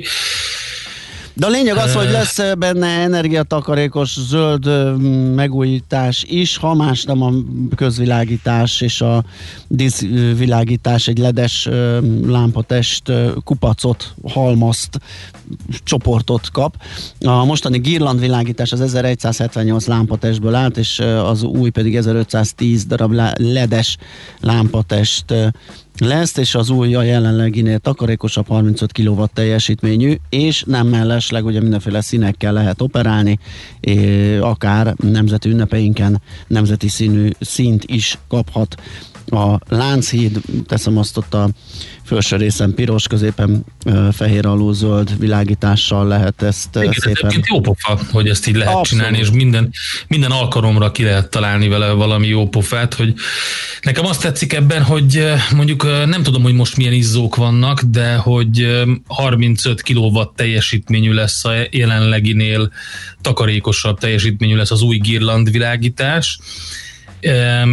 De 1.40 1.46
a 1.46 1.50
lényeg 1.50 1.76
az, 1.76 1.94
hogy 1.94 2.10
lesz 2.10 2.38
benne 2.58 2.86
energiatakarékos 2.86 4.18
zöld 4.20 4.94
megújítás 5.34 6.24
is, 6.28 6.56
ha 6.56 6.74
más 6.74 7.04
nem 7.04 7.22
a 7.22 7.32
közvilágítás 7.76 8.80
és 8.80 9.00
a 9.00 9.24
díszvilágítás 9.68 11.08
egy 11.08 11.18
ledes 11.18 11.68
lámpatest 12.26 13.12
kupacot, 13.44 14.14
halmazt, 14.28 15.00
csoportot 15.84 16.50
kap. 16.50 16.76
A 17.20 17.44
mostani 17.44 17.78
Girland 17.78 18.20
világítás 18.20 18.72
az 18.72 18.80
1178 18.80 19.86
lámpatestből 19.86 20.54
állt, 20.54 20.76
és 20.76 20.98
az 21.24 21.42
új 21.42 21.70
pedig 21.70 21.96
1510 21.96 22.84
darab 22.86 23.12
ledes 23.36 23.96
lámpatest 24.40 25.34
lesz, 26.00 26.36
és 26.36 26.54
az 26.54 26.70
új 26.70 26.94
a 26.94 27.02
jelenleginél 27.02 27.78
takarékosabb 27.78 28.46
35 28.46 28.92
kW 28.92 29.24
teljesítményű, 29.24 30.16
és 30.28 30.64
nem 30.66 30.86
mellesleg 30.86 31.44
ugye 31.44 31.60
mindenféle 31.60 32.00
színekkel 32.00 32.52
lehet 32.52 32.80
operálni, 32.80 33.38
akár 34.40 34.94
nemzeti 34.96 35.48
ünnepeinken 35.48 36.22
nemzeti 36.46 36.88
színű 36.88 37.30
színt 37.40 37.84
is 37.86 38.18
kaphat 38.28 38.74
a 39.26 39.58
Lánchíd, 39.68 40.40
teszem 40.66 40.98
azt 40.98 41.16
ott 41.16 41.34
a 41.34 41.48
felső 42.02 42.36
részen 42.36 42.74
piros, 42.74 43.06
középen 43.06 43.64
fehér 44.12 44.46
alul 44.46 44.74
zöld 44.74 45.18
világítással 45.18 46.06
lehet 46.06 46.42
ezt 46.42 46.68
Igen, 46.76 46.88
ez 46.88 46.94
szépen... 46.94 47.12
egyébként 47.12 47.46
jó 47.46 47.60
pofa, 47.60 47.98
hogy 48.12 48.28
ezt 48.28 48.46
így 48.46 48.54
lehet 48.54 48.74
Abszolút. 48.74 48.88
csinálni, 48.88 49.18
és 49.18 49.30
minden, 49.30 49.70
minden 50.08 50.30
alkalomra 50.30 50.90
ki 50.90 51.02
lehet 51.02 51.30
találni 51.30 51.68
vele 51.68 51.90
valami 51.90 52.26
jó 52.26 52.48
pofát, 52.48 52.94
hogy 52.94 53.14
nekem 53.82 54.06
azt 54.06 54.20
tetszik 54.20 54.52
ebben, 54.52 54.82
hogy 54.82 55.24
mondjuk 55.54 55.82
nem 56.06 56.22
tudom, 56.22 56.42
hogy 56.42 56.54
most 56.54 56.76
milyen 56.76 56.92
izzók 56.92 57.36
vannak, 57.36 57.82
de 57.82 58.14
hogy 58.14 58.60
eh, 58.62 58.82
35 59.06 59.82
kW 59.82 60.24
teljesítményű 60.34 61.12
lesz 61.12 61.44
a 61.44 61.52
jelenleginél 61.70 62.72
takarékosabb 63.20 63.98
teljesítményű 63.98 64.56
lesz 64.56 64.70
az 64.70 64.82
új 64.82 64.96
Girland 64.96 65.50
világítás, 65.50 66.38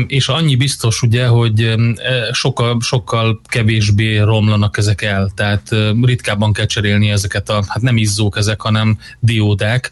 és 0.07 0.27
annyi 0.27 0.55
biztos 0.55 1.01
ugye, 1.01 1.27
hogy 1.27 1.61
e, 1.61 2.33
sokkal, 2.33 2.77
sokkal 2.81 3.41
kevésbé 3.43 4.17
romlanak 4.17 4.77
ezek 4.77 5.01
el, 5.01 5.31
tehát 5.35 5.75
ritkábban 6.01 6.53
kell 6.53 6.65
cserélni 6.65 7.09
ezeket 7.09 7.49
a, 7.49 7.63
hát 7.67 7.81
nem 7.81 7.97
izzók 7.97 8.37
ezek, 8.37 8.61
hanem 8.61 8.99
diódák, 9.19 9.91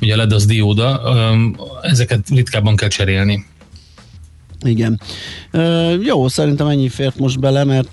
ugye 0.00 0.16
LED 0.16 0.32
az 0.32 0.46
dióda, 0.46 1.02
ezeket 1.82 2.28
ritkábban 2.28 2.76
kell 2.76 2.88
cserélni. 2.88 3.46
Igen. 4.60 5.00
Jó, 6.02 6.28
szerintem 6.28 6.66
ennyi 6.66 6.88
fért 6.88 7.18
most 7.18 7.40
bele, 7.40 7.64
mert 7.64 7.88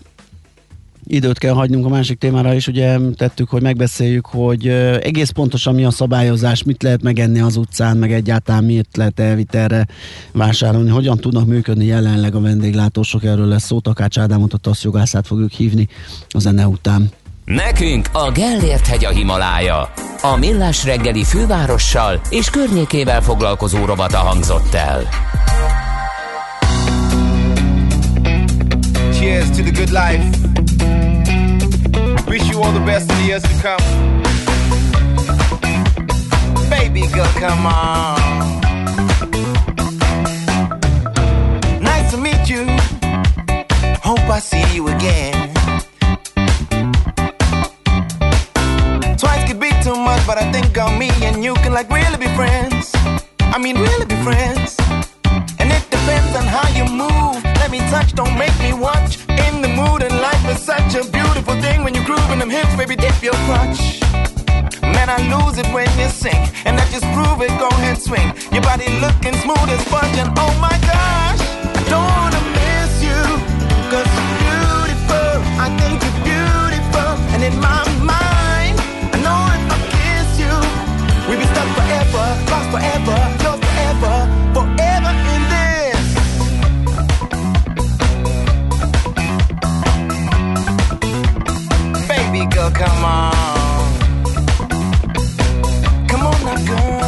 időt 1.07 1.37
kell 1.37 1.53
hagynunk 1.53 1.85
a 1.85 1.89
másik 1.89 2.17
témára 2.17 2.53
is, 2.53 2.67
ugye 2.67 2.97
tettük, 3.15 3.49
hogy 3.49 3.61
megbeszéljük, 3.61 4.25
hogy 4.25 4.67
egész 5.01 5.29
pontosan 5.29 5.75
mi 5.75 5.85
a 5.85 5.91
szabályozás, 5.91 6.63
mit 6.63 6.83
lehet 6.83 7.01
megenni 7.01 7.39
az 7.39 7.55
utcán, 7.55 7.97
meg 7.97 8.13
egyáltalán 8.13 8.63
miért 8.63 8.97
lehet 8.97 9.19
elvitelre 9.19 9.87
vásárolni, 10.31 10.89
hogyan 10.89 11.17
tudnak 11.17 11.45
működni 11.45 11.85
jelenleg 11.85 12.35
a 12.35 12.41
vendéglátósok, 12.41 13.23
erről 13.23 13.47
lesz 13.47 13.65
szó, 13.65 13.79
Takács 13.79 14.17
Ádámot, 14.17 14.53
a 14.53 14.57
TASZ 14.57 14.83
jogászát 14.83 15.27
fogjuk 15.27 15.51
hívni 15.51 15.87
a 16.29 16.39
zene 16.39 16.67
után. 16.67 17.09
Nekünk 17.45 18.09
a 18.11 18.31
Gellért 18.31 18.87
hegy 18.87 19.05
a 19.05 19.09
Himalája. 19.09 19.93
A 20.21 20.35
Millás 20.37 20.85
reggeli 20.85 21.23
fővárossal 21.23 22.21
és 22.29 22.49
környékével 22.49 23.21
foglalkozó 23.21 23.85
rovata 23.85 24.17
hangzott 24.17 24.73
el. 24.73 25.03
Cheers 29.13 29.49
to 29.49 29.63
the 29.63 29.71
good 29.71 29.89
life. 29.89 30.63
Wish 32.35 32.49
you 32.49 32.61
all 32.61 32.73
the 32.73 32.81
best 32.81 33.09
in 33.09 33.17
the 33.19 33.23
years 33.23 33.43
to 33.43 33.55
come. 33.63 33.79
Baby 36.69 37.07
girl, 37.15 37.31
come 37.39 37.65
on. 37.65 38.19
Nice 41.81 42.11
to 42.11 42.17
meet 42.17 42.49
you. 42.49 42.65
Hope 44.03 44.19
I 44.29 44.39
see 44.41 44.65
you 44.75 44.89
again. 44.89 45.53
Twice 49.17 49.47
could 49.47 49.61
be 49.61 49.71
too 49.81 49.95
much, 49.95 50.27
but 50.27 50.37
I 50.37 50.51
think 50.51 50.77
on 50.77 50.99
me 50.99 51.11
and 51.23 51.41
you 51.41 51.53
can 51.63 51.71
like 51.71 51.89
really 51.89 52.17
be 52.17 52.27
friends. 52.35 52.91
I 53.39 53.57
mean, 53.57 53.77
really 53.77 54.05
be 54.07 54.17
friends. 54.27 54.75
And 55.59 55.71
it 55.71 55.89
depends 55.89 56.35
on 56.35 56.43
how 56.43 56.67
you 56.75 56.83
move. 56.83 57.41
Let 57.61 57.71
me 57.71 57.79
touch, 57.91 58.11
don't 58.11 58.37
make 58.37 58.59
me 58.59 58.73
watch. 58.73 59.19
In 59.29 59.61
the 59.61 59.69
mood, 59.69 60.01
and 60.03 60.13
life 60.19 60.34
is 60.55 60.63
such 60.63 60.95
a 60.95 61.03
beautiful 61.11 61.59
thing 61.61 61.83
when 61.83 61.93
you 61.93 62.03
groove 62.05 62.29
in 62.31 62.39
them 62.39 62.49
hips, 62.49 62.75
baby, 62.75 62.95
dip 62.95 63.21
your 63.21 63.33
crotch. 63.45 64.01
Man, 64.81 65.09
I 65.09 65.19
lose 65.33 65.57
it 65.57 65.67
when 65.73 65.87
you 65.99 66.09
sing, 66.09 66.41
and 66.65 66.79
I 66.79 66.85
just 66.91 67.05
prove 67.15 67.41
it. 67.41 67.51
Go 67.59 67.67
ahead, 67.67 67.97
swing. 67.97 68.27
Your 68.51 68.61
body 68.61 68.87
looking 68.99 69.35
smooth 69.43 69.69
as 69.75 69.81
sponge, 69.85 70.17
and 70.17 70.31
oh 70.37 70.53
my 70.59 70.75
gosh, 70.91 71.41
I 71.79 71.83
don't 71.93 72.11
wanna 72.19 72.41
miss 72.59 72.93
you, 73.07 73.21
cause 73.91 74.09
you're 74.15 74.33
beautiful. 74.45 75.31
I 75.65 75.67
think 75.79 75.95
you're 76.03 76.21
beautiful, 76.31 77.09
and 77.33 77.43
in 77.43 77.59
my 77.59 77.84
come 92.75 93.05
on. 93.05 93.31
Come 96.07 96.23
on 96.27 96.39
now, 96.43 96.59
girl. 96.67 96.99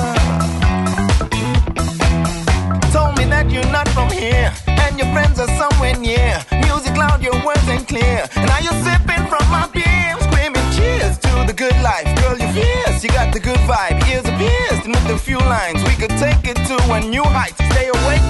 Told 2.92 3.18
me 3.18 3.26
that 3.26 3.52
you're 3.52 3.72
not 3.72 3.88
from 3.90 4.10
here, 4.10 4.54
and 4.68 4.98
your 4.98 5.12
friends 5.12 5.40
are 5.40 5.52
somewhere 5.60 5.96
near. 5.98 6.40
Music 6.64 6.96
loud, 6.96 7.22
your 7.22 7.36
words 7.46 7.68
ain't 7.68 7.88
clear. 7.88 8.28
And 8.36 8.48
now 8.48 8.60
you're 8.60 8.80
sipping 8.86 9.28
from 9.28 9.44
my 9.52 9.68
beer, 9.74 10.16
screaming 10.32 10.68
cheers 10.72 11.18
to 11.20 11.44
the 11.46 11.54
good 11.54 11.76
life. 11.82 12.08
Girl, 12.22 12.38
you're 12.38 12.54
fierce, 12.54 13.04
you 13.04 13.10
got 13.10 13.34
the 13.34 13.40
good 13.40 13.60
vibe. 13.68 14.00
Ears 14.08 14.26
are 14.26 14.38
pierced, 14.38 14.86
and 14.86 14.96
with 14.96 15.10
a 15.10 15.18
few 15.18 15.40
lines, 15.40 15.84
we 15.84 15.96
could 16.00 16.16
take 16.18 16.48
it 16.48 16.58
to 16.68 16.78
a 16.94 17.00
new 17.02 17.24
height. 17.24 17.56
Stay 17.72 17.90
awake 17.90 18.24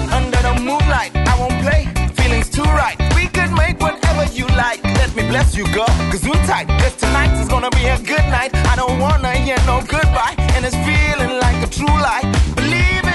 Let 5.38 5.46
bless 5.46 5.56
you, 5.56 5.72
girl, 5.72 5.86
cause 6.10 6.24
we're 6.24 6.46
tight. 6.46 6.66
Cause 6.66 6.96
tonight 6.96 7.32
is 7.40 7.46
gonna 7.46 7.70
be 7.70 7.86
a 7.86 7.96
good 7.98 8.26
night. 8.28 8.50
I 8.66 8.74
don't 8.74 8.98
wanna 8.98 9.36
hear 9.36 9.56
no 9.66 9.80
goodbye, 9.86 10.34
and 10.54 10.66
it's 10.66 10.74
feeling 10.74 11.38
like 11.38 11.62
a 11.62 11.70
true 11.70 11.86
lie. 11.86 12.24
Believe 12.56 13.07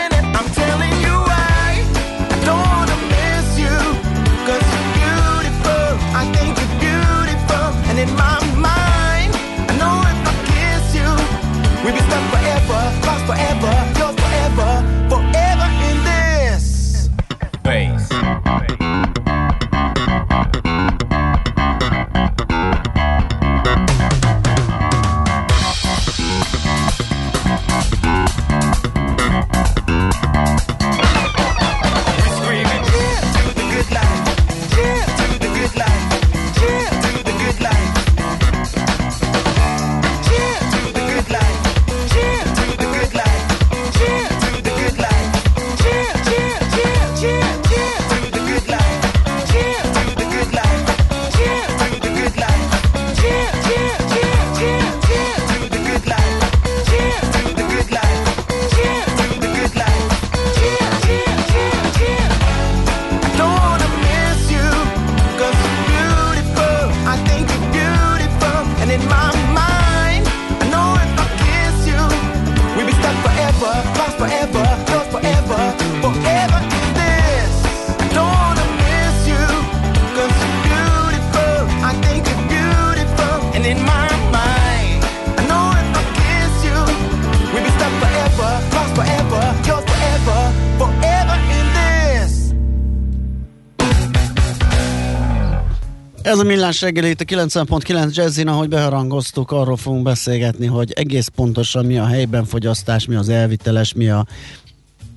Ez 96.34 96.40
a 96.40 96.44
millás 96.44 96.82
reggeli 96.82 97.10
itt 97.10 97.22
a 97.22 97.24
90.9 97.24 98.16
Jazzin, 98.16 98.48
ahogy 98.48 98.70
beharangoztuk, 98.70 99.52
arról 99.52 99.78
fogunk 99.78 100.04
beszélgetni, 100.04 100.66
hogy 100.66 100.92
egész 100.92 101.28
pontosan 101.28 101.86
mi 101.86 101.98
a 101.98 102.06
helyben 102.06 102.46
fogyasztás, 102.46 103.06
mi 103.06 103.16
az 103.16 103.30
elviteles, 103.30 103.94
mi 103.94 104.10
a 104.10 104.26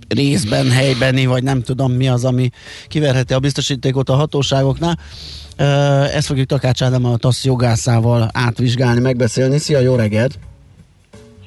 részben, 0.08 0.70
helybeni, 0.70 1.26
vagy 1.26 1.42
nem 1.42 1.62
tudom 1.62 1.92
mi 1.92 2.08
az, 2.08 2.24
ami 2.24 2.50
kiverheti 2.88 3.34
a 3.34 3.38
biztosítékot 3.38 4.08
a 4.08 4.14
hatóságoknál. 4.14 4.98
Ezt 6.14 6.26
fogjuk 6.26 6.46
Takács 6.46 6.82
Ádám 6.82 7.04
a 7.04 7.16
TASZ 7.16 7.44
jogászával 7.44 8.30
átvizsgálni, 8.32 9.00
megbeszélni. 9.00 9.58
Szia, 9.58 9.80
jó 9.80 9.94
reggelt! 9.94 10.38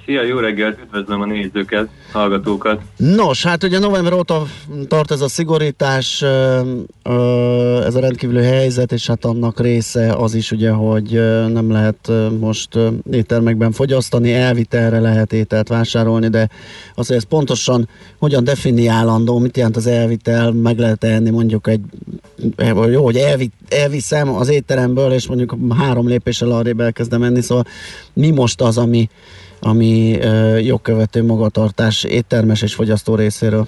Szia, 0.09 0.23
jó 0.23 0.37
reggelt, 0.37 0.79
üdvözlöm 0.83 1.21
a 1.21 1.25
nézőket, 1.25 1.87
hallgatókat. 2.11 2.81
Nos, 2.97 3.43
hát 3.43 3.63
ugye 3.63 3.79
november 3.79 4.13
óta 4.13 4.45
tart 4.87 5.11
ez 5.11 5.21
a 5.21 5.27
szigorítás, 5.27 6.21
ez 7.85 7.95
a 7.95 7.99
rendkívüli 7.99 8.43
helyzet, 8.43 8.91
és 8.91 9.07
hát 9.07 9.25
annak 9.25 9.59
része 9.59 10.13
az 10.13 10.33
is 10.33 10.51
ugye, 10.51 10.71
hogy 10.71 11.11
nem 11.47 11.71
lehet 11.71 12.11
most 12.39 12.77
éttermekben 13.11 13.71
fogyasztani, 13.71 14.33
elvitelre 14.33 14.99
lehet 14.99 15.33
ételt 15.33 15.67
vásárolni, 15.67 16.27
de 16.27 16.49
az, 16.95 17.07
hogy 17.07 17.15
ez 17.15 17.23
pontosan 17.23 17.89
hogyan 18.19 18.43
definiálandó, 18.43 19.37
mit 19.39 19.57
jelent 19.57 19.77
az 19.77 19.87
elvitel, 19.87 20.51
meg 20.51 20.77
lehet 20.77 21.03
enni 21.03 21.29
mondjuk 21.29 21.67
egy, 21.67 21.81
jó, 22.91 23.03
hogy 23.03 23.17
elvi, 23.17 23.49
elviszem 23.67 24.29
az 24.29 24.49
étteremből, 24.49 25.11
és 25.11 25.27
mondjuk 25.27 25.55
három 25.77 26.07
lépéssel 26.07 26.51
arrébb 26.51 26.79
elkezdem 26.79 27.23
enni, 27.23 27.41
szóval 27.41 27.65
mi 28.13 28.29
most 28.29 28.61
az, 28.61 28.77
ami 28.77 29.09
ami 29.61 30.17
jogkövető 30.61 31.23
magatartás 31.23 32.03
éttermes 32.03 32.61
és 32.61 32.73
fogyasztó 32.73 33.15
részéről? 33.15 33.67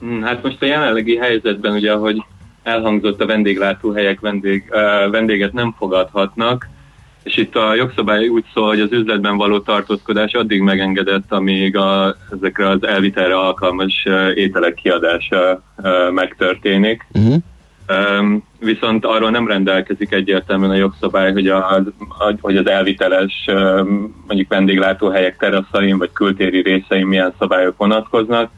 Hmm, 0.00 0.22
Hát 0.22 0.42
most 0.42 0.62
a 0.62 0.66
jelenlegi 0.66 1.16
helyzetben 1.16 1.72
ugye, 1.72 1.92
ahogy 1.92 2.22
elhangzott 2.62 3.20
a 3.20 3.26
vendéglátóhelyek 3.26 4.20
vendég, 4.20 4.64
vendéget 5.10 5.52
nem 5.52 5.74
fogadhatnak, 5.78 6.68
és 7.22 7.36
itt 7.36 7.56
a 7.56 7.74
jogszabály 7.74 8.28
úgy 8.28 8.44
szól, 8.54 8.68
hogy 8.68 8.80
az 8.80 8.92
üzletben 8.92 9.36
való 9.36 9.60
tartózkodás 9.60 10.32
addig 10.32 10.60
megengedett, 10.60 11.32
amíg 11.32 11.76
a, 11.76 12.16
ezekre 12.32 12.68
az 12.68 12.86
elvitelre 12.86 13.38
alkalmas 13.38 14.06
ételek 14.34 14.74
kiadása 14.74 15.62
megtörténik. 16.14 17.06
Uh-huh. 17.12 17.34
Viszont 18.58 19.04
arról 19.04 19.30
nem 19.30 19.46
rendelkezik 19.46 20.12
egyértelműen 20.12 20.70
a 20.70 20.74
jogszabály, 20.74 21.32
hogy, 21.32 21.48
a, 21.48 21.82
hogy 22.40 22.56
az 22.56 22.66
elviteles 22.66 23.44
mondjuk 24.26 24.48
vendéglátóhelyek 24.48 25.36
teraszain 25.36 25.98
vagy 25.98 26.12
kültéri 26.12 26.62
részein 26.62 27.06
milyen 27.06 27.34
szabályok 27.38 27.76
vonatkoznak. 27.76 28.50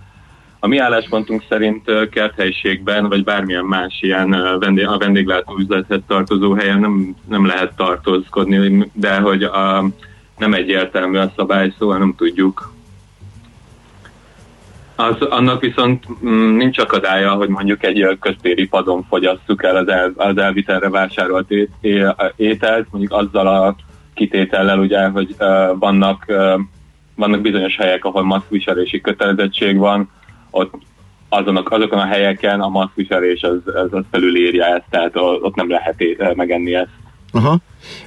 A 0.61 0.67
mi 0.67 0.79
álláspontunk 0.79 1.45
szerint 1.49 2.09
kerthelyiségben 2.11 3.09
vagy 3.09 3.25
bármilyen 3.25 3.65
más 3.65 3.99
ilyen 4.01 4.33
a 4.33 4.99
vendéglátóüzlethez 4.99 6.01
tartozó 6.07 6.53
helyen 6.53 6.81
nem, 6.81 7.15
nem 7.29 7.47
lehet 7.47 7.77
tartózkodni, 7.77 8.91
de 8.93 9.19
hogy 9.19 9.43
a, 9.43 9.85
nem 10.39 10.55
egyértelmű 10.55 11.19
a 11.19 11.33
szabály, 11.37 11.73
szóval 11.79 11.99
nem 11.99 12.15
tudjuk 12.17 12.75
az, 14.97 15.21
annak 15.21 15.61
viszont 15.61 16.05
mm, 16.25 16.57
nincs 16.57 16.79
akadálya, 16.79 17.33
hogy 17.33 17.49
mondjuk 17.49 17.85
egy 17.85 18.19
köztéri 18.21 18.67
padon 18.67 19.05
fogyasszuk 19.09 19.65
el 19.65 19.77
az, 19.77 19.89
el, 19.89 20.13
az 20.17 20.39
elvitelre 20.39 20.89
vásárolt 20.91 21.51
é, 21.51 21.69
é, 21.81 22.05
ételt, 22.37 22.87
mondjuk 22.91 23.13
azzal 23.13 23.47
a 23.47 23.77
kitétellel, 24.15 24.79
ugye, 24.79 25.07
hogy 25.09 25.35
uh, 25.39 25.79
vannak, 25.79 26.25
uh, 26.29 26.61
vannak 27.15 27.41
bizonyos 27.41 27.77
helyek, 27.77 28.05
ahol 28.05 28.23
maszkviselési 28.23 29.01
kötelezettség 29.01 29.77
van, 29.77 30.11
ott 30.51 30.75
azonok, 31.29 31.71
azokon 31.71 31.99
a 31.99 32.07
helyeken 32.07 32.61
a 32.61 32.69
maszkviselés 32.69 33.43
az, 33.43 33.61
az, 33.65 33.93
az 33.93 34.05
felülírja 34.11 34.65
ezt, 34.65 34.85
tehát 34.91 35.17
ott 35.17 35.55
nem 35.55 35.71
lehet 35.71 36.01
é, 36.01 36.17
megenni 36.35 36.75
ezt. 36.75 36.91
Aha. 37.37 37.59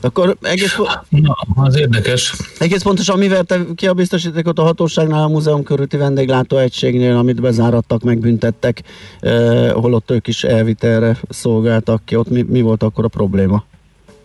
Akkor 0.02 0.36
egész, 0.42 0.78
Na, 1.10 1.38
az 1.56 1.78
érdekes. 1.80 2.34
egész 2.60 2.82
pontosan 2.84 3.18
mi 3.18 3.28
verte 3.28 3.60
ki 3.76 3.88
a 3.88 3.94
biztosítékot 3.94 4.60
a 4.60 4.64
hatóságnál 4.64 5.24
a 5.24 5.28
múzeum 5.28 5.64
körüti 5.64 5.98
vendéglátóegységnél, 5.98 7.18
amit 7.18 7.42
bezárattak, 7.42 8.02
megbüntettek, 8.04 8.82
eh, 9.20 9.72
holott 9.72 10.12
ők 10.12 10.28
is 10.28 10.44
elvitelre 10.44 11.18
szolgáltak 11.30 12.02
ki. 12.06 12.16
Ott 12.16 12.30
mi, 12.30 12.42
mi 12.42 12.62
volt 12.62 12.84
akkor 12.84 13.06
a 13.06 13.08
probléma? 13.08 13.64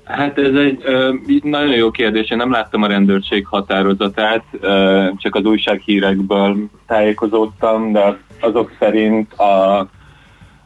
Hát 0.05 0.39
ez 0.39 0.55
egy 0.55 0.81
ö, 0.85 1.13
nagyon 1.43 1.75
jó 1.75 1.91
kérdés, 1.91 2.31
én 2.31 2.37
nem 2.37 2.51
láttam 2.51 2.83
a 2.83 2.87
rendőrség 2.87 3.47
határozatát, 3.47 4.45
ö, 4.61 5.05
csak 5.17 5.35
az 5.35 5.45
újsághírekből 5.45 6.57
tájékozódtam, 6.87 7.93
de 7.93 8.01
az- 8.01 8.15
azok 8.41 8.71
szerint 8.79 9.33
a, 9.33 9.79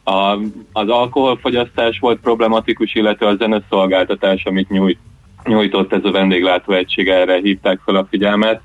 a, 0.08 0.38
az 0.72 0.88
alkoholfogyasztás 0.88 1.98
volt 1.98 2.20
problematikus, 2.20 2.94
illetve 2.94 3.26
a 3.26 3.36
zeneszolgáltatás, 3.36 4.44
amit 4.44 4.70
nyújt, 4.70 4.98
nyújtott 5.44 5.92
ez 5.92 6.04
a 6.04 6.10
vendéglátóegység, 6.10 7.08
erre 7.08 7.36
hívták 7.36 7.80
fel 7.84 7.96
a 7.96 8.06
figyelmet. 8.10 8.60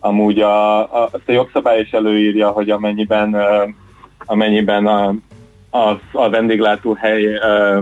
Amúgy 0.00 0.40
a, 0.40 0.78
a, 0.78 1.08
azt 1.12 1.28
a 1.28 1.32
jogszabály 1.32 1.80
is 1.80 1.90
előírja, 1.90 2.50
hogy 2.50 2.70
amennyiben, 2.70 3.36
amennyiben 4.18 4.86
a, 4.86 5.14
a, 5.70 6.00
a 6.12 6.30
vendéglátóhely 6.30 7.24
ö, 7.24 7.80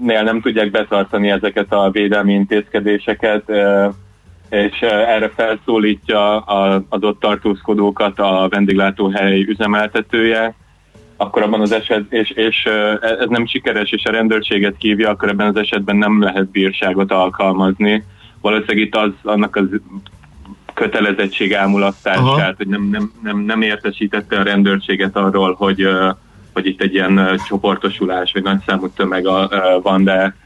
nél 0.00 0.22
nem 0.22 0.40
tudják 0.40 0.70
betartani 0.70 1.30
ezeket 1.30 1.72
a 1.72 1.90
védelmi 1.90 2.32
intézkedéseket, 2.32 3.50
és 4.50 4.80
erre 4.80 5.28
felszólítja 5.28 6.38
az 6.88 7.02
ott 7.02 7.20
tartózkodókat 7.20 8.18
a 8.18 8.46
vendéglátóhely 8.50 9.42
üzemeltetője, 9.42 10.54
akkor 11.16 11.42
abban 11.42 11.60
az 11.60 11.72
eset, 11.72 12.12
és, 12.12 12.30
és 12.30 12.66
ö, 12.66 12.92
ez 13.00 13.28
nem 13.28 13.46
sikeres, 13.46 13.90
és 13.90 14.04
a 14.04 14.10
rendőrséget 14.10 14.76
kívja, 14.76 15.10
akkor 15.10 15.28
ebben 15.28 15.46
az 15.46 15.56
esetben 15.56 15.96
nem 15.96 16.22
lehet 16.22 16.50
bírságot 16.50 17.12
alkalmazni. 17.12 18.04
Valószínűleg 18.40 18.86
itt 18.86 18.96
az 18.96 19.10
annak 19.22 19.56
az 19.56 19.64
kötelezettség 20.74 21.54
Aha. 21.54 21.62
ámulasztását, 21.62 22.56
hogy 22.56 22.66
nem, 22.66 22.88
nem, 22.90 23.12
nem, 23.22 23.38
nem 23.38 23.62
értesítette 23.62 24.38
a 24.38 24.42
rendőrséget 24.42 25.16
arról, 25.16 25.54
hogy, 25.54 25.88
hogy 26.52 26.66
itt 26.66 26.82
egy 26.82 26.94
ilyen 26.94 27.40
csoportosulás, 27.46 28.32
vagy 28.32 28.42
nagy 28.42 28.60
számú 28.66 28.88
tömeg 28.88 29.24
van, 29.82 30.04
de 30.04 30.36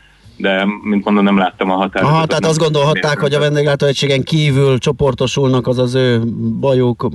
de, 0.41 0.67
mint 0.83 1.05
mondom, 1.05 1.25
nem 1.25 1.39
láttam 1.39 1.71
a 1.71 1.75
határozatot. 1.75 2.17
Aha, 2.17 2.27
tehát 2.27 2.45
azt 2.45 2.59
gondolhatták, 2.59 3.19
hogy 3.19 3.35
a 3.35 3.39
vendéglátóegységen 3.39 4.23
kívül 4.23 4.79
csoportosulnak, 4.79 5.67
az 5.67 5.79
az 5.79 5.95
ő 5.95 6.21
bajuk, 6.61 7.09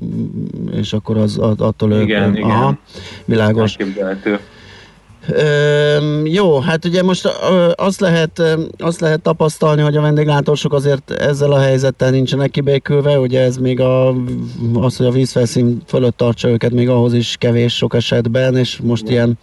és 0.72 0.94
akkor 0.94 1.18
az 1.18 1.38
attól 1.38 1.92
ők... 1.92 2.04
Igen, 2.04 2.36
igen. 2.36 2.50
Aha, 2.50 2.78
világos. 3.26 3.76
Elképzelhető. 3.76 4.40
Ö, 5.30 6.22
jó, 6.24 6.60
hát 6.60 6.86
ugye 6.86 7.04
most 7.04 7.26
ö, 7.26 7.72
azt 7.76 8.00
lehet, 8.00 8.40
ö, 8.40 8.62
azt 8.78 9.00
lehet 9.00 9.22
tapasztalni, 9.22 9.82
hogy 9.82 9.98
a 9.98 10.02
vendéglátósok 10.02 10.74
azért 10.74 11.12
ezzel 11.12 11.52
a 11.52 11.60
helyzettel 11.60 12.10
nincsenek 12.10 12.52
kibékülve, 12.52 13.20
ugye 13.20 13.42
ez 13.42 13.58
még 13.58 13.80
a, 13.80 14.10
az, 14.74 14.98
hogy 14.98 15.06
a 15.06 15.12
vízfelszín 15.12 15.82
fölött 15.88 16.18
tartsa 16.18 16.50
őket, 16.50 16.72
még 16.72 16.90
ahhoz 16.90 17.14
is 17.14 17.36
kevés 17.40 17.76
sok 17.76 17.94
esetben, 17.94 18.58
és 18.58 18.80
most 18.84 19.10
ilyen 19.10 19.38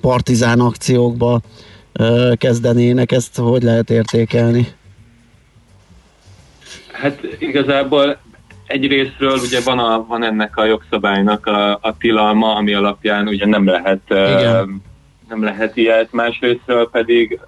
partizán 0.00 0.60
akciókba 0.60 1.40
kezdenének, 2.36 3.12
ezt 3.12 3.36
hogy 3.36 3.62
lehet 3.62 3.90
értékelni? 3.90 4.66
Hát 6.92 7.20
igazából 7.38 8.18
egyrésztről 8.66 9.38
ugye 9.38 9.60
van, 9.64 9.78
a, 9.78 10.04
van 10.08 10.24
ennek 10.24 10.56
a 10.56 10.64
jogszabálynak 10.64 11.46
a, 11.46 11.72
a 11.72 11.96
tilalma, 11.98 12.54
ami 12.54 12.74
alapján 12.74 13.28
ugye 13.28 13.46
nem 13.46 13.66
lehet, 13.66 14.00
Igen. 14.08 14.82
nem 15.28 15.44
lehet 15.44 15.76
ilyet, 15.76 16.12
másrésztről 16.12 16.90
pedig 16.90 17.40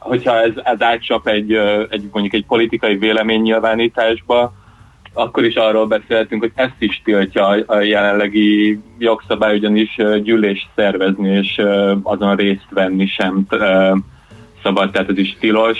hogyha 0.00 0.40
ez, 0.40 0.52
ez 0.64 0.82
átcsap 0.82 1.28
egy, 1.28 1.52
egy, 1.90 2.08
mondjuk 2.12 2.34
egy 2.34 2.44
politikai 2.46 2.96
véleménynyilvánításba, 2.96 4.52
akkor 5.12 5.44
is 5.44 5.54
arról 5.54 5.86
beszéltünk, 5.86 6.40
hogy 6.40 6.52
ezt 6.54 6.76
is 6.78 7.02
tiltja 7.04 7.46
a- 7.46 7.80
jelenlegi 7.80 8.80
jogszabály, 8.98 9.56
ugyanis 9.56 9.96
gyűlést 10.22 10.68
szervezni 10.76 11.28
és 11.28 11.62
azon 12.02 12.36
részt 12.36 12.66
venni 12.70 13.06
sem 13.06 13.46
szabad, 14.62 14.90
tehát 14.90 15.08
ez 15.08 15.18
is 15.18 15.36
tilos. 15.40 15.78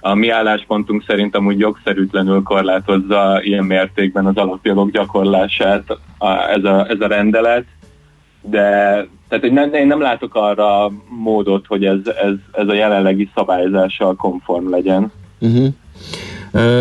A 0.00 0.14
mi 0.14 0.28
álláspontunk 0.28 1.04
szerint 1.06 1.36
amúgy 1.36 1.58
jogszerűtlenül 1.58 2.42
korlátozza 2.42 3.40
ilyen 3.42 3.64
mértékben 3.64 4.26
az 4.26 4.36
alapjogok 4.36 4.90
gyakorlását 4.90 5.84
a, 6.18 6.48
ez, 6.48 6.64
a, 6.64 6.88
ez 6.88 7.00
a 7.00 7.06
rendelet, 7.06 7.64
de 8.42 8.68
tehát 9.28 9.44
hogy 9.44 9.52
nem, 9.52 9.74
én 9.74 9.86
nem 9.86 10.00
látok 10.00 10.34
arra 10.34 10.90
módot, 11.08 11.66
hogy 11.66 11.84
ez, 11.84 11.98
ez, 12.06 12.32
ez 12.52 12.68
a 12.68 12.74
jelenlegi 12.74 13.30
szabályzással 13.34 14.14
konform 14.16 14.70
legyen. 14.70 15.12
Uh-huh. 15.38 15.66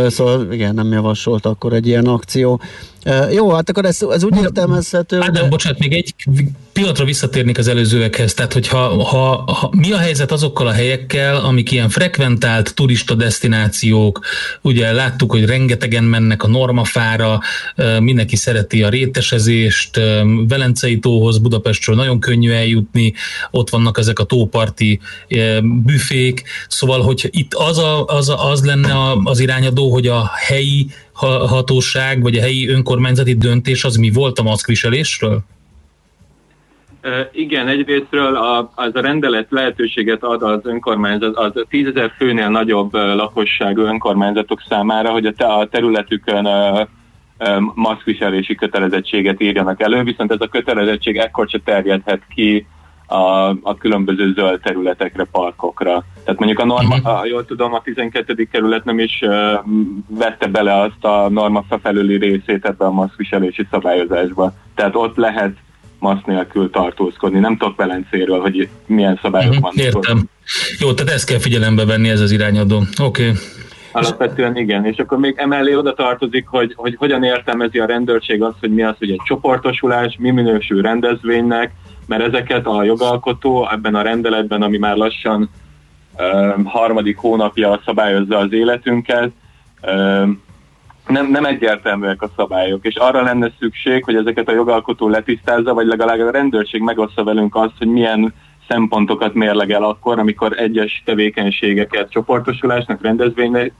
Szóval 0.07 0.53
igen, 0.53 0.73
nem 0.73 0.91
javasolt 0.91 1.45
akkor 1.45 1.73
egy 1.73 1.87
ilyen 1.87 2.05
akció. 2.05 2.61
Jó, 3.31 3.51
hát 3.51 3.69
akkor 3.69 3.85
ez, 3.85 4.01
ez 4.09 4.23
úgy 4.23 4.37
értelmezhető, 4.37 5.19
Hát, 5.19 5.31
de... 5.31 5.41
de... 5.41 5.47
bocsánat, 5.47 5.79
még 5.79 5.93
egy 5.93 6.13
pillanatra 6.73 7.05
visszatérnék 7.05 7.57
az 7.57 7.67
előzőekhez, 7.67 8.33
tehát 8.33 8.53
hogyha 8.53 9.03
ha, 9.03 9.43
ha, 9.51 9.69
mi 9.71 9.91
a 9.91 9.97
helyzet 9.97 10.31
azokkal 10.31 10.67
a 10.67 10.71
helyekkel, 10.71 11.35
amik 11.35 11.71
ilyen 11.71 11.89
frekventált 11.89 12.75
turista 12.75 13.13
destinációk, 13.13 14.19
ugye 14.61 14.91
láttuk, 14.91 15.31
hogy 15.31 15.45
rengetegen 15.45 16.03
mennek 16.03 16.43
a 16.43 16.47
normafára, 16.47 17.39
mindenki 17.99 18.35
szereti 18.35 18.83
a 18.83 18.89
rétesezést, 18.89 19.99
Velencei 20.47 20.99
tóhoz 20.99 21.37
Budapestről 21.37 21.95
nagyon 21.95 22.19
könnyű 22.19 22.51
eljutni, 22.51 23.13
ott 23.51 23.69
vannak 23.69 23.97
ezek 23.97 24.19
a 24.19 24.23
tóparti 24.23 24.99
büfék, 25.61 26.43
szóval, 26.67 27.01
hogy 27.01 27.29
itt 27.31 27.53
az, 27.53 27.77
a, 27.77 28.05
az, 28.05 28.29
a, 28.29 28.49
az 28.49 28.65
lenne 28.65 28.93
az 29.23 29.39
irányadó, 29.39 29.91
hogy 29.91 30.07
a 30.07 30.31
helyi 30.35 30.87
hatóság, 31.47 32.21
vagy 32.21 32.37
a 32.37 32.41
helyi 32.41 32.69
önkormányzati 32.69 33.33
döntés 33.33 33.83
az 33.83 33.95
mi 33.95 34.11
volt 34.11 34.39
a 34.39 34.43
maszkviselésről? 34.43 35.39
Igen, 37.31 37.67
egyrésztről 37.67 38.35
a, 38.35 38.71
az 38.75 38.95
a 38.95 39.01
rendelet 39.01 39.47
lehetőséget 39.49 40.23
ad 40.23 40.41
az 40.41 40.59
önkormányzat, 40.63 41.35
az 41.35 41.51
10 41.69 41.87
ezer 41.87 42.11
főnél 42.17 42.49
nagyobb 42.49 42.93
lakosságú 42.93 43.81
önkormányzatok 43.81 44.63
számára, 44.69 45.09
hogy 45.09 45.25
a 45.25 45.67
területükön 45.71 46.47
maszkviselési 47.73 48.55
kötelezettséget 48.55 49.41
írjanak 49.41 49.81
elő, 49.81 50.03
viszont 50.03 50.31
ez 50.31 50.41
a 50.41 50.47
kötelezettség 50.47 51.17
ekkor 51.17 51.47
se 51.49 51.59
terjedhet 51.63 52.21
ki 52.35 52.65
a, 53.07 53.49
a 53.49 53.75
különböző 53.79 54.33
zöld 54.33 54.59
területekre, 54.59 55.23
parkokra. 55.23 56.03
Tehát 56.23 56.39
mondjuk 56.39 56.59
a 56.59 56.65
norma, 56.65 56.95
uh-huh. 56.95 57.17
ha 57.17 57.25
jól 57.25 57.45
tudom, 57.45 57.73
a 57.73 57.81
12. 57.81 58.47
kerület 58.51 58.83
nem 58.83 58.99
is 58.99 59.19
uh, 59.21 59.31
vette 60.07 60.47
bele 60.47 60.81
azt 60.81 61.03
a 61.05 61.29
norma 61.29 61.65
felüli 61.81 62.17
részét 62.17 62.65
ebbe 62.65 62.85
a 62.85 62.91
maszkviselési 62.91 63.67
szabályozásba. 63.71 64.53
Tehát 64.75 64.95
ott 64.95 65.15
lehet 65.15 65.57
maszk 65.99 66.25
nélkül 66.25 66.69
tartózkodni. 66.69 67.39
Nem 67.39 67.57
tudok 67.57 67.75
Velencéről, 67.75 68.39
hogy 68.39 68.69
milyen 68.85 69.19
szabályok 69.21 69.49
uh-huh, 69.49 69.63
vannak. 69.63 69.85
Értem. 69.85 70.29
Jó, 70.79 70.93
tehát 70.93 71.13
ezt 71.13 71.25
kell 71.25 71.39
figyelembe 71.39 71.85
venni, 71.85 72.09
ez 72.09 72.19
az 72.19 72.31
irányadó. 72.31 72.83
Oké. 73.01 73.29
Okay. 73.29 73.39
Alapvetően 73.91 74.55
igen, 74.57 74.85
és 74.85 74.97
akkor 74.97 75.17
még 75.17 75.33
emellé 75.37 75.75
oda 75.75 75.93
tartozik, 75.93 76.47
hogy, 76.47 76.73
hogy 76.75 76.95
hogyan 76.97 77.23
értelmezi 77.23 77.79
a 77.79 77.85
rendőrség 77.85 78.43
azt, 78.43 78.59
hogy 78.59 78.73
mi 78.73 78.83
az, 78.83 78.95
hogy 78.97 79.09
egy 79.09 79.21
csoportosulás, 79.25 80.15
mi 80.19 80.31
minősül 80.31 80.81
rendezvénynek, 80.81 81.71
mert 82.07 82.23
ezeket 82.23 82.65
a 82.65 82.83
jogalkotó 82.83 83.69
ebben 83.71 83.95
a 83.95 84.01
rendeletben, 84.01 84.61
ami 84.61 84.77
már 84.77 84.95
lassan 84.95 85.49
um, 86.17 86.65
harmadik 86.65 87.17
hónapja 87.17 87.81
szabályozza 87.85 88.37
az 88.37 88.53
életünket, 88.53 89.31
um, 89.87 90.43
nem, 91.07 91.31
nem 91.31 91.45
egyértelműek 91.45 92.21
a 92.21 92.29
szabályok, 92.35 92.85
és 92.85 92.95
arra 92.95 93.21
lenne 93.21 93.51
szükség, 93.59 94.03
hogy 94.03 94.15
ezeket 94.15 94.49
a 94.49 94.53
jogalkotó 94.53 95.07
letisztázza, 95.07 95.73
vagy 95.73 95.87
legalább 95.87 96.19
a 96.19 96.31
rendőrség 96.31 96.81
megossza 96.81 97.23
velünk 97.23 97.55
azt, 97.55 97.77
hogy 97.77 97.87
milyen 97.87 98.33
szempontokat 98.67 99.33
mérlegel 99.33 99.83
akkor, 99.83 100.19
amikor 100.19 100.53
egyes 100.57 101.01
tevékenységeket 101.05 102.11
csoportosulásnak, 102.11 103.01
rendezvénynek 103.01 103.73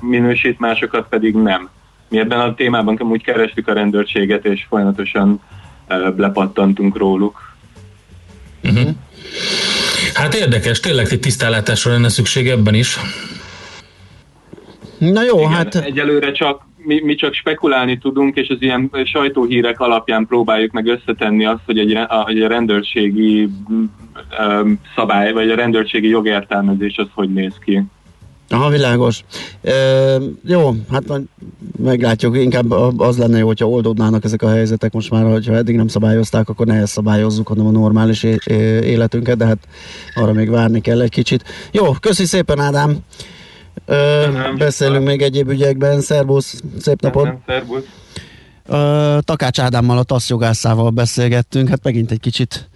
minősít, 0.00 0.58
másokat 0.58 1.08
pedig 1.08 1.34
nem. 1.34 1.68
Mi 2.08 2.18
ebben 2.18 2.40
a 2.40 2.54
témában 2.54 2.98
úgy 3.00 3.22
kerestük 3.22 3.68
a 3.68 3.72
rendőrséget, 3.72 4.44
és 4.44 4.66
folyamatosan 4.68 5.40
lepattantunk 6.16 6.96
róluk. 6.96 7.52
Uh-huh. 8.64 8.90
Hát 10.14 10.34
érdekes, 10.34 10.80
tényleg 10.80 11.06
egy 11.10 11.20
tisztállátásra 11.20 11.92
lenne 11.92 12.08
szükség 12.08 12.48
ebben 12.48 12.74
is. 12.74 12.98
Na 14.98 15.22
jó, 15.22 15.38
Igen, 15.38 15.50
hát... 15.50 15.74
Egyelőre 15.74 16.32
csak 16.32 16.66
mi, 16.76 17.00
mi 17.00 17.14
csak 17.14 17.34
spekulálni 17.34 17.98
tudunk, 17.98 18.36
és 18.36 18.48
az 18.48 18.56
ilyen 18.60 18.90
sajtóhírek 19.04 19.80
alapján 19.80 20.26
próbáljuk 20.26 20.72
meg 20.72 20.86
összetenni 20.86 21.44
azt, 21.44 21.62
hogy 21.66 21.78
egy, 21.78 21.94
a 21.94 22.26
rendőrségi 22.46 23.48
um, 23.68 24.80
szabály, 24.96 25.32
vagy 25.32 25.50
a 25.50 25.54
rendőrségi 25.54 26.08
jogértelmezés 26.08 26.96
az 26.96 27.08
hogy 27.14 27.32
néz 27.32 27.54
ki. 27.64 27.82
Aha, 28.48 28.68
világos. 28.68 29.24
E, 29.62 29.72
jó, 30.46 30.74
hát 30.90 31.06
majd 31.06 31.22
meglátjuk. 31.78 32.36
Inkább 32.36 32.70
az 32.96 33.16
lenne 33.16 33.38
jó, 33.38 33.46
hogyha 33.46 33.68
oldódnának 33.68 34.24
ezek 34.24 34.42
a 34.42 34.48
helyzetek 34.48 34.92
most 34.92 35.10
már, 35.10 35.24
hogyha 35.24 35.54
eddig 35.54 35.76
nem 35.76 35.88
szabályozták, 35.88 36.48
akkor 36.48 36.66
ne 36.66 36.74
ezt 36.74 36.92
szabályozzuk, 36.92 37.48
hanem 37.48 37.66
a 37.66 37.70
normális 37.70 38.22
életünket, 38.82 39.36
de 39.36 39.46
hát 39.46 39.68
arra 40.14 40.32
még 40.32 40.50
várni 40.50 40.80
kell 40.80 41.00
egy 41.00 41.10
kicsit. 41.10 41.44
Jó, 41.72 41.92
köszi 41.92 42.24
szépen 42.24 42.60
Ádám! 42.60 42.98
Ö, 43.86 44.24
beszélünk 44.58 45.06
még 45.06 45.22
egyéb 45.22 45.48
ügyekben. 45.48 46.00
Szervusz, 46.00 46.62
szép 46.80 47.00
napot! 47.00 47.28
Szervusz! 47.46 47.82
Takács 49.20 49.60
Ádámmal, 49.60 49.98
a 49.98 50.02
TASZ 50.02 50.28
jogászával 50.28 50.90
beszélgettünk, 50.90 51.68
hát 51.68 51.82
megint 51.82 52.10
egy 52.10 52.20
kicsit 52.20 52.68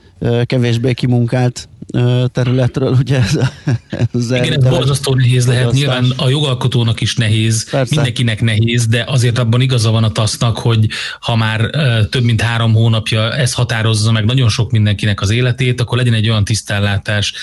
kevésbé 0.45 0.93
kimunkált 0.93 1.69
területről, 2.33 2.97
ugye 2.99 3.17
ez, 3.17 3.39
ez 4.13 4.31
Igen, 4.31 4.53
ez 4.53 4.65
borzasztó 4.65 5.15
nehéz 5.15 5.47
lehet. 5.47 5.73
Nyilván 5.73 6.13
a 6.17 6.29
jogalkotónak 6.29 7.01
is 7.01 7.17
nehéz, 7.17 7.71
Persze. 7.71 7.95
mindenkinek 7.95 8.41
nehéz, 8.41 8.87
de 8.87 9.05
azért 9.09 9.39
abban 9.39 9.61
igaza 9.61 9.91
van 9.91 10.05
a 10.05 10.13
tasznak, 10.13 10.59
hogy 10.59 10.87
ha 11.21 11.37
már 11.37 11.71
több 12.11 12.23
mint 12.23 12.41
három 12.41 12.75
hónapja 12.75 13.33
ez 13.33 13.53
határozza 13.53 14.13
meg 14.13 14.25
nagyon 14.25 14.49
sok 14.49 14.71
mindenkinek 14.71 15.21
az 15.21 15.31
életét, 15.31 15.81
akkor 15.81 15.99
legyen 15.99 16.15
egy 16.15 16.29
olyan 16.29 16.45
tisztellátás. 16.45 17.35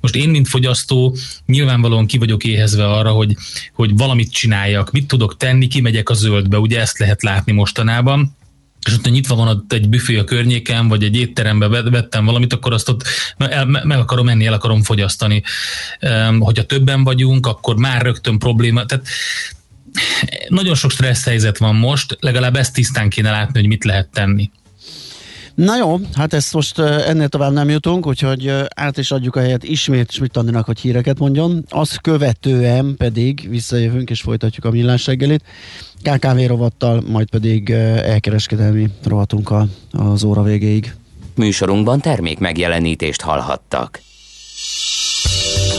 Most 0.00 0.16
én, 0.16 0.28
mint 0.28 0.48
fogyasztó, 0.48 1.16
nyilvánvalóan 1.46 2.06
ki 2.06 2.18
vagyok 2.18 2.44
éhezve 2.44 2.86
arra, 2.90 3.10
hogy, 3.10 3.36
hogy 3.72 3.96
valamit 3.96 4.32
csináljak, 4.32 4.90
mit 4.90 5.06
tudok 5.06 5.36
tenni, 5.36 5.66
kimegyek 5.66 6.08
a 6.08 6.14
zöldbe, 6.14 6.58
ugye 6.58 6.80
ezt 6.80 6.98
lehet 6.98 7.22
látni 7.22 7.52
mostanában 7.52 8.36
és 8.84 8.92
ott 8.92 9.10
nyitva 9.10 9.34
van 9.34 9.48
ott 9.48 9.72
egy 9.72 9.88
büfé 9.88 10.16
a 10.16 10.24
környéken, 10.24 10.88
vagy 10.88 11.02
egy 11.02 11.16
étterembe 11.16 11.68
vettem 11.68 12.24
valamit, 12.24 12.52
akkor 12.52 12.72
azt 12.72 12.88
ott 12.88 13.02
meg 13.82 13.98
akarom 13.98 14.24
menni, 14.24 14.46
el 14.46 14.52
akarom 14.52 14.82
fogyasztani. 14.82 15.42
Hogyha 16.38 16.64
többen 16.64 17.04
vagyunk, 17.04 17.46
akkor 17.46 17.76
már 17.76 18.02
rögtön 18.02 18.38
probléma. 18.38 18.86
Tehát 18.86 19.06
nagyon 20.48 20.74
sok 20.74 20.90
stressz 20.90 21.24
helyzet 21.24 21.58
van 21.58 21.74
most, 21.74 22.16
legalább 22.20 22.56
ezt 22.56 22.74
tisztán 22.74 23.08
kéne 23.08 23.30
látni, 23.30 23.60
hogy 23.60 23.68
mit 23.68 23.84
lehet 23.84 24.08
tenni. 24.08 24.50
Na 25.54 25.76
jó, 25.76 25.96
hát 26.14 26.32
ezt 26.32 26.52
most 26.52 26.78
ennél 26.78 27.28
tovább 27.28 27.52
nem 27.52 27.68
jutunk, 27.68 28.06
úgyhogy 28.06 28.52
át 28.74 28.98
is 28.98 29.10
adjuk 29.10 29.36
a 29.36 29.40
helyet 29.40 29.64
ismét 29.64 30.10
Schmidt 30.10 30.38
hogy 30.64 30.80
híreket 30.80 31.18
mondjon. 31.18 31.64
Azt 31.68 32.00
követően 32.00 32.94
pedig 32.96 33.48
visszajövünk 33.48 34.10
és 34.10 34.20
folytatjuk 34.20 34.64
a 34.64 34.70
millás 34.70 35.06
reggelit. 35.06 35.42
KKV 36.02 36.38
rovattal, 36.46 37.02
majd 37.06 37.30
pedig 37.30 37.70
elkereskedelmi 37.70 38.88
rovatunk 39.04 39.54
az 39.90 40.24
óra 40.24 40.42
végéig. 40.42 40.94
Műsorunkban 41.34 42.00
termék 42.00 42.38
megjelenítést 42.38 43.20
hallhattak. 43.20 44.00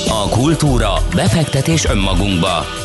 A 0.08 0.30
kultúra, 0.30 0.94
befektetés 1.16 1.86
önmagunkba. 1.86 2.85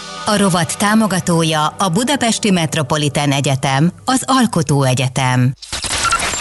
A 0.25 0.37
rovat 0.37 0.77
támogatója 0.77 1.67
a 1.67 1.89
Budapesti 1.89 2.51
Metropolitán 2.51 3.31
Egyetem, 3.31 3.91
az 4.05 4.23
Alkotó 4.25 4.83
Egyetem. 4.83 5.53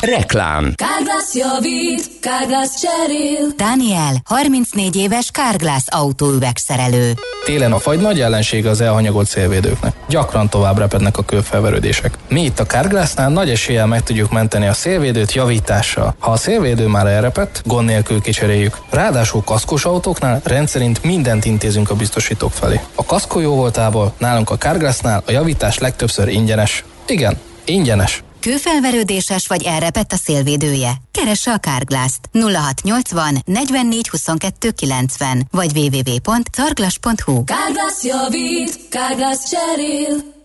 Reklám 0.00 0.72
Kárglász 0.74 1.34
javít, 1.34 2.10
Kárglász 2.20 2.80
cserél. 2.80 3.48
Daniel, 3.56 4.14
34 4.24 4.96
éves 4.96 5.30
Kárglász 5.30 5.86
autóüvegszerelő. 5.86 7.12
Télen 7.44 7.72
a 7.72 7.78
fagy 7.78 8.00
nagy 8.00 8.20
ellensége 8.20 8.70
az 8.70 8.80
elhanyagolt 8.80 9.26
szélvédőknek. 9.26 9.94
Gyakran 10.08 10.48
tovább 10.48 10.78
repednek 10.78 11.18
a 11.18 11.22
kőfelverődések. 11.22 12.18
Mi 12.28 12.44
itt 12.44 12.58
a 12.60 12.66
Kárglásznál 12.66 13.28
nagy 13.28 13.50
eséllyel 13.50 13.86
meg 13.86 14.02
tudjuk 14.02 14.30
menteni 14.30 14.66
a 14.66 14.72
szélvédőt 14.72 15.32
javítással. 15.32 16.14
Ha 16.18 16.30
a 16.30 16.36
szélvédő 16.36 16.86
már 16.86 17.06
elrepett, 17.06 17.62
gond 17.64 17.86
nélkül 17.86 18.20
kicseréljük. 18.20 18.78
Ráadásul 18.90 19.42
kaszkos 19.44 19.84
autóknál 19.84 20.40
rendszerint 20.44 21.02
mindent 21.02 21.44
intézünk 21.44 21.90
a 21.90 21.94
biztosítók 21.94 22.52
felé. 22.52 22.80
A 22.94 23.04
kaszkó 23.04 23.40
jó 23.40 23.54
voltából 23.54 24.12
nálunk 24.18 24.50
a 24.50 24.56
Kárglásznál 24.56 25.22
a 25.26 25.30
javítás 25.30 25.78
legtöbbször 25.78 26.28
ingyenes. 26.28 26.84
Igen, 27.06 27.38
ingyenes. 27.64 28.22
Kőfelverődéses 28.40 29.46
vagy 29.46 29.62
elrepett 29.62 30.12
a 30.12 30.16
szélvédője? 30.16 30.92
Keresse 31.10 31.52
a 31.52 31.58
Kárglászt 31.58 32.20
0680 32.32 33.42
44 33.44 34.08
22 34.08 34.70
90 34.70 35.46
vagy 35.50 35.78
www.carglass.hu 35.78 37.44
Kárglász 37.44 38.04
javít, 38.04 38.88
Kárglász 38.88 39.50
cserél. 39.50 40.38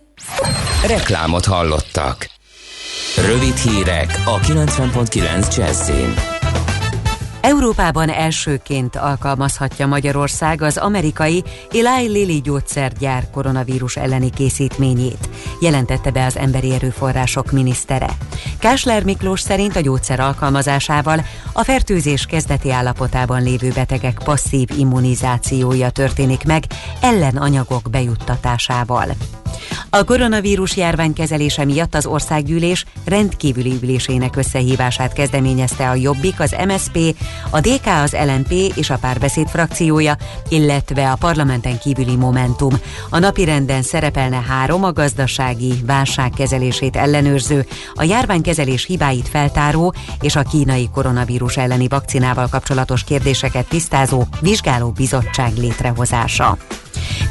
Reklámot 0.86 1.46
hallottak. 1.46 2.30
Rövid 3.16 3.58
hírek 3.58 4.22
a 4.26 4.40
90.9 4.40 5.56
Jazzin. 5.58 6.35
Európában 7.46 8.10
elsőként 8.10 8.96
alkalmazhatja 8.96 9.88
Magyarország 9.88 10.62
az 10.62 10.78
amerikai 10.78 11.44
Eli 11.72 12.08
Lilly 12.08 12.40
gyógyszergyár 12.40 13.30
koronavírus 13.32 13.96
elleni 13.96 14.30
készítményét, 14.30 15.30
jelentette 15.62 16.12
be 16.12 16.26
az 16.26 16.38
Emberi 16.38 16.74
Erőforrások 16.74 17.52
minisztere. 17.52 18.10
Kásler 18.60 19.04
Miklós 19.04 19.40
szerint 19.40 19.76
a 19.76 19.80
gyógyszer 19.80 20.20
alkalmazásával 20.20 21.26
a 21.54 21.64
fertőzés 21.64 22.26
kezdeti 22.26 22.72
állapotában 22.72 23.44
lévő 23.44 23.72
betegek 23.76 24.20
passzív 24.24 24.70
immunizációja 24.78 25.90
történik 25.90 26.44
meg 26.46 26.64
ellenanyagok 27.02 27.90
bejuttatásával. 27.90 29.16
A 29.90 30.04
koronavírus 30.04 30.78
járvány 30.78 31.14
kezelése 31.14 31.66
miatt 31.66 31.96
az 31.96 32.06
országgyűlés 32.06 32.86
rendkívüli 33.06 33.78
ülésének 33.82 34.36
összehívását 34.36 35.14
kezdeményezte 35.14 35.90
a 35.90 35.96
Jobbik, 35.96 36.40
az 36.40 36.56
MSP, 36.68 37.16
a 37.50 37.60
DK, 37.60 37.86
az 37.86 38.16
LNP 38.26 38.52
és 38.76 38.90
a 38.90 38.98
Párbeszéd 38.98 39.48
frakciója, 39.48 40.18
illetve 40.50 41.12
a 41.12 41.16
parlamenten 41.16 41.80
kívüli 41.80 42.16
Momentum. 42.16 42.74
A 43.10 43.20
napirenden 43.20 43.82
szerepelne 43.82 44.44
három 44.48 44.84
a 44.84 44.92
gazdasági 44.92 45.74
válság 45.86 46.30
kezelését 46.30 46.96
ellenőrző, 46.96 47.66
a 47.94 48.04
járványkezelés 48.04 48.86
hibáit 48.86 49.28
feltáró 49.28 49.94
és 50.22 50.36
a 50.36 50.44
kínai 50.44 50.90
koronavírus 50.94 51.58
elleni 51.58 51.88
vakcinával 51.88 52.48
kapcsolatos 52.48 53.04
kérdéseket 53.04 53.68
tisztázó 53.68 54.24
vizsgáló 54.42 54.90
bizottság 54.90 55.58
létrehozása. 55.58 56.58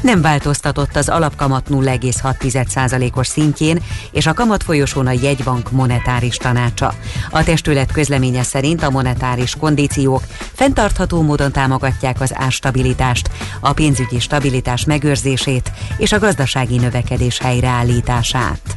Nem 0.01 0.21
változtatott 0.21 0.95
az 0.95 1.09
alapkamat 1.09 1.67
0,6%-os 1.69 3.27
szintjén, 3.27 3.79
és 4.11 4.25
a 4.27 4.33
kamat 4.33 4.63
folyosón 4.63 5.07
a 5.07 5.11
jegybank 5.11 5.71
monetáris 5.71 6.37
tanácsa. 6.37 6.93
A 7.29 7.43
testület 7.43 7.91
közleménye 7.91 8.43
szerint 8.43 8.83
a 8.83 8.89
monetáris 8.89 9.55
kondíciók 9.95 10.23
fenntartható 10.53 11.21
módon 11.21 11.51
támogatják 11.51 12.21
az 12.21 12.31
árstabilitást, 12.35 13.29
a 13.59 13.73
pénzügyi 13.73 14.19
stabilitás 14.19 14.85
megőrzését 14.85 15.71
és 15.97 16.11
a 16.11 16.19
gazdasági 16.19 16.77
növekedés 16.77 17.39
helyreállítását. 17.39 18.75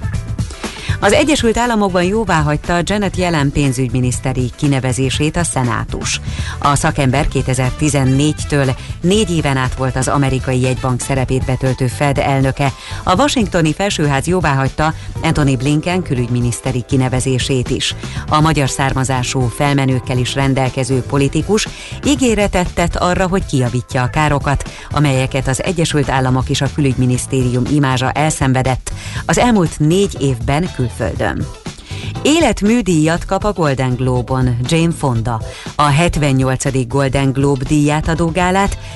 Az 1.00 1.12
Egyesült 1.12 1.56
Államokban 1.56 2.02
jóvá 2.02 2.40
hagyta 2.40 2.80
Janet 2.82 3.16
Yellen 3.16 3.50
pénzügyminiszteri 3.52 4.50
kinevezését 4.56 5.36
a 5.36 5.44
szenátus. 5.44 6.20
A 6.58 6.74
szakember 6.74 7.26
2014-től 7.34 8.76
négy 9.00 9.30
éven 9.30 9.56
át 9.56 9.74
volt 9.74 9.96
az 9.96 10.08
amerikai 10.08 10.60
jegybank 10.60 11.00
szerepét 11.00 11.44
betöltő 11.44 11.86
Fed 11.86 12.18
elnöke. 12.18 12.72
A 13.02 13.14
washingtoni 13.16 13.72
felsőház 13.72 14.26
jóvá 14.26 14.54
hagyta 14.54 14.94
Anthony 15.22 15.56
Blinken 15.56 16.02
külügyminiszteri 16.02 16.84
kinevezését 16.88 17.70
is. 17.70 17.94
A 18.28 18.40
magyar 18.40 18.68
származású 18.68 19.40
felmenőkkel 19.40 20.18
is 20.18 20.34
rendelkező 20.34 21.00
politikus 21.00 21.68
ígéretet 22.04 22.74
tett 22.74 22.96
arra, 22.96 23.26
hogy 23.26 23.46
kiavítja 23.46 24.02
a 24.02 24.10
károkat, 24.10 24.70
amelyeket 24.90 25.48
az 25.48 25.62
Egyesült 25.62 26.08
Államok 26.08 26.48
és 26.48 26.60
a 26.60 26.72
külügyminisztérium 26.74 27.64
imázsa 27.72 28.10
elszenvedett 28.10 28.92
az 29.26 29.38
elmúlt 29.38 29.78
négy 29.78 30.16
évben 30.20 30.70
who 30.78 30.86
for 30.86 31.10
them. 31.16 31.67
Életműdíjat 32.22 33.24
kap 33.24 33.44
a 33.44 33.52
Golden 33.52 33.94
Globe-on 33.94 34.56
Jane 34.68 34.92
Fonda. 34.92 35.40
A 35.76 35.82
78. 35.82 36.86
Golden 36.86 37.32
Globe 37.32 37.64
díját 37.68 38.08
adó 38.08 38.32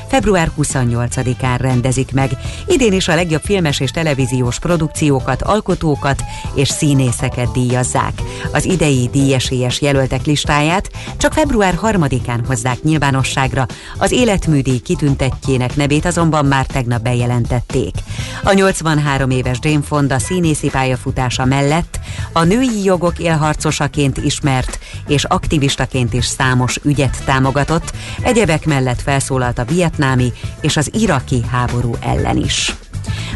február 0.09 0.51
28-án 0.59 1.57
rendezik 1.59 2.13
meg. 2.13 2.31
Idén 2.67 2.93
is 2.93 3.09
a 3.09 3.15
legjobb 3.15 3.43
filmes 3.45 3.81
és 3.81 3.91
televíziós 3.91 4.59
produkciókat, 4.59 5.43
alkotókat 5.43 6.23
és 6.55 6.69
színészeket 6.69 7.53
díjazzák. 7.53 8.23
Az 8.53 8.65
idei 8.65 9.09
díjesélyes 9.13 9.81
jelöltek 9.81 10.25
listáját 10.25 10.91
csak 11.17 11.33
február 11.33 11.79
3-án 11.83 12.41
hozzák 12.47 12.83
nyilvánosságra, 12.83 13.67
az 13.99 14.11
életműdíj 14.13 14.79
kitüntetjének 14.79 15.77
nevét 15.77 16.05
azonban 16.05 16.45
már 16.45 16.67
tegnap 16.67 17.03
bejelentették. 17.03 17.95
A 18.43 18.53
83 18.53 19.31
éves 19.31 19.59
Jane 19.61 19.83
Fonda 19.83 20.19
színészi 20.19 20.69
pályafutása 20.69 21.45
mellett 21.45 22.01
a 22.33 22.43
női 22.43 22.85
jogok 23.03 23.19
élharcosaként 23.19 24.17
ismert 24.19 24.79
és 25.07 25.25
aktivistaként 25.25 26.13
is 26.13 26.27
számos 26.27 26.79
ügyet 26.83 27.25
támogatott, 27.25 27.93
egyebek 28.23 28.67
mellett 28.67 29.01
felszólalt 29.01 29.59
a 29.59 29.65
vietnámi 29.65 30.33
és 30.61 30.77
az 30.77 30.91
iraki 30.95 31.43
háború 31.51 31.95
ellen 32.01 32.37
is. 32.37 32.82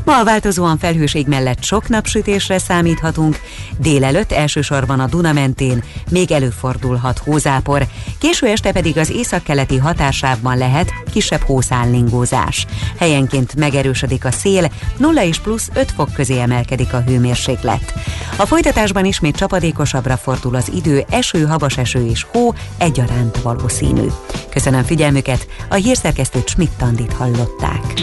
Ma 0.07 0.19
a 0.19 0.25
változóan 0.25 0.79
felhőség 0.79 1.27
mellett 1.27 1.63
sok 1.63 1.89
napsütésre 1.89 2.59
számíthatunk, 2.59 3.41
délelőtt 3.79 4.33
elsősorban 4.33 5.01
a 5.01 5.07
Duna 5.07 5.33
mentén 5.33 5.85
még 6.11 6.33
előfordulhat 6.33 7.19
hózápor, 7.19 7.87
késő 8.19 8.47
este 8.47 8.73
pedig 8.73 8.99
az 8.99 9.11
északkeleti 9.11 9.77
hatásában 9.77 10.59
lehet 10.59 10.93
kisebb 11.13 11.41
hószállingózás. 11.41 12.67
Helyenként 12.99 13.57
megerősödik 13.57 14.25
a 14.25 14.31
szél, 14.31 14.71
0 14.97 15.25
és 15.25 15.39
plusz 15.39 15.71
5 15.75 15.91
fok 15.91 16.13
közé 16.13 16.41
emelkedik 16.41 16.93
a 16.93 17.03
hőmérséklet. 17.07 17.93
A 18.37 18.47
folytatásban 18.47 19.05
ismét 19.05 19.37
csapadékosabbra 19.37 20.17
fordul 20.17 20.55
az 20.55 20.71
idő, 20.75 21.05
eső, 21.11 21.45
havas 21.45 21.79
eső 21.79 22.07
és 22.07 22.27
hó 22.33 22.55
egyaránt 22.79 23.43
valószínű. 23.43 24.07
Köszönöm 24.51 24.83
figyelmüket, 24.83 25.47
a 25.69 25.75
hírszerkesztőt 25.75 26.49
Schmidt-Tandit 26.49 27.13
hallották. 27.13 28.03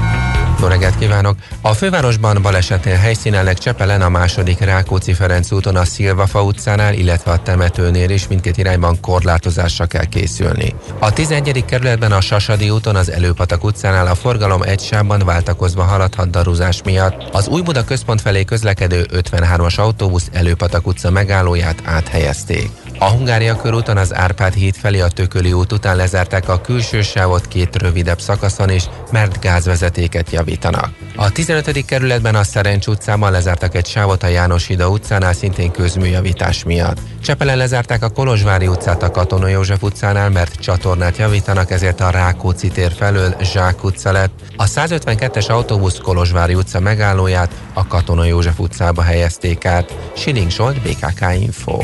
jó 0.61 0.67
reggelt 0.67 0.97
kívánok! 0.97 1.35
A 1.61 1.73
fővárosban 1.73 2.41
balesetnél 2.41 2.95
helyszínelnek 2.95 3.57
Csepelen 3.57 4.01
a 4.01 4.09
második 4.09 4.59
Rákóczi 4.59 5.13
Ferenc 5.13 5.51
úton 5.51 5.75
a 5.75 5.85
Szilvafa 5.85 6.43
utcánál, 6.43 6.93
illetve 6.93 7.31
a 7.31 7.37
temetőnél 7.37 8.09
is 8.09 8.27
mindkét 8.27 8.57
irányban 8.57 8.99
korlátozásra 8.99 9.85
kell 9.85 10.05
készülni. 10.05 10.75
A 10.99 11.13
11. 11.13 11.65
kerületben 11.65 12.11
a 12.11 12.21
Sasadi 12.21 12.69
úton 12.69 12.95
az 12.95 13.11
Előpatak 13.11 13.63
utcánál 13.63 14.07
a 14.07 14.15
forgalom 14.15 14.61
egy 14.61 14.81
sávban 14.81 15.21
váltakozva 15.25 15.83
haladhat 15.83 16.29
daruzás 16.29 16.81
miatt. 16.83 17.29
Az 17.31 17.47
Új 17.47 17.61
Buda 17.61 17.83
központ 17.83 18.21
felé 18.21 18.43
közlekedő 18.43 19.05
53-as 19.13 19.79
autóbusz 19.79 20.29
Előpatak 20.31 20.87
utca 20.87 21.09
megállóját 21.09 21.81
áthelyezték. 21.85 22.69
A 23.01 23.09
Hungária 23.09 23.55
körúton 23.55 23.97
az 23.97 24.15
Árpád 24.15 24.53
híd 24.53 24.75
felé 24.75 24.99
a 24.99 25.07
Tököli 25.07 25.53
út 25.53 25.71
után 25.71 25.95
lezárták 25.95 26.49
a 26.49 26.61
külső 26.61 27.01
sávot 27.01 27.47
két 27.47 27.75
rövidebb 27.75 28.19
szakaszon 28.19 28.69
is, 28.69 28.83
mert 29.11 29.39
gázvezetéket 29.39 30.31
javítanak. 30.51 30.89
A 31.15 31.31
15. 31.31 31.85
kerületben 31.85 32.35
a 32.35 32.43
Szerencs 32.43 32.87
utcában 32.87 33.31
lezártak 33.31 33.75
egy 33.75 33.85
sávot 33.85 34.23
a 34.23 34.27
János 34.27 34.67
Hida 34.67 34.89
utcánál 34.89 35.33
szintén 35.33 35.71
közműjavítás 35.71 36.63
miatt. 36.63 36.97
Csepelen 37.23 37.57
lezárták 37.57 38.03
a 38.03 38.09
Kolozsvári 38.09 38.67
utcát 38.67 39.03
a 39.03 39.11
Katona 39.11 39.47
József 39.47 39.83
utcánál, 39.83 40.29
mert 40.29 40.59
csatornát 40.59 41.17
javítanak, 41.17 41.71
ezért 41.71 41.99
a 41.99 42.09
Rákóczi 42.09 42.67
tér 42.67 42.91
felől 42.91 43.35
Zsák 43.41 43.83
utca 43.83 44.11
lett. 44.11 44.31
A 44.55 44.63
152-es 44.63 45.49
autóbusz 45.49 45.97
Kolozsvári 45.97 46.53
utca 46.53 46.79
megállóját 46.79 47.51
a 47.73 47.87
Katona 47.87 48.25
József 48.25 48.59
utcába 48.59 49.01
helyezték 49.01 49.65
át. 49.65 49.95
Siling 50.15 50.51
Zsolt, 50.51 50.81
BKK 50.81 51.25
Info. 51.39 51.83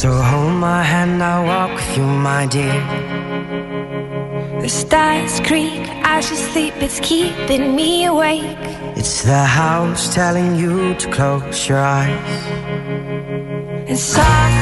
So 0.00 0.10
hold 0.14 0.54
my 0.54 0.82
hand, 0.82 1.22
I'll 1.22 1.44
walk 1.44 1.74
with 1.74 1.98
you, 1.98 2.04
my 2.04 2.46
dear. 2.46 2.80
The 4.62 4.68
stars 4.70 5.40
creak 5.40 5.82
as 6.02 6.30
you 6.30 6.36
sleep, 6.36 6.72
it's 6.78 7.00
keeping 7.00 7.76
me 7.76 8.06
awake. 8.06 8.56
It's 8.96 9.22
the 9.24 9.44
house 9.44 10.14
telling 10.14 10.56
you 10.56 10.94
to 10.94 11.10
close 11.12 11.68
your 11.68 11.80
eyes. 11.80 12.46
And 13.90 13.98
some 13.98 14.60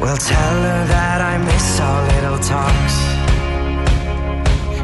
Well, 0.00 0.16
tell 0.16 0.56
her 0.68 0.82
that 0.96 1.20
I 1.20 1.36
miss 1.36 1.78
our 1.78 2.00
little 2.12 2.38
talks. 2.40 2.94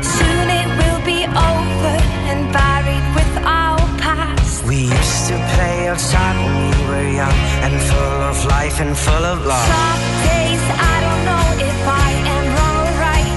Soon 0.05 0.47
it 0.61 0.69
will 0.81 1.03
be 1.09 1.25
over 1.25 1.97
and 2.29 2.53
buried 2.53 3.07
with 3.17 3.33
our 3.41 3.81
past. 3.97 4.65
We 4.69 4.93
used 4.93 5.23
to 5.33 5.37
play 5.57 5.89
outside 5.89 6.37
when 6.45 6.55
we 6.65 6.71
were 6.89 7.09
young 7.17 7.39
and 7.65 7.75
full 7.89 8.21
of 8.31 8.45
life 8.45 8.79
and 8.79 8.93
full 8.95 9.25
of 9.33 9.39
love. 9.47 9.69
Some 9.73 10.05
days 10.29 10.65
I 10.93 10.97
don't 11.07 11.23
know 11.31 11.47
if 11.65 11.79
I 11.89 12.11
am 12.37 12.45
wrong 12.55 12.77
or 12.85 12.93
right. 13.09 13.37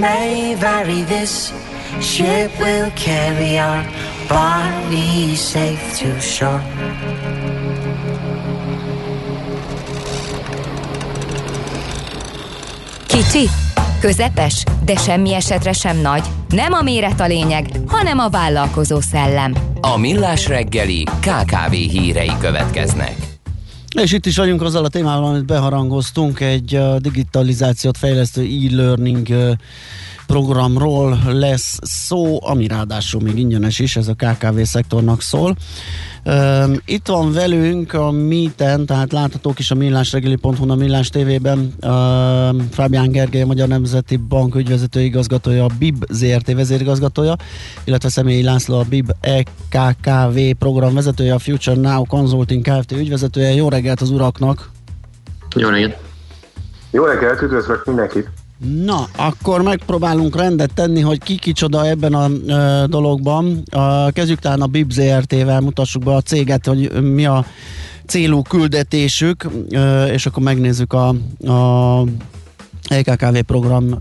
may 0.00 0.54
vary, 0.54 1.02
this 1.02 1.52
ship 2.00 2.50
will 2.58 2.90
carry 2.94 3.58
our 3.58 3.84
bodies 4.28 5.40
safe 5.40 5.98
to 5.98 6.20
shore. 6.20 6.62
Kicsi, 13.06 13.48
közepes, 14.00 14.64
de 14.84 14.96
semmi 14.96 15.34
esetre 15.34 15.72
sem 15.72 15.96
nagy. 15.96 16.24
Nem 16.48 16.72
a 16.72 16.82
méret 16.82 17.20
a 17.20 17.26
lényeg, 17.26 17.66
hanem 17.86 18.18
a 18.18 18.28
vállalkozó 18.28 19.00
szellem. 19.00 19.54
A 19.80 19.96
Millás 19.96 20.46
reggeli 20.46 21.04
KKV 21.04 21.72
hírei 21.72 22.32
következnek. 22.40 23.29
És 23.96 24.12
itt 24.12 24.26
is 24.26 24.36
vagyunk 24.36 24.62
azzal 24.62 24.84
a 24.84 24.88
témával, 24.88 25.24
amit 25.24 25.44
beharangoztunk, 25.44 26.40
egy 26.40 26.80
digitalizációt 26.98 27.98
fejlesztő 27.98 28.42
e-learning 28.42 29.28
programról 30.30 31.18
lesz 31.26 31.78
szó, 31.82 32.38
ami 32.42 32.66
ráadásul 32.66 33.20
még 33.22 33.38
ingyenes 33.38 33.78
is, 33.78 33.96
ez 33.96 34.08
a 34.08 34.14
KKV 34.14 34.60
szektornak 34.62 35.22
szól. 35.22 35.56
Itt 36.84 37.06
van 37.06 37.32
velünk 37.32 37.92
a 37.92 38.10
Meeten, 38.10 38.86
tehát 38.86 39.12
láthatók 39.12 39.58
is 39.58 39.70
a 39.70 39.74
millásregeli.hu, 39.74 40.70
a 40.70 40.74
Millás 40.74 41.08
TV-ben 41.08 41.74
Fábián 42.70 43.10
Gergely, 43.10 43.42
a 43.42 43.46
Magyar 43.46 43.68
Nemzeti 43.68 44.16
Bank 44.16 44.54
ügyvezető 44.54 45.00
igazgatója, 45.00 45.64
a 45.64 45.70
BIB 45.78 46.04
ZRT 46.08 46.52
vezérigazgatója, 46.52 47.36
illetve 47.84 48.08
Személyi 48.08 48.42
László, 48.42 48.78
a 48.78 48.84
BIB 48.88 49.12
EKKV 49.20 50.38
program 50.58 50.94
vezetője, 50.94 51.34
a 51.34 51.38
Future 51.38 51.80
Now 51.80 52.04
Consulting 52.04 52.62
Kft. 52.62 52.92
ügyvezetője. 52.92 53.54
Jó 53.54 53.68
reggelt 53.68 54.00
az 54.00 54.10
uraknak! 54.10 54.70
Jó 55.56 55.68
reggelt! 55.68 55.96
Jó 56.90 57.04
reggelt, 57.04 57.42
üdvözlök 57.42 57.86
mindenkit! 57.86 58.39
Na, 58.64 59.08
akkor 59.16 59.62
megpróbálunk 59.62 60.36
rendet 60.36 60.74
tenni, 60.74 61.00
hogy 61.00 61.22
ki 61.22 61.36
kicsoda 61.36 61.86
ebben 61.86 62.14
a 62.14 62.28
ö, 62.46 62.84
dologban. 62.88 63.62
A, 63.70 64.10
kezdjük 64.10 64.38
talán 64.38 64.60
a 64.60 64.66
BIB 64.66 64.90
ZRT-vel, 64.90 65.60
mutassuk 65.60 66.04
be 66.04 66.14
a 66.14 66.20
céget, 66.20 66.66
hogy 66.66 67.02
mi 67.02 67.26
a 67.26 67.44
célú 68.06 68.42
küldetésük, 68.42 69.46
ö, 69.70 70.04
és 70.04 70.26
akkor 70.26 70.42
megnézzük 70.42 70.92
a, 70.92 71.08
a 71.52 72.04
EKKV 72.88 73.38
programban, 73.46 73.94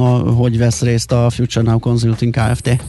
a, 0.00 0.32
hogy 0.32 0.58
vesz 0.58 0.80
részt 0.80 1.12
a 1.12 1.30
Future 1.30 1.70
Now 1.70 1.78
Consulting 1.78 2.34
Kft. 2.34 2.84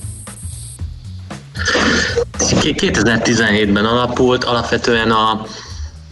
2017-ben 2.37 3.85
alapult, 3.85 4.43
alapvetően 4.43 5.11
a, 5.11 5.45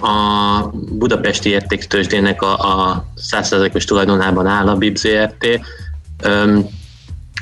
a 0.05 0.71
budapesti 0.91 1.49
értéktősdének 1.49 2.41
a, 2.41 2.53
a 2.53 3.05
100%-os 3.31 3.85
tulajdonában 3.85 4.47
áll 4.47 4.67
a 4.67 4.75
BIB 4.75 4.97
ZRT. 4.97 5.45
Öm, 6.23 6.67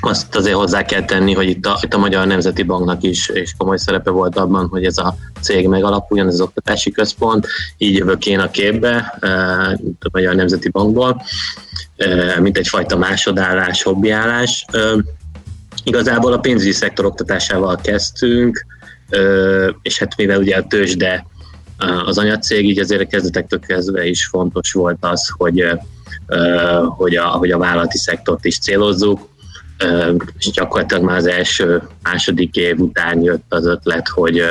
azt 0.00 0.34
azért 0.34 0.56
hozzá 0.56 0.84
kell 0.84 1.04
tenni, 1.04 1.34
hogy 1.34 1.48
itt 1.48 1.66
a, 1.66 1.78
itt 1.82 1.94
a 1.94 1.98
Magyar 1.98 2.26
Nemzeti 2.26 2.62
Banknak 2.62 3.02
is 3.02 3.28
és 3.28 3.54
komoly 3.56 3.76
szerepe 3.76 4.10
volt 4.10 4.36
abban, 4.36 4.68
hogy 4.68 4.84
ez 4.84 4.98
a 4.98 5.16
cég 5.40 5.68
megalapuljon, 5.68 6.26
ez 6.26 6.34
az 6.34 6.40
oktatási 6.40 6.90
központ, 6.90 7.46
így 7.76 7.96
jövök 7.96 8.26
én 8.26 8.38
a 8.38 8.50
képbe 8.50 9.18
a 10.00 10.08
Magyar 10.12 10.34
Nemzeti 10.34 10.68
Bankból, 10.68 11.22
mint 12.40 12.58
egyfajta 12.58 12.96
másodállás, 12.96 13.82
hobbiállás. 13.82 14.64
Igazából 15.84 16.32
a 16.32 16.38
pénzügyi 16.38 16.72
szektor 16.72 17.04
oktatásával 17.04 17.76
kezdtünk, 17.76 18.66
és 19.82 19.98
hát 19.98 20.16
mivel 20.16 20.38
ugye 20.38 20.56
a 20.56 20.66
tőzsde 20.66 21.26
az 22.04 22.18
anyacég, 22.18 22.68
így 22.68 22.78
azért 22.78 23.00
a 23.00 23.06
kezdetektől 23.06 23.60
kezdve 23.60 24.06
is 24.06 24.26
fontos 24.26 24.72
volt 24.72 24.98
az, 25.00 25.32
hogy, 25.36 25.66
hogy, 26.96 27.16
a, 27.16 27.26
hogy 27.26 27.50
a 27.50 27.58
vállalati 27.58 27.98
szektort 27.98 28.44
is 28.44 28.58
célozzuk, 28.58 29.28
és 30.38 30.50
gyakorlatilag 30.50 31.02
már 31.02 31.16
az 31.16 31.26
első, 31.26 31.82
második 32.02 32.56
év 32.56 32.78
után 32.78 33.22
jött 33.22 33.44
az 33.48 33.66
ötlet, 33.66 34.08
hogy, 34.08 34.42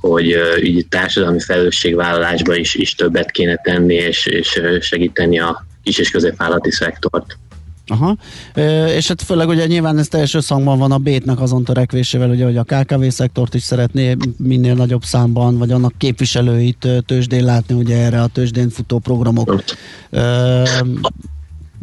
hogy 0.00 0.36
így 0.62 0.86
társadalmi 0.88 1.40
felelősségvállalásba 1.40 2.54
is, 2.56 2.74
is 2.74 2.94
többet 2.94 3.30
kéne 3.30 3.56
tenni, 3.56 3.94
és, 3.94 4.26
és 4.26 4.60
segíteni 4.80 5.38
a 5.38 5.66
kis 5.82 5.98
és 5.98 6.10
középvállalati 6.10 6.70
szektort. 6.70 7.38
Aha, 7.86 8.16
Ö, 8.54 8.86
és 8.86 9.08
hát 9.08 9.22
főleg 9.22 9.48
ugye 9.48 9.66
nyilván 9.66 9.98
ez 9.98 10.08
teljes 10.08 10.34
összhangban 10.34 10.78
van 10.78 10.92
a 10.92 10.98
Bétnek 10.98 11.40
azon 11.40 11.64
törekvésével, 11.64 12.30
ugye, 12.30 12.44
hogy 12.44 12.56
a 12.56 12.62
KKV 12.64 13.04
szektort 13.08 13.54
is 13.54 13.62
szeretné 13.62 14.16
minél 14.36 14.74
nagyobb 14.74 15.02
számban, 15.02 15.58
vagy 15.58 15.70
annak 15.70 15.92
képviselőit 15.98 16.88
tőzsdén 17.06 17.44
látni, 17.44 17.74
ugye 17.74 17.96
erre 17.96 18.20
a 18.20 18.26
tőzsdén 18.26 18.70
futó 18.70 18.98
programok 18.98 19.62
ö, 20.10 20.62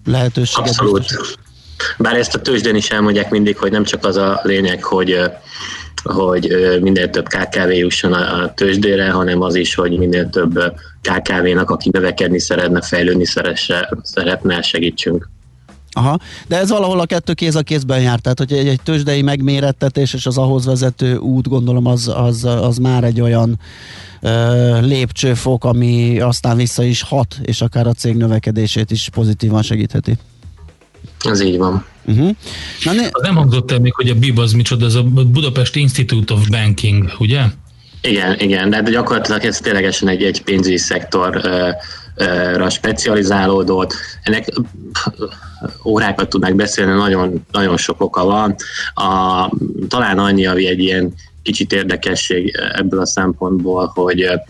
lehetőséget. 0.06 0.70
Abszolút. 0.70 1.06
Bár 1.98 2.16
ezt 2.16 2.36
a 2.36 2.42
tőzsdén 2.42 2.76
is 2.76 2.90
elmondják 2.90 3.30
mindig, 3.30 3.58
hogy 3.58 3.72
nem 3.72 3.84
csak 3.84 4.06
az 4.06 4.16
a 4.16 4.40
lényeg, 4.44 4.84
hogy 4.84 5.20
hogy 6.04 6.56
minél 6.82 7.10
több 7.10 7.28
KKV 7.28 7.72
jusson 7.72 8.14
a 8.14 8.54
tőzsdére, 8.54 9.12
hanem 9.12 9.42
az 9.42 9.56
is, 9.56 9.76
hogy 9.76 9.98
minél 9.98 10.30
több 10.30 10.74
KKV-nak, 11.02 11.70
aki 11.70 11.90
növekedni 11.92 12.40
szeretne, 12.40 12.82
fejlődni 12.82 13.26
szeresse, 13.26 13.98
szeretne, 14.02 14.62
segítsünk. 14.62 15.30
Aha, 15.94 16.20
de 16.48 16.58
ez 16.58 16.70
valahol 16.70 17.00
a 17.00 17.06
kettő 17.06 17.34
kéz 17.34 17.56
a 17.56 17.62
kézben 17.62 18.02
jár, 18.02 18.20
tehát 18.20 18.38
hogy 18.38 18.52
egy, 18.54 18.68
egy 18.68 18.82
tőzsdei 18.84 19.22
megmérettetés 19.22 20.14
és 20.14 20.26
az 20.26 20.38
ahhoz 20.38 20.66
vezető 20.66 21.18
út, 21.18 21.48
gondolom 21.48 21.86
az, 21.86 22.12
az, 22.16 22.46
az 22.46 22.78
már 22.78 23.04
egy 23.04 23.22
olyan 23.22 23.60
ö, 24.22 24.80
lépcsőfok, 24.80 25.64
ami 25.64 26.20
aztán 26.20 26.58
vissza 26.58 26.84
is 26.84 27.02
hat, 27.02 27.40
és 27.42 27.62
akár 27.62 27.88
a 27.88 27.94
cég 27.94 28.16
növekedését 28.16 28.92
is 28.92 29.10
pozitívan 29.10 29.62
segítheti. 29.62 30.18
Ez 31.20 31.42
így 31.42 31.58
van. 31.58 31.86
Uh-huh. 32.06 32.36
Na, 32.84 32.92
né- 32.92 33.10
Az 33.12 33.22
nem 33.22 33.36
hangzott 33.36 33.72
el 33.72 33.80
még, 33.80 33.94
hogy 33.94 34.10
a 34.10 34.16
BIB 34.16 34.40
az 34.40 34.52
micsoda, 34.52 34.86
ez 34.86 34.96
a 34.96 35.04
Budapest 35.04 35.76
Institute 35.76 36.34
of 36.34 36.48
Banking, 36.48 37.12
ugye? 37.20 37.42
Igen, 38.02 38.40
igen, 38.40 38.70
de 38.70 38.76
hát 38.76 38.90
gyakorlatilag 38.90 39.44
ez 39.44 39.58
ténylegesen 39.58 40.08
egy, 40.08 40.24
egy 40.24 40.42
pénzügyi 40.42 40.78
szektorra 42.16 42.70
specializálódott. 42.70 43.94
Ennek 44.24 44.48
órákat 45.86 46.30
tudnák 46.30 46.56
beszélni, 46.56 46.92
nagyon, 46.92 47.46
nagyon 47.52 47.78
sok 47.78 48.02
oka 48.02 48.26
van. 48.26 48.56
A, 48.94 49.50
talán 49.88 50.20
annyi, 50.20 50.46
ami 50.46 50.68
egy 50.68 50.80
ilyen 50.80 51.14
kicsit 51.44 51.74
érdekesség 51.74 52.56
ebből 52.74 53.00
a 53.00 53.06
szempontból, 53.06 53.92
hogy 53.94 54.22
a 54.22 54.44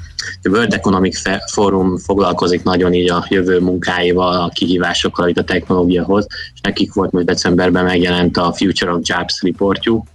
World 0.49 0.73
Economic 0.73 1.21
Forum 1.51 1.97
foglalkozik 1.97 2.63
nagyon 2.63 2.93
így 2.93 3.09
a 3.09 3.25
jövő 3.29 3.59
munkáival, 3.59 4.41
a 4.41 4.49
kihívásokkal, 4.49 5.29
itt 5.29 5.37
a 5.37 5.43
technológiahoz, 5.43 6.27
és 6.53 6.61
nekik 6.61 6.93
volt 6.93 7.11
most 7.11 7.25
decemberben 7.25 7.83
megjelent 7.83 8.37
a 8.37 8.53
Future 8.53 8.91
of 8.91 8.99
Jobs 9.03 9.41
reportjuk, 9.41 10.07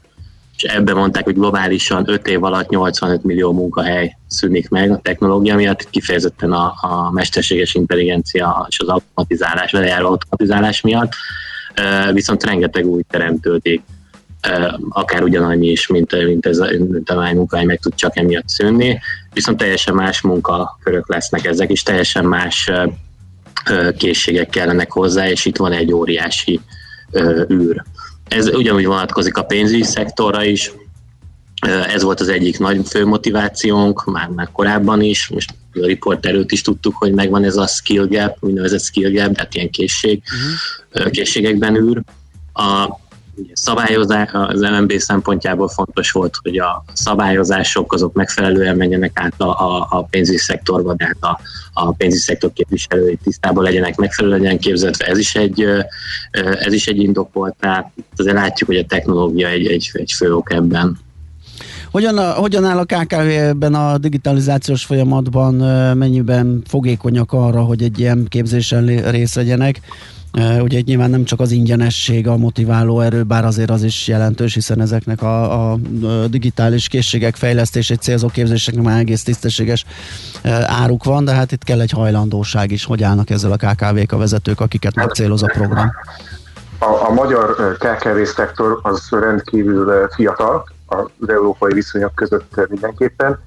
és 0.56 0.62
ebben 0.62 0.96
mondták, 0.96 1.24
hogy 1.24 1.34
globálisan 1.34 2.04
5 2.06 2.26
év 2.26 2.44
alatt 2.44 2.68
85 2.68 3.22
millió 3.22 3.52
munkahely 3.52 4.16
szűnik 4.26 4.68
meg 4.68 4.90
a 4.90 5.00
technológia 5.02 5.56
miatt, 5.56 5.90
kifejezetten 5.90 6.52
a, 6.52 6.74
a 6.80 7.10
mesterséges 7.10 7.74
intelligencia 7.74 8.66
és 8.68 8.80
az 8.80 8.88
automatizálás, 8.88 9.72
velejáró 9.72 10.06
automatizálás 10.06 10.80
miatt, 10.80 11.12
viszont 12.12 12.44
rengeteg 12.44 12.86
új 12.86 13.02
teremtődik 13.10 13.82
akár 14.88 15.22
ugyanannyi 15.22 15.68
is, 15.68 15.86
mint, 15.86 16.24
mint 16.24 16.46
ez 16.46 16.58
a, 16.58 16.68
a 17.04 17.32
munkahely 17.32 17.64
meg 17.64 17.78
tud 17.78 17.94
csak 17.94 18.16
emiatt 18.16 18.48
szűnni, 18.48 19.00
viszont 19.32 19.58
teljesen 19.58 19.94
más 19.94 20.20
munkakörök 20.20 21.08
lesznek 21.08 21.44
ezek, 21.44 21.70
és 21.70 21.82
teljesen 21.82 22.24
más 22.24 22.70
készségek 23.96 24.48
kellenek 24.48 24.92
hozzá, 24.92 25.28
és 25.28 25.44
itt 25.44 25.56
van 25.56 25.72
egy 25.72 25.92
óriási 25.92 26.60
űr. 27.50 27.82
Ez 28.28 28.48
ugyanúgy 28.48 28.86
vonatkozik 28.86 29.36
a 29.36 29.42
pénzügyi 29.42 29.82
szektorra 29.82 30.44
is, 30.44 30.72
ez 31.66 32.02
volt 32.02 32.20
az 32.20 32.28
egyik 32.28 32.58
nagy 32.58 32.86
fő 32.88 33.06
motivációnk, 33.06 34.04
már, 34.04 34.28
már 34.28 34.48
korábban 34.52 35.02
is, 35.02 35.28
most 35.28 35.54
a 35.72 35.86
riport 35.86 36.26
előtt 36.26 36.50
is 36.50 36.62
tudtuk, 36.62 36.96
hogy 36.96 37.12
megvan 37.12 37.44
ez 37.44 37.56
a 37.56 37.66
skill 37.66 38.06
gap, 38.06 38.36
úgynevezett 38.40 38.82
skill 38.82 39.10
gap, 39.10 39.34
tehát 39.34 39.54
ilyen 39.54 39.70
készség, 39.70 40.22
uh-huh. 40.92 41.10
készségekben 41.10 41.76
űr. 41.76 42.02
A 42.52 42.98
szabályozás 43.52 44.28
az 44.32 44.60
LMB 44.60 44.92
szempontjából 44.92 45.68
fontos 45.68 46.10
volt, 46.10 46.34
hogy 46.42 46.58
a 46.58 46.84
szabályozások 46.92 47.92
azok 47.92 48.12
megfelelően 48.12 48.76
menjenek 48.76 49.20
át 49.20 49.40
a, 49.40 49.48
a, 49.48 49.86
a 49.90 50.02
pénzügyi 50.02 50.38
szektorba, 50.38 50.94
de 50.94 51.04
hát 51.04 51.16
a, 51.20 51.40
a 51.72 51.92
pénzügyi 51.92 52.22
szektor 52.22 52.52
képviselői 52.52 53.18
tisztában 53.22 53.62
legyenek, 53.64 53.96
megfelelően 53.96 54.40
legyen 54.40 54.58
képzetve. 54.58 55.06
Ez 55.06 55.18
is 55.18 55.34
egy, 55.34 55.64
ez 56.60 56.72
is 56.72 56.86
egy 56.86 57.02
indok 57.02 57.32
volt, 57.32 57.54
tehát 57.60 57.90
azért 58.16 58.36
látjuk, 58.36 58.68
hogy 58.68 58.78
a 58.78 58.86
technológia 58.86 59.48
egy, 59.48 59.66
egy, 59.66 59.90
egy 59.92 60.12
fő 60.16 60.34
ok 60.34 60.52
ebben. 60.52 60.98
Hogyan, 61.90 62.32
hogyan 62.34 62.64
áll 62.64 62.78
a 62.78 62.84
KKV 62.84 63.28
ebben 63.28 63.74
a 63.74 63.98
digitalizációs 63.98 64.84
folyamatban, 64.84 65.54
mennyiben 65.96 66.62
fogékonyak 66.66 67.32
arra, 67.32 67.60
hogy 67.60 67.82
egy 67.82 67.98
ilyen 67.98 68.26
képzésen 68.28 69.10
részt 69.10 69.34
vegyenek? 69.34 69.80
Ugye 70.36 70.80
nyilván 70.84 71.10
nem 71.10 71.24
csak 71.24 71.40
az 71.40 71.50
ingyenesség 71.50 72.28
a 72.28 72.36
motiváló 72.36 73.00
erő, 73.00 73.22
bár 73.22 73.44
azért 73.44 73.70
az 73.70 73.82
is 73.82 74.08
jelentős, 74.08 74.54
hiszen 74.54 74.80
ezeknek 74.80 75.22
a, 75.22 75.70
a 75.70 75.76
digitális 76.28 76.88
készségek 76.88 77.36
fejlesztését 77.36 78.00
célzó 78.00 78.28
képzéseknek 78.28 78.84
már 78.84 78.98
egész 78.98 79.22
tisztességes 79.22 79.84
áruk 80.66 81.04
van, 81.04 81.24
de 81.24 81.32
hát 81.32 81.52
itt 81.52 81.64
kell 81.64 81.80
egy 81.80 81.90
hajlandóság 81.90 82.70
is. 82.70 82.84
Hogy 82.84 83.02
állnak 83.02 83.30
ezzel 83.30 83.52
a 83.52 83.56
KKV-k 83.56 84.12
a 84.12 84.16
vezetők, 84.16 84.60
akiket 84.60 84.94
megcéloz 84.94 85.42
a 85.42 85.46
program? 85.46 85.90
A, 86.78 87.08
a 87.08 87.12
magyar 87.12 87.76
KKV 87.78 88.22
szektor 88.22 88.78
az 88.82 89.08
rendkívül 89.10 90.08
fiatal 90.14 90.68
az 90.86 91.28
európai 91.28 91.72
viszonyok 91.72 92.14
között 92.14 92.66
mindenképpen, 92.68 93.38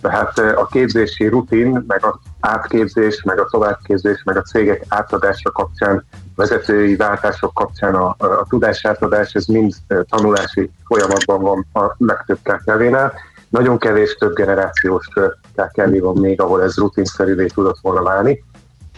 tehát 0.00 0.38
a 0.38 0.66
képzési 0.66 1.26
rutin, 1.26 1.84
meg 1.86 2.04
az 2.04 2.14
átképzés, 2.40 3.22
meg 3.22 3.40
a 3.40 3.48
továbbképzés, 3.50 4.22
meg 4.24 4.36
a 4.36 4.42
cégek 4.42 4.84
átadása 4.88 5.50
kapcsán, 5.50 6.04
vezetői 6.36 6.96
váltások 6.96 7.54
kapcsán 7.54 7.94
a, 7.94 8.14
a 8.18 8.46
tudásátadás, 8.48 9.32
ez 9.32 9.46
mind 9.46 9.74
tanulási 10.08 10.70
folyamatban 10.86 11.40
van 11.40 11.84
a 11.84 11.94
legtöbb 11.98 12.38
KKV-nál. 12.42 13.12
Nagyon 13.48 13.78
kevés 13.78 14.14
több 14.14 14.34
generációs 14.34 15.08
KKV 15.54 15.98
van 16.00 16.16
még, 16.16 16.40
ahol 16.40 16.62
ez 16.62 16.76
rutinszerűvé 16.76 17.46
tudott 17.46 17.78
volna 17.82 18.02
válni. 18.02 18.44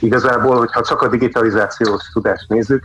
Igazából, 0.00 0.56
hogyha 0.56 0.82
csak 0.82 1.02
a 1.02 1.08
digitalizációs 1.08 2.10
tudást 2.12 2.48
nézzük, 2.48 2.84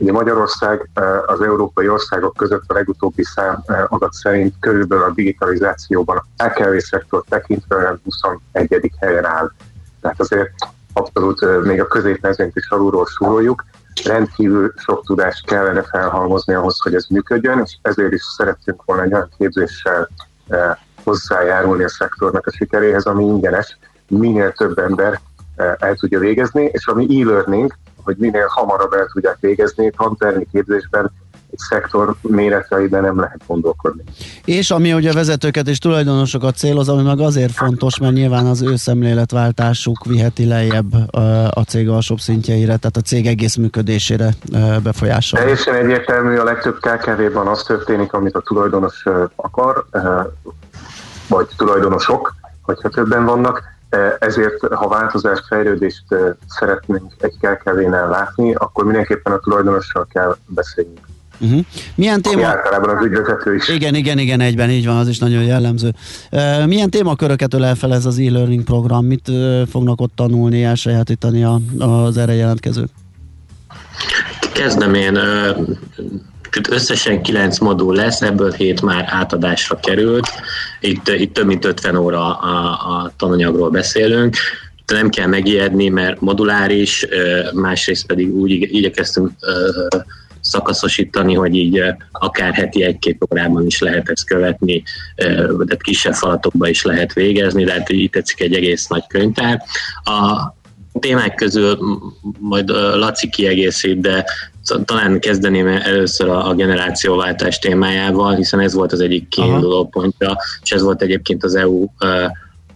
Ugye 0.00 0.12
Magyarország 0.12 0.88
az 1.26 1.40
európai 1.40 1.88
országok 1.88 2.36
között 2.36 2.62
a 2.66 2.72
legutóbbi 2.74 3.22
szám 3.22 3.64
adat 3.88 4.12
szerint 4.12 4.54
körülbelül 4.60 5.04
a 5.04 5.10
digitalizációban 5.10 6.16
a 6.36 6.48
KKV 6.48 6.76
szektor 6.76 7.24
tekintve 7.28 7.98
21. 8.04 8.92
helyen 9.00 9.24
áll. 9.24 9.50
Tehát 10.00 10.20
azért 10.20 10.50
abszolút 10.92 11.64
még 11.64 11.80
a 11.80 11.86
középmezőnyt 11.86 12.56
is 12.56 12.68
alulról 12.68 13.06
súroljuk. 13.06 13.64
Rendkívül 14.04 14.72
sok 14.76 15.04
tudást 15.04 15.46
kellene 15.46 15.82
felhalmozni 15.82 16.54
ahhoz, 16.54 16.80
hogy 16.80 16.94
ez 16.94 17.06
működjön, 17.08 17.60
és 17.64 17.76
ezért 17.82 18.12
is 18.12 18.22
szerettünk 18.36 18.84
volna 18.84 19.02
egy 19.02 19.14
olyan 19.14 19.30
képzéssel 19.38 20.08
hozzájárulni 21.04 21.84
a 21.84 21.88
szektornak 21.88 22.46
a 22.46 22.50
sikeréhez, 22.50 23.04
ami 23.04 23.24
ingyenes, 23.24 23.78
minél 24.08 24.52
több 24.52 24.78
ember 24.78 25.20
el 25.56 25.94
tudja 25.94 26.18
végezni, 26.18 26.64
és 26.72 26.86
ami 26.86 27.20
e-learning, 27.20 27.72
hogy 28.04 28.16
minél 28.18 28.46
hamarabb 28.48 28.92
el 28.92 29.08
tudják 29.12 29.36
végezni, 29.40 29.92
tantermi 29.96 30.46
képzésben 30.52 31.10
egy 31.52 31.58
szektor 31.58 32.14
méreteiben 32.20 33.02
nem 33.02 33.20
lehet 33.20 33.40
gondolkodni. 33.46 34.02
És 34.44 34.70
ami 34.70 34.92
ugye 34.92 35.12
vezetőket 35.12 35.68
és 35.68 35.78
tulajdonosokat 35.78 36.56
céloz, 36.56 36.88
ami 36.88 37.02
meg 37.02 37.20
azért 37.20 37.52
fontos, 37.52 37.98
mert 37.98 38.12
nyilván 38.12 38.46
az 38.46 38.62
ő 38.62 38.76
szemléletváltásuk 38.76 40.04
viheti 40.04 40.46
lejjebb 40.46 41.14
a 41.50 41.62
cég 41.66 41.88
alsóbb 41.88 42.18
szintjeire, 42.18 42.76
tehát 42.76 42.96
a 42.96 43.00
cég 43.00 43.26
egész 43.26 43.56
működésére 43.56 44.28
befolyásol. 44.82 45.40
Teljesen 45.40 45.74
egyértelmű, 45.74 46.36
a 46.36 46.44
legtöbb 46.44 46.78
KKV-ban 46.80 47.46
az 47.46 47.62
történik, 47.62 48.12
amit 48.12 48.34
a 48.34 48.40
tulajdonos 48.40 49.04
akar, 49.36 49.86
vagy 51.28 51.46
tulajdonosok, 51.56 52.34
hogyha 52.62 52.88
többen 52.88 53.24
vannak, 53.24 53.62
ezért, 54.18 54.74
ha 54.74 54.88
változást, 54.88 55.46
fejlődést 55.46 56.04
szeretnénk 56.48 57.12
egy 57.18 57.36
KKV-nál 57.40 58.08
látni, 58.08 58.54
akkor 58.54 58.84
mindenképpen 58.84 59.32
a 59.32 59.38
tulajdonossal 59.38 60.06
kell 60.12 60.36
beszélni. 60.46 61.00
Uh-huh. 61.40 61.60
Milyen 61.94 62.22
téma... 62.22 62.46
általában 62.46 62.96
az 62.96 63.04
ügyvezető 63.04 63.54
is. 63.54 63.68
Igen, 63.68 63.94
igen, 63.94 64.18
igen, 64.18 64.40
egyben, 64.40 64.70
így 64.70 64.86
van, 64.86 64.96
az 64.96 65.08
is 65.08 65.18
nagyon 65.18 65.42
jellemző. 65.42 65.94
Uh, 66.32 66.66
milyen 66.66 66.90
témaköröket 66.90 67.54
ölel 67.54 67.74
fel 67.74 67.94
ez 67.94 68.06
az 68.06 68.18
e-learning 68.18 68.64
program? 68.64 69.04
Mit 69.04 69.28
uh, 69.28 69.62
fognak 69.66 70.00
ott 70.00 70.12
tanulni, 70.14 70.64
elsajátítani 70.64 71.44
a, 71.44 71.60
az 71.78 72.16
erre 72.16 72.34
jelentkezők? 72.34 72.88
Kezdem 74.52 74.94
én. 74.94 75.18
Összesen 76.70 77.22
9 77.22 77.58
modul 77.58 77.94
lesz, 77.94 78.22
ebből 78.22 78.52
7 78.52 78.82
már 78.82 79.04
átadásra 79.08 79.80
került. 79.80 80.28
Itt, 80.80 81.08
itt 81.08 81.32
több 81.32 81.46
mint 81.46 81.64
50 81.64 81.96
óra 81.96 82.38
a, 82.38 82.70
a 82.70 83.12
tananyagról 83.16 83.70
beszélünk 83.70 84.36
de 84.90 84.96
nem 84.96 85.08
kell 85.08 85.26
megijedni, 85.26 85.88
mert 85.88 86.20
moduláris, 86.20 87.06
másrészt 87.52 88.06
pedig 88.06 88.34
úgy 88.34 88.50
igyekeztünk 88.50 89.30
szakaszosítani, 90.40 91.34
hogy 91.34 91.54
így 91.54 91.82
akár 92.12 92.54
heti 92.54 92.82
egy-két 92.82 93.26
órában 93.30 93.66
is 93.66 93.80
lehet 93.80 94.08
ezt 94.08 94.26
követni, 94.26 94.82
de 95.64 95.76
kisebb 95.76 96.14
falatokba 96.14 96.68
is 96.68 96.82
lehet 96.82 97.12
végezni, 97.12 97.64
de 97.64 97.72
hát 97.72 97.90
így 97.90 98.10
tetszik 98.10 98.40
egy 98.40 98.54
egész 98.54 98.86
nagy 98.86 99.06
könyvtár. 99.06 99.62
A 100.04 100.54
témák 101.00 101.34
közül 101.34 101.78
majd 102.38 102.68
Laci 102.94 103.28
kiegészít, 103.28 104.00
de 104.00 104.24
talán 104.84 105.20
kezdeném 105.20 105.66
először 105.66 106.28
a, 106.28 106.48
a 106.48 106.54
generációváltás 106.54 107.58
témájával, 107.58 108.34
hiszen 108.34 108.60
ez 108.60 108.74
volt 108.74 108.92
az 108.92 109.00
egyik 109.00 109.28
kiinduló 109.28 109.88
pontja, 109.88 110.36
és 110.62 110.70
ez 110.70 110.82
volt 110.82 111.02
egyébként 111.02 111.44
az 111.44 111.54
EU 111.54 111.86
eh, 111.98 112.30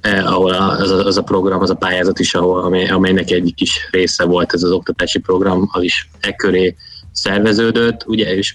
ahol 0.05 0.53
az 0.53 0.91
a, 0.91 1.07
az 1.07 1.17
a 1.17 1.23
program, 1.23 1.61
az 1.61 1.71
a 1.71 1.75
pályázat 1.75 2.19
is, 2.19 2.35
ahol, 2.35 2.63
amely, 2.63 2.87
amelynek 2.87 3.31
egyik 3.31 3.61
is 3.61 3.89
része 3.91 4.25
volt 4.25 4.53
ez 4.53 4.63
az 4.63 4.71
oktatási 4.71 5.19
program, 5.19 5.69
az 5.73 5.83
is 5.83 6.09
e 6.21 6.33
köré 6.33 6.77
szerveződött, 7.13 8.07
ugye, 8.07 8.35
és 8.37 8.55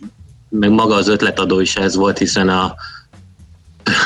meg 0.49 0.69
maga 0.69 0.95
az 0.95 1.07
ötletadó 1.07 1.59
is 1.59 1.75
ez 1.75 1.95
volt, 1.95 2.17
hiszen 2.17 2.49
a, 2.49 2.75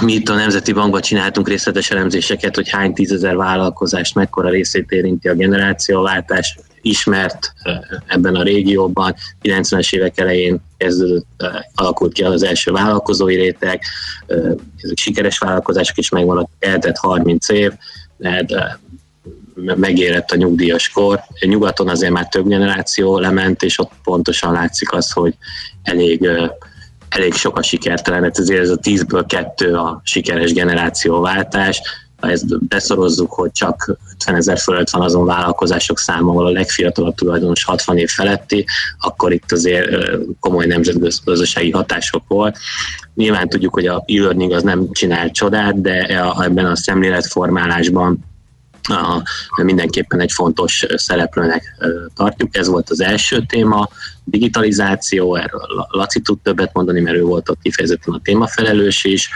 mi 0.02 0.14
itt 0.14 0.30
a 0.30 0.36
Nemzeti 0.36 0.74
Bankban 0.74 1.02
csináltunk 1.02 1.48
részletes 1.48 1.92
elemzéseket, 1.92 2.56
hogy 2.56 2.70
hány 2.70 2.94
tízezer 2.94 3.36
vállalkozást, 3.36 4.16
mekkora 4.16 4.50
részét 4.50 4.92
érinti 4.92 5.28
a 5.28 5.34
generációváltás, 5.34 6.58
ismert 6.84 7.54
ebben 8.08 8.36
a 8.36 8.44
régióban. 8.44 9.16
90-es 9.42 9.94
évek 9.94 10.20
elején 10.20 10.60
kezdődött, 10.78 11.26
alakult 11.76 12.14
ki 12.14 12.24
az 12.24 12.44
első 12.44 12.72
vállalkozói 12.72 13.36
réteg, 13.36 13.82
ezek 14.82 14.98
sikeres 14.98 15.38
vállalkozások 15.38 15.98
is 15.98 16.10
megmaradtak, 16.10 16.56
eltett 16.60 16.98
30 16.98 17.50
év, 17.50 17.72
de 18.18 18.80
megérett 19.76 20.32
a 20.32 20.36
nyugdíjas 20.36 20.90
kor. 20.90 21.24
Nyugaton 21.40 21.90
azért 21.90 22.12
már 22.12 22.28
több 22.28 22.48
generáció 22.48 23.20
lement, 23.20 23.64
és 23.64 23.80
ott 23.80 23.92
pontosan 24.04 24.52
látszik 24.52 24.94
az, 24.94 25.12
hogy 25.12 25.34
elég 25.84 26.30
elég 27.10 27.34
sok 27.34 27.58
a 27.58 27.64
sikertelen, 27.64 28.24
hát 28.24 28.40
ezért 28.40 28.62
ez 28.62 28.70
a 28.70 28.78
10-ből 28.78 29.24
kettő 29.28 29.76
a 29.76 30.02
sikeres 30.04 30.54
generációváltás. 30.54 31.82
Ha 32.24 32.30
ezt 32.30 32.68
beszorozzuk, 32.68 33.34
hogy 33.34 33.52
csak 33.52 33.98
50 34.14 34.36
ezer 34.36 34.58
fölött 34.58 34.90
van 34.90 35.02
azon 35.02 35.26
vállalkozások 35.26 36.00
száma, 36.00 36.32
ahol 36.32 36.46
a 36.46 36.52
legfiatalabb 36.52 37.16
tulajdonos 37.16 37.64
60 37.64 37.98
év 37.98 38.10
feletti, 38.10 38.66
akkor 39.00 39.34
itt 39.34 39.52
azért 39.52 39.90
komoly 40.40 40.66
nemzetgazdasági 40.66 41.72
hatások 41.72 42.24
volt. 42.28 42.58
Nyilván 43.16 43.50
tudjuk, 43.50 43.74
hogy 43.74 43.88
a 43.88 44.04
e-learning 44.08 44.52
az 44.52 44.64
nem 44.64 44.92
csinál 44.92 45.32
csodát, 45.32 45.82
de 45.82 46.24
ebben 46.40 46.66
a 46.66 46.76
szemléletformálásban 46.76 48.20
a, 48.84 49.22
mindenképpen 49.64 50.20
egy 50.20 50.32
fontos 50.32 50.86
szereplőnek 50.96 51.76
tartjuk. 52.16 52.58
Ez 52.58 52.68
volt 52.68 52.90
az 52.90 53.02
első 53.02 53.44
téma, 53.48 53.90
digitalizáció, 54.24 55.36
erről 55.36 55.88
Laci 55.90 56.22
tud 56.22 56.40
többet 56.40 56.74
mondani, 56.74 57.02
mert 57.02 57.18
ő 57.18 57.22
volt 57.22 57.50
ott 57.50 57.62
kifejezetten 57.62 58.14
a 58.14 58.20
témafelelős 58.24 59.04
is. 59.04 59.30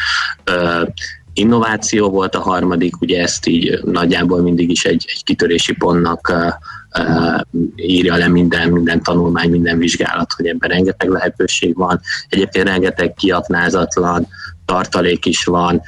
Innováció 1.38 2.09
volt 2.09 2.35
a 2.35 2.39
harmadik, 2.39 3.01
ugye 3.01 3.22
ezt 3.22 3.47
így 3.47 3.80
nagyjából 3.84 4.41
mindig 4.41 4.69
is 4.69 4.85
egy, 4.85 5.05
egy 5.07 5.23
kitörési 5.23 5.73
pontnak 5.73 6.34
írja 7.76 8.15
le 8.15 8.27
minden, 8.27 8.69
minden 8.69 9.03
tanulmány, 9.03 9.49
minden 9.49 9.77
vizsgálat, 9.77 10.34
hogy 10.34 10.47
ebben 10.47 10.69
rengeteg 10.69 11.09
lehetőség 11.09 11.76
van. 11.76 11.99
Egyébként 12.30 12.68
rengeteg 12.68 13.14
kiaknázatlan 13.14 14.27
tartalék 14.65 15.26
is 15.26 15.43
van, 15.43 15.81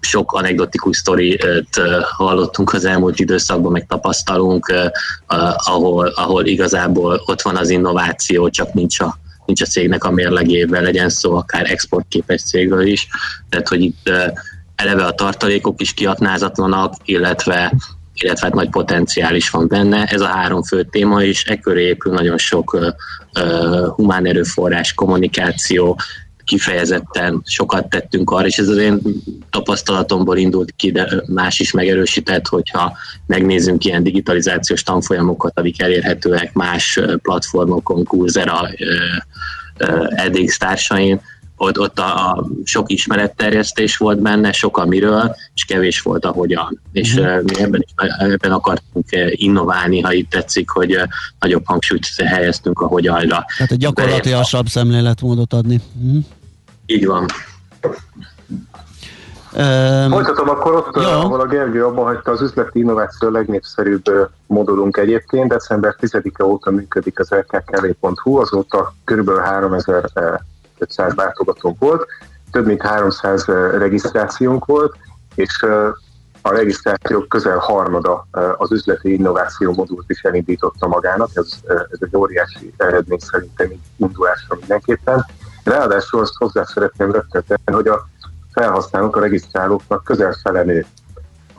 sok 0.00 0.32
anekdotikus 0.32 0.96
sztorit 0.96 1.46
hallottunk 2.02 2.72
az 2.72 2.84
elmúlt 2.84 3.18
időszakban, 3.18 3.72
meg 3.72 3.86
tapasztalunk, 3.86 4.72
ahol, 5.56 6.06
ahol 6.06 6.46
igazából 6.46 7.22
ott 7.26 7.42
van 7.42 7.56
az 7.56 7.70
innováció, 7.70 8.48
csak 8.48 8.72
nincs 8.72 9.00
a, 9.00 9.18
nincs 9.46 9.62
a 9.62 9.66
cégnek 9.66 10.04
a 10.04 10.10
mérlegében, 10.10 10.82
legyen 10.82 11.08
szó 11.08 11.34
akár 11.34 11.70
exportképes 11.70 12.42
cégről 12.42 12.86
is. 12.86 13.08
Tehát, 13.48 13.68
hogy 13.68 13.82
itt 13.82 14.10
eleve 14.78 15.04
a 15.04 15.12
tartalékok 15.12 15.80
is 15.80 15.94
kiaknázatlanak, 15.94 16.94
illetve 17.04 17.72
illetve 18.20 18.46
hát 18.46 18.54
nagy 18.54 18.70
potenciál 18.70 19.34
is 19.34 19.50
van 19.50 19.68
benne. 19.68 20.04
Ez 20.04 20.20
a 20.20 20.26
három 20.26 20.62
fő 20.62 20.82
téma 20.82 21.22
is, 21.22 21.44
e 21.44 21.56
köré 21.56 21.86
épül 21.86 22.12
nagyon 22.12 22.38
sok 22.38 22.72
uh, 22.72 23.86
humán 23.86 24.26
erőforrás, 24.26 24.94
kommunikáció, 24.94 25.98
kifejezetten 26.44 27.42
sokat 27.44 27.88
tettünk 27.88 28.30
arra, 28.30 28.46
és 28.46 28.58
ez 28.58 28.68
az 28.68 28.76
én 28.76 29.00
tapasztalatomból 29.50 30.36
indult 30.36 30.72
ki, 30.76 30.90
de 30.90 31.22
más 31.26 31.60
is 31.60 31.72
megerősített, 31.72 32.46
hogyha 32.46 32.96
megnézzünk 33.26 33.84
ilyen 33.84 34.02
digitalizációs 34.02 34.82
tanfolyamokat, 34.82 35.58
amik 35.58 35.82
elérhetőek 35.82 36.52
más 36.52 37.00
platformokon, 37.22 38.04
Coursera, 38.04 38.68
edX 40.08 40.58
társain, 40.58 41.20
ott, 41.58 41.78
ott 41.78 41.98
a, 41.98 42.30
a 42.30 42.46
sok 42.64 42.90
ismeretterjesztés 42.90 43.96
volt 43.96 44.18
benne, 44.18 44.52
sok 44.52 44.78
a 44.78 44.86
miről, 44.86 45.36
és 45.54 45.64
kevés 45.64 46.00
volt 46.00 46.24
a 46.24 46.30
hogyan. 46.30 46.80
És 46.92 47.14
uh-huh. 47.14 47.42
mi 47.42 47.62
ebben, 47.62 47.84
ebben 48.18 48.52
akartunk 48.52 49.06
innoválni, 49.30 50.00
ha 50.00 50.12
itt 50.12 50.30
tetszik, 50.30 50.70
hogy 50.70 50.98
nagyobb 51.38 51.62
hangsúlyt 51.64 52.06
helyeztünk 52.24 52.80
a 52.80 52.86
hogyanra. 52.86 53.44
Tehát 53.56 53.72
egy 53.72 53.78
gyakorlatilasabb 53.78 54.66
szemléletmódot 54.66 55.52
adni. 55.52 55.80
Uh-huh. 56.02 56.24
Így 56.86 57.06
van. 57.06 57.26
Um, 59.52 60.10
Folytatom 60.10 60.48
akkor 60.48 60.74
ott, 60.74 60.96
jó. 60.96 61.02
ahol 61.02 61.40
a 61.40 61.46
Gergő 61.46 61.84
abban 61.84 62.04
hagyta 62.04 62.30
az 62.30 62.40
üzleti 62.40 62.78
innováció 62.78 63.28
legnépszerűbb 63.28 64.04
modulunk 64.46 64.96
egyébként. 64.96 65.48
December 65.48 65.96
10-e 66.00 66.44
óta 66.44 66.70
működik 66.70 67.18
az 67.18 67.30
lkkv.hu, 67.30 68.36
azóta 68.36 68.94
kb. 69.04 69.30
3500 70.78 71.14
látogatónk 71.14 71.78
volt, 71.78 72.06
több 72.50 72.66
mint 72.66 72.82
300 72.82 73.44
regisztrációnk 73.78 74.64
volt, 74.64 74.96
és 75.34 75.62
a 76.42 76.50
regisztrációk 76.50 77.28
közel 77.28 77.58
harmada 77.58 78.26
az 78.56 78.72
üzleti 78.72 79.12
innováció 79.12 79.72
modult 79.72 80.10
is 80.10 80.22
elindította 80.22 80.86
magának, 80.86 81.30
ez, 81.34 81.48
ez 81.66 81.98
egy 82.00 82.16
óriási 82.16 82.72
eredmény 82.76 83.18
szerintem 83.18 83.68
indulásra 83.96 84.56
mindenképpen. 84.58 85.26
Ráadásul 85.64 86.20
azt 86.20 86.36
hozzá 86.36 86.64
szeretném 86.64 87.12
rögtön 87.12 87.42
tenni, 87.46 87.76
hogy 87.76 87.88
a 87.88 88.08
felhasználók, 88.52 89.16
a 89.16 89.20
regisztrálóknak 89.20 90.04
közel 90.04 90.32
fele 90.42 90.62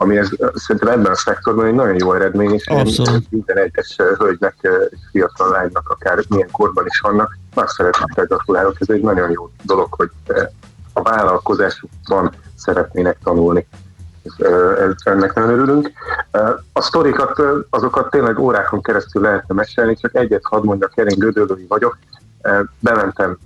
ami 0.00 0.16
ez, 0.16 0.28
szerintem 0.54 0.88
ebben 0.88 1.12
a 1.12 1.16
szektorban 1.16 1.66
egy 1.66 1.74
nagyon 1.74 1.98
jó 1.98 2.12
eredmény, 2.12 2.52
és 2.52 2.66
Abszolút. 2.66 3.30
minden 3.30 3.56
egyes 3.56 3.96
hölgynek, 4.18 4.68
fiatal 5.10 5.50
lánynak, 5.50 5.88
akár 5.88 6.18
milyen 6.28 6.50
korban 6.50 6.86
is 6.86 7.00
vannak, 7.00 7.38
már 7.54 7.68
szeretettel 7.68 8.24
gratulálok, 8.24 8.76
ez 8.78 8.88
egy 8.88 9.02
nagyon 9.02 9.30
jó 9.30 9.50
dolog, 9.62 9.86
hogy 9.90 10.10
a 10.92 11.02
vállalkozásukban 11.02 12.32
szeretnének 12.56 13.18
tanulni. 13.24 13.66
Ennek 15.04 15.34
nagyon 15.34 15.50
örülünk. 15.50 15.90
A 16.72 16.80
sztorikat, 16.80 17.42
azokat 17.70 18.10
tényleg 18.10 18.38
órákon 18.38 18.82
keresztül 18.82 19.22
lehetne 19.22 19.54
mesélni, 19.54 19.96
csak 19.96 20.14
egyet 20.14 20.44
hadd 20.44 20.64
mondjak, 20.64 20.92
Kerény 20.94 21.18
Gödöllői 21.18 21.66
vagyok, 21.68 21.98
bementem 22.78 23.38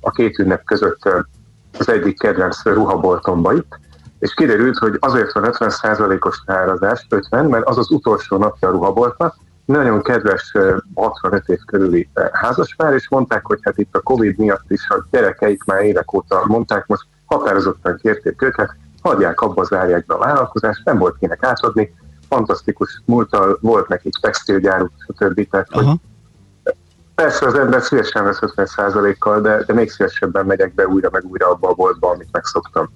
a 0.00 0.10
két 0.10 0.38
ünnep 0.38 0.64
között 0.64 1.08
az 1.78 1.88
egyik 1.88 2.18
kedvenc 2.18 2.64
ruhaboltomba 2.64 3.52
itt, 3.52 3.78
és 4.18 4.34
kiderült, 4.34 4.78
hogy 4.78 4.96
azért 5.00 5.32
van 5.32 5.50
50%-os 5.52 6.42
árazás, 6.46 7.06
50, 7.08 7.44
mert 7.44 7.66
az 7.66 7.78
az 7.78 7.90
utolsó 7.90 8.36
napja 8.36 8.68
a 8.68 8.70
ruhaboltnak, 8.70 9.36
nagyon 9.64 10.02
kedves 10.02 10.52
65 10.94 11.48
év 11.48 11.58
körüli 11.66 12.08
házaspár, 12.32 12.94
és 12.94 13.08
mondták, 13.08 13.46
hogy 13.46 13.58
hát 13.62 13.78
itt 13.78 13.96
a 13.96 14.00
Covid 14.00 14.38
miatt 14.38 14.70
is 14.70 14.88
a 14.88 15.04
gyerekeik 15.10 15.64
már 15.64 15.82
évek 15.82 16.12
óta 16.12 16.44
mondták, 16.46 16.86
most 16.86 17.02
határozottan 17.24 17.96
kérték 18.02 18.42
őket, 18.42 18.76
hagyják 19.02 19.40
abba, 19.40 19.64
zárják 19.64 20.06
be 20.06 20.14
a 20.14 20.18
vállalkozást, 20.18 20.84
nem 20.84 20.98
volt 20.98 21.16
kinek 21.18 21.44
átadni, 21.44 21.94
fantasztikus 22.28 23.02
múltal 23.04 23.58
volt 23.60 23.88
nekik 23.88 24.14
textilgyáruk, 24.20 24.90
stb. 25.08 25.48
Tehát, 25.50 25.68
hogy 25.70 25.86
Persze 27.14 27.46
az 27.46 27.54
ember 27.54 27.82
szívesen 27.82 28.24
vesz 28.24 28.38
50%-kal, 28.40 29.40
de, 29.40 29.64
de 29.64 29.72
még 29.72 29.90
szívesebben 29.90 30.46
megyek 30.46 30.74
be 30.74 30.86
újra 30.86 31.08
meg 31.12 31.24
újra 31.24 31.50
abba 31.50 31.68
a 31.68 31.74
boltba, 31.74 32.10
amit 32.10 32.28
megszoktam. 32.32 32.90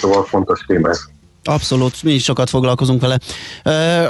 Szóval 0.00 0.24
fontos 0.24 0.64
téma 0.66 0.88
ez. 0.88 1.00
Abszolút, 1.44 2.02
mi 2.02 2.12
is 2.12 2.24
sokat 2.24 2.50
foglalkozunk 2.50 3.00
vele. 3.00 3.18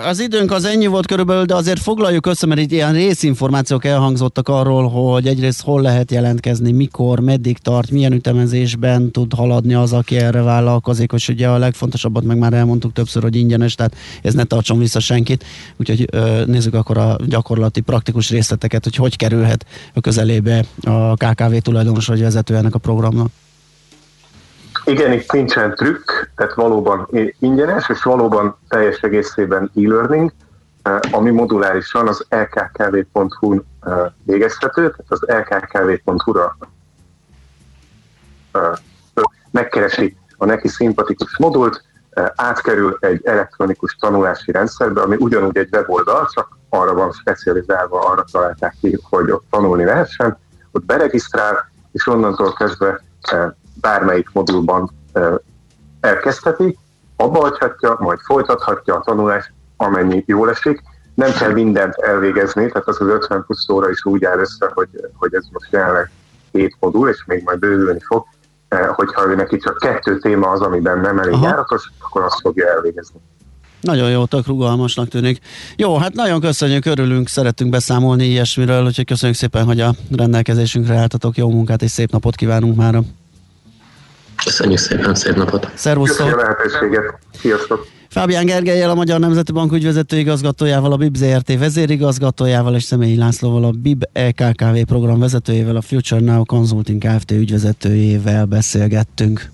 Az 0.07 0.21
időnk 0.21 0.51
az 0.53 0.65
ennyi 0.65 0.87
volt 0.87 1.07
körülbelül, 1.07 1.45
de 1.45 1.55
azért 1.55 1.81
foglaljuk 1.81 2.27
össze, 2.27 2.47
mert 2.47 2.61
itt 2.61 2.73
ilyen 2.73 2.93
részinformációk 2.93 3.85
elhangzottak 3.85 4.49
arról, 4.49 4.89
hogy 4.89 5.27
egyrészt 5.27 5.63
hol 5.63 5.83
lehet 5.83 6.11
jelentkezni, 6.11 6.73
mikor, 6.73 7.21
meddig 7.21 7.59
tart, 7.59 7.91
milyen 7.91 8.13
ütemezésben 8.13 9.11
tud 9.11 9.33
haladni 9.33 9.75
az, 9.75 9.93
aki 9.93 10.17
erre 10.17 10.43
vállalkozik, 10.43 11.13
és 11.13 11.29
ugye 11.29 11.49
a 11.49 11.59
legfontosabbat 11.59 12.25
meg 12.25 12.39
már 12.39 12.53
elmondtuk 12.53 12.93
többször, 12.93 13.23
hogy 13.23 13.37
ingyenes, 13.37 13.75
tehát 13.75 13.97
ez 14.23 14.35
ne 14.35 14.45
tartson 14.45 14.79
vissza 14.79 15.01
senkit. 15.01 15.45
Úgyhogy 15.77 16.09
nézzük 16.47 16.75
akkor 16.75 16.99
a 16.99 17.17
gyakorlati, 17.27 17.81
praktikus 17.81 18.31
részleteket, 18.31 18.85
hogy 18.85 18.97
hogy 18.97 19.17
kerülhet 19.17 19.67
a 19.95 20.01
közelébe 20.01 20.65
a 20.83 21.15
KKV 21.15 21.55
tulajdonos 21.57 22.07
vagy 22.07 22.21
vezető 22.21 22.57
ennek 22.57 22.75
a 22.75 22.79
programnak. 22.79 23.31
Igen, 24.91 25.13
itt 25.13 25.33
nincsen 25.33 25.75
trükk, 25.75 26.11
tehát 26.37 26.55
valóban 26.55 27.09
ingyenes, 27.39 27.89
és 27.89 28.03
valóban 28.03 28.57
teljes 28.69 29.01
egészében 29.01 29.71
e-learning, 29.77 30.33
eh, 30.83 30.99
ami 31.11 31.31
modulárisan 31.31 32.09
az 32.09 32.25
lkkv.hu-n 32.29 33.65
eh, 33.81 33.93
végezhető, 34.25 34.81
tehát 34.91 35.07
az 35.09 35.21
lkkv.hu-ra 35.27 36.57
megkeresi 39.51 40.17
a 40.37 40.45
neki 40.45 40.69
szimpatikus 40.69 41.39
modult, 41.39 41.83
átkerül 42.35 42.97
egy 43.01 43.27
elektronikus 43.27 43.97
tanulási 44.01 44.53
rendszerbe, 44.53 45.01
ami 45.01 45.17
ugyanúgy 45.19 45.57
egy 45.57 45.69
weboldal, 45.73 46.29
csak 46.33 46.59
arra 46.69 46.95
van 46.95 47.13
specializálva, 47.13 48.01
arra 48.01 48.25
találták 48.33 48.75
ki, 48.81 48.99
hogy 49.03 49.31
ott 49.31 49.45
tanulni 49.51 49.85
lehessen, 49.85 50.39
ott 50.73 50.85
beregisztrál, 50.85 51.71
és 51.93 52.07
onnantól 52.07 52.53
kezdve 52.53 53.01
bármelyik 53.75 54.31
modulban 54.33 54.91
elkezdheti, 56.01 56.79
abba 57.17 57.41
hagyhatja, 57.41 57.97
majd 57.99 58.19
folytathatja 58.19 58.95
a 58.95 59.01
tanulást, 59.01 59.53
amennyi 59.77 60.25
jól 60.27 60.51
esik. 60.51 60.83
Nem 61.15 61.33
kell 61.33 61.53
mindent 61.53 61.95
elvégezni, 61.95 62.69
tehát 62.69 62.89
az 62.89 63.01
az 63.01 63.09
50 63.09 63.45
plusz 63.47 63.69
óra 63.69 63.91
is 63.91 64.05
úgy 64.05 64.25
áll 64.25 64.39
össze, 64.39 64.71
hogy, 64.75 64.89
hogy 65.15 65.35
ez 65.35 65.45
most 65.53 65.73
jelenleg 65.73 66.11
két 66.53 66.77
modul, 66.81 67.09
és 67.09 67.25
még 67.27 67.43
majd 67.45 67.59
bővülni 67.59 68.01
fog, 68.01 68.25
hogyha 68.89 69.27
ő 69.27 69.35
neki 69.35 69.57
csak 69.57 69.79
kettő 69.79 70.19
téma 70.19 70.51
az, 70.51 70.61
amiben 70.61 71.01
nem 71.01 71.19
elég 71.19 71.33
Aha. 71.33 71.47
járatos, 71.47 71.91
akkor 71.99 72.23
azt 72.23 72.41
fogja 72.41 72.69
elvégezni. 72.69 73.21
Nagyon 73.81 74.11
jó, 74.11 74.25
tök 74.25 74.47
rugalmasnak 74.47 75.09
tűnik. 75.09 75.39
Jó, 75.77 75.97
hát 75.97 76.15
nagyon 76.15 76.41
köszönjük, 76.41 76.85
örülünk, 76.85 77.29
szeretünk 77.29 77.71
beszámolni 77.71 78.25
ilyesmiről, 78.25 78.85
úgyhogy 78.85 79.05
köszönjük 79.05 79.39
szépen, 79.39 79.65
hogy 79.65 79.81
a 79.81 79.95
rendelkezésünkre 80.17 80.97
álltatok. 80.97 81.37
Jó 81.37 81.51
munkát 81.51 81.83
és 81.83 81.91
szép 81.91 82.11
napot 82.11 82.35
kívánunk 82.35 82.77
már. 82.77 83.01
Köszönjük 84.45 84.79
szépen, 84.79 85.15
szép 85.15 85.37
napot! 85.37 85.71
Szervusztok! 85.75 86.17
Köszönjük 86.17 86.39
a 86.39 86.43
lehetőséget! 86.43 87.19
Sziasztok! 87.41 87.87
Fábián 88.09 88.45
Gergelyel, 88.45 88.91
a 88.91 88.95
Magyar 88.95 89.21
Nemzeti 89.21 89.53
Bank 89.53 89.73
ügyvezető 89.73 90.19
igazgatójával, 90.19 90.93
a 90.93 90.97
BIB 90.97 91.17
ZRT 91.17 91.59
vezérigazgatójával 91.59 92.75
és 92.75 92.83
Személyi 92.83 93.17
Lászlóval, 93.17 93.65
a 93.65 93.71
BIB 93.71 94.05
EKKV 94.13 94.79
program 94.87 95.19
vezetőjével, 95.19 95.77
a 95.77 95.81
Future 95.81 96.21
Now 96.21 96.45
Consulting 96.45 97.03
Kft. 97.03 97.31
ügyvezetőjével 97.31 98.45
beszélgettünk. 98.45 99.51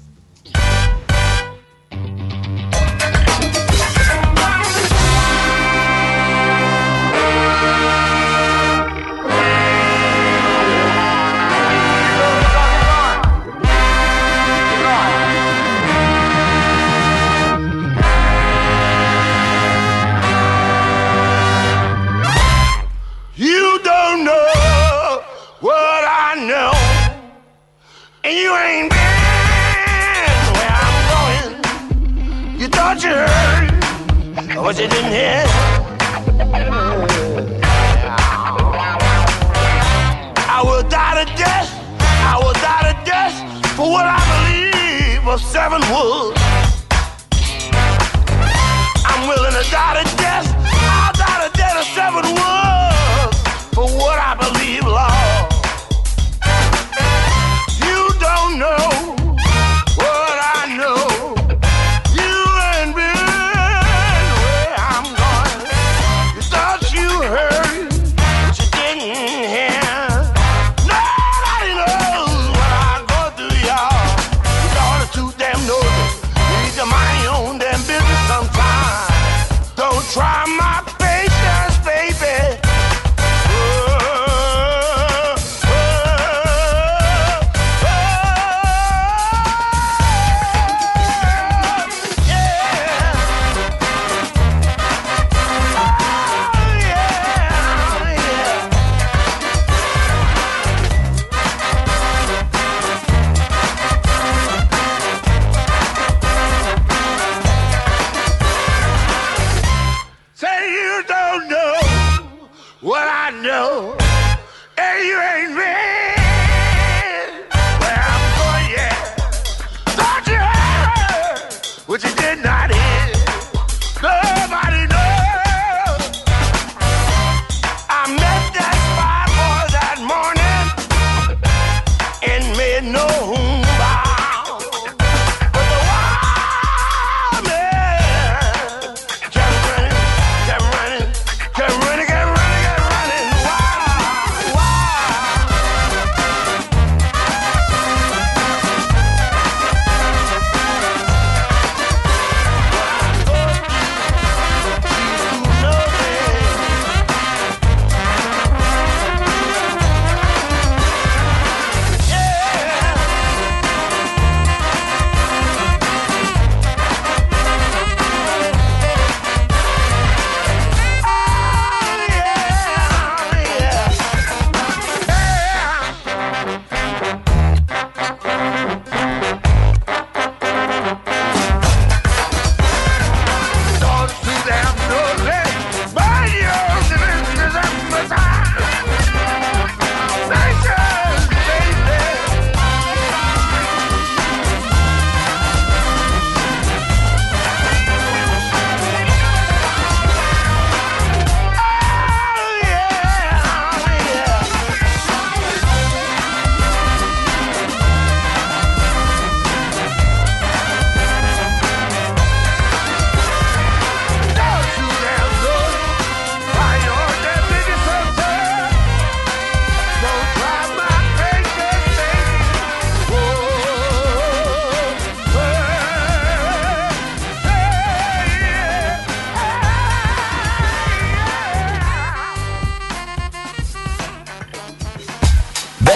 But 34.67 34.81
you 34.81 34.89
didn't 34.89 35.13
hear. 35.13 35.45
I 40.49 40.61
will 40.65 40.83
die 40.89 41.25
to 41.25 41.37
death. 41.37 41.71
I 42.01 42.37
will 42.43 42.53
die 42.55 42.91
to 42.91 42.95
death 43.09 43.37
for 43.77 43.89
what 43.89 44.07
I 44.07 44.19
believe 44.35 45.29
of 45.29 45.41
seven 45.41 45.81
wolves. 45.89 46.41
I'm 49.07 49.29
willing 49.29 49.53
to 49.53 49.71
die 49.71 50.03
to 50.03 50.17
death. 50.17 50.56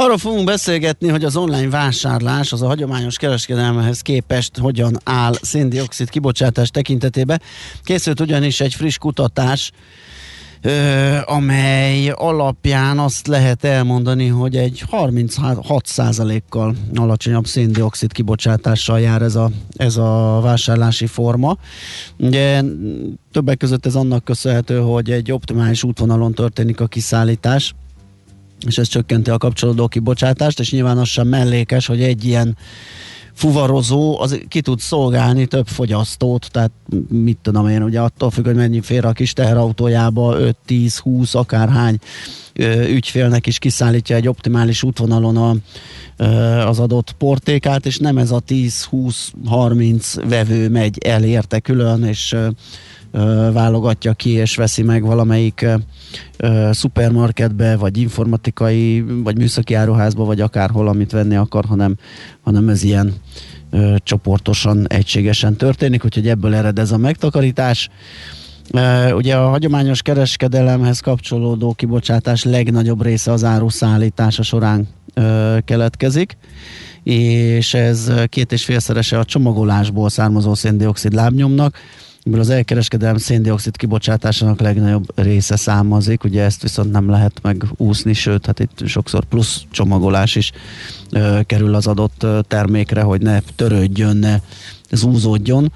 Arról 0.00 0.18
fogunk 0.18 0.44
beszélgetni, 0.44 1.08
hogy 1.08 1.24
az 1.24 1.36
online 1.36 1.68
vásárlás 1.68 2.52
az 2.52 2.62
a 2.62 2.66
hagyományos 2.66 3.16
kereskedelmehez 3.16 4.00
képest 4.00 4.58
hogyan 4.58 4.98
áll 5.04 5.32
széndiokszid 5.42 6.10
kibocsátás 6.10 6.70
tekintetében. 6.70 7.42
Készült 7.82 8.20
ugyanis 8.20 8.60
egy 8.60 8.74
friss 8.74 8.96
kutatás, 8.96 9.70
ö, 10.62 11.16
amely 11.24 12.08
alapján 12.08 12.98
azt 12.98 13.26
lehet 13.26 13.64
elmondani, 13.64 14.26
hogy 14.26 14.56
egy 14.56 14.84
36%-kal 14.90 16.74
alacsonyabb 16.94 17.46
széndiokszid 17.46 18.12
kibocsátással 18.12 19.00
jár 19.00 19.22
ez 19.22 19.34
a, 19.34 19.50
ez 19.76 19.96
a 19.96 20.40
vásárlási 20.42 21.06
forma. 21.06 21.56
Ugye 22.18 22.62
többek 23.32 23.56
között 23.56 23.86
ez 23.86 23.94
annak 23.94 24.24
köszönhető, 24.24 24.78
hogy 24.78 25.10
egy 25.10 25.32
optimális 25.32 25.82
útvonalon 25.82 26.34
történik 26.34 26.80
a 26.80 26.86
kiszállítás, 26.86 27.74
és 28.66 28.78
ez 28.78 28.88
csökkenti 28.88 29.30
a 29.30 29.38
kapcsolódó 29.38 29.88
kibocsátást, 29.88 30.60
és 30.60 30.72
nyilván 30.72 30.98
az 30.98 31.08
sem 31.08 31.28
mellékes, 31.28 31.86
hogy 31.86 32.02
egy 32.02 32.24
ilyen 32.24 32.56
fuvarozó, 33.32 34.20
az 34.20 34.40
ki 34.48 34.60
tud 34.60 34.80
szolgálni 34.80 35.46
több 35.46 35.66
fogyasztót, 35.66 36.48
tehát 36.50 36.70
mit 37.08 37.38
tudom 37.42 37.68
én, 37.68 37.82
ugye 37.82 38.00
attól 38.00 38.30
függ, 38.30 38.44
hogy 38.44 38.54
mennyi 38.54 38.80
fér 38.80 39.04
a 39.04 39.12
kis 39.12 39.32
teherautójába, 39.32 40.36
5-10-20, 40.68 41.32
akárhány 41.32 41.98
ö, 42.52 42.86
ügyfélnek 42.88 43.46
is 43.46 43.58
kiszállítja 43.58 44.16
egy 44.16 44.28
optimális 44.28 44.82
útvonalon 44.82 45.36
a, 45.36 45.54
az 46.66 46.78
adott 46.78 47.12
portékát, 47.12 47.86
és 47.86 47.98
nem 47.98 48.18
ez 48.18 48.30
a 48.30 48.42
10-20-30 48.48 50.22
vevő 50.28 50.68
megy 50.68 50.98
el 50.98 51.24
érte 51.24 51.60
külön, 51.60 52.04
és 52.04 52.36
válogatja 53.52 54.12
ki 54.12 54.30
és 54.30 54.56
veszi 54.56 54.82
meg 54.82 55.02
valamelyik 55.02 55.66
szupermarketbe, 56.70 57.76
vagy 57.76 57.98
informatikai, 57.98 59.04
vagy 59.22 59.36
műszaki 59.36 59.74
áruházba, 59.74 60.24
vagy 60.24 60.40
akárhol, 60.40 60.88
amit 60.88 61.12
venni 61.12 61.36
akar, 61.36 61.64
hanem, 61.64 61.96
hanem 62.40 62.68
ez 62.68 62.82
ilyen 62.82 63.14
csoportosan, 63.96 64.88
egységesen 64.88 65.56
történik, 65.56 66.04
úgyhogy 66.04 66.28
ebből 66.28 66.54
ered 66.54 66.78
ez 66.78 66.92
a 66.92 66.96
megtakarítás. 66.96 67.88
Ugye 69.12 69.36
a 69.36 69.48
hagyományos 69.48 70.02
kereskedelemhez 70.02 71.00
kapcsolódó 71.00 71.72
kibocsátás 71.72 72.44
legnagyobb 72.44 73.02
része 73.02 73.32
az 73.32 73.44
áruszállítása 73.44 74.42
során 74.42 74.88
uh, 75.16 75.58
keletkezik, 75.64 76.36
és 77.02 77.74
ez 77.74 78.12
két 78.28 78.52
és 78.52 78.64
félszerese 78.64 79.18
a 79.18 79.24
csomagolásból 79.24 80.08
származó 80.08 80.54
széndiokszid 80.54 81.12
lábnyomnak, 81.12 81.76
ebből 82.24 82.40
az 82.40 82.50
elkereskedelem 82.50 83.16
széndiokszid 83.16 83.76
kibocsátásának 83.76 84.60
legnagyobb 84.60 85.12
része 85.14 85.56
származik, 85.56 86.24
ugye 86.24 86.42
ezt 86.42 86.62
viszont 86.62 86.92
nem 86.92 87.10
lehet 87.10 87.38
megúszni, 87.42 88.12
sőt, 88.12 88.46
hát 88.46 88.60
itt 88.60 88.82
sokszor 88.86 89.24
plusz 89.24 89.62
csomagolás 89.70 90.34
is 90.34 90.50
ö, 91.10 91.40
kerül 91.46 91.74
az 91.74 91.86
adott 91.86 92.26
termékre, 92.48 93.02
hogy 93.02 93.20
ne 93.20 93.40
törődjön, 93.56 94.16
ne 94.16 94.40
zúzódjon. 94.90 95.72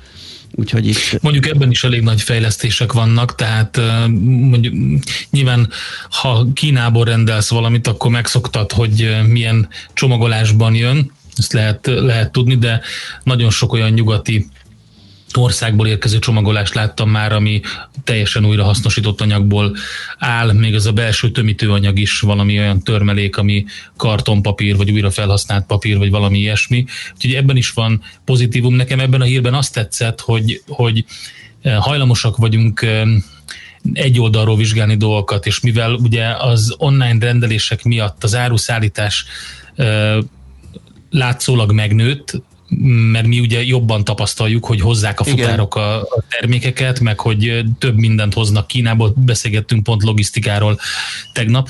Úgyhogy 0.56 0.86
itt... 0.86 1.22
Mondjuk 1.22 1.46
ebben 1.46 1.70
is 1.70 1.84
elég 1.84 2.02
nagy 2.02 2.20
fejlesztések 2.20 2.92
vannak, 2.92 3.34
tehát 3.34 3.80
mondjuk 4.50 5.00
nyilván 5.30 5.68
ha 6.08 6.46
Kínából 6.54 7.04
rendelsz 7.04 7.50
valamit, 7.50 7.86
akkor 7.86 8.10
megszoktad, 8.10 8.72
hogy 8.72 9.16
milyen 9.28 9.68
csomagolásban 9.92 10.74
jön, 10.74 11.12
ezt 11.36 11.52
lehet, 11.52 11.86
lehet 11.86 12.32
tudni, 12.32 12.56
de 12.56 12.80
nagyon 13.22 13.50
sok 13.50 13.72
olyan 13.72 13.90
nyugati 13.90 14.48
országból 15.36 15.86
érkező 15.86 16.18
csomagolást 16.18 16.74
láttam 16.74 17.10
már, 17.10 17.32
ami 17.32 17.60
teljesen 18.04 18.46
újra 18.46 18.64
hasznosított 18.64 19.20
anyagból 19.20 19.76
áll, 20.18 20.52
még 20.52 20.74
ez 20.74 20.86
a 20.86 20.92
belső 20.92 21.30
tömítőanyag 21.30 21.98
is 21.98 22.20
valami 22.20 22.58
olyan 22.58 22.82
törmelék, 22.82 23.36
ami 23.36 23.64
kartonpapír, 23.96 24.76
vagy 24.76 24.90
újra 24.90 25.10
felhasznált 25.10 25.66
papír, 25.66 25.98
vagy 25.98 26.10
valami 26.10 26.38
ilyesmi. 26.38 26.84
Úgyhogy 27.14 27.34
ebben 27.34 27.56
is 27.56 27.70
van 27.70 28.02
pozitívum. 28.24 28.74
Nekem 28.74 29.00
ebben 29.00 29.20
a 29.20 29.24
hírben 29.24 29.54
azt 29.54 29.72
tetszett, 29.74 30.20
hogy, 30.20 30.62
hogy 30.66 31.04
eh, 31.62 31.76
hajlamosak 31.76 32.36
vagyunk 32.36 32.82
eh, 32.82 33.02
egy 33.92 34.20
oldalról 34.20 34.56
vizsgálni 34.56 34.96
dolgokat, 34.96 35.46
és 35.46 35.60
mivel 35.60 35.94
ugye 35.94 36.26
az 36.26 36.74
online 36.78 37.26
rendelések 37.26 37.82
miatt 37.82 38.24
az 38.24 38.34
áruszállítás 38.34 39.24
eh, 39.76 40.16
látszólag 41.10 41.72
megnőtt, 41.72 42.42
mert 42.82 43.26
mi 43.26 43.40
ugye 43.40 43.64
jobban 43.64 44.04
tapasztaljuk, 44.04 44.64
hogy 44.66 44.80
hozzák 44.80 45.20
a 45.20 45.24
futárok 45.24 45.74
a, 45.74 46.00
a 46.00 46.24
termékeket, 46.28 47.00
meg 47.00 47.20
hogy 47.20 47.64
több 47.78 47.96
mindent 47.96 48.34
hoznak 48.34 48.66
Kínából, 48.66 49.14
beszélgettünk 49.16 49.82
pont 49.82 50.02
logisztikáról 50.02 50.78
tegnap, 51.32 51.68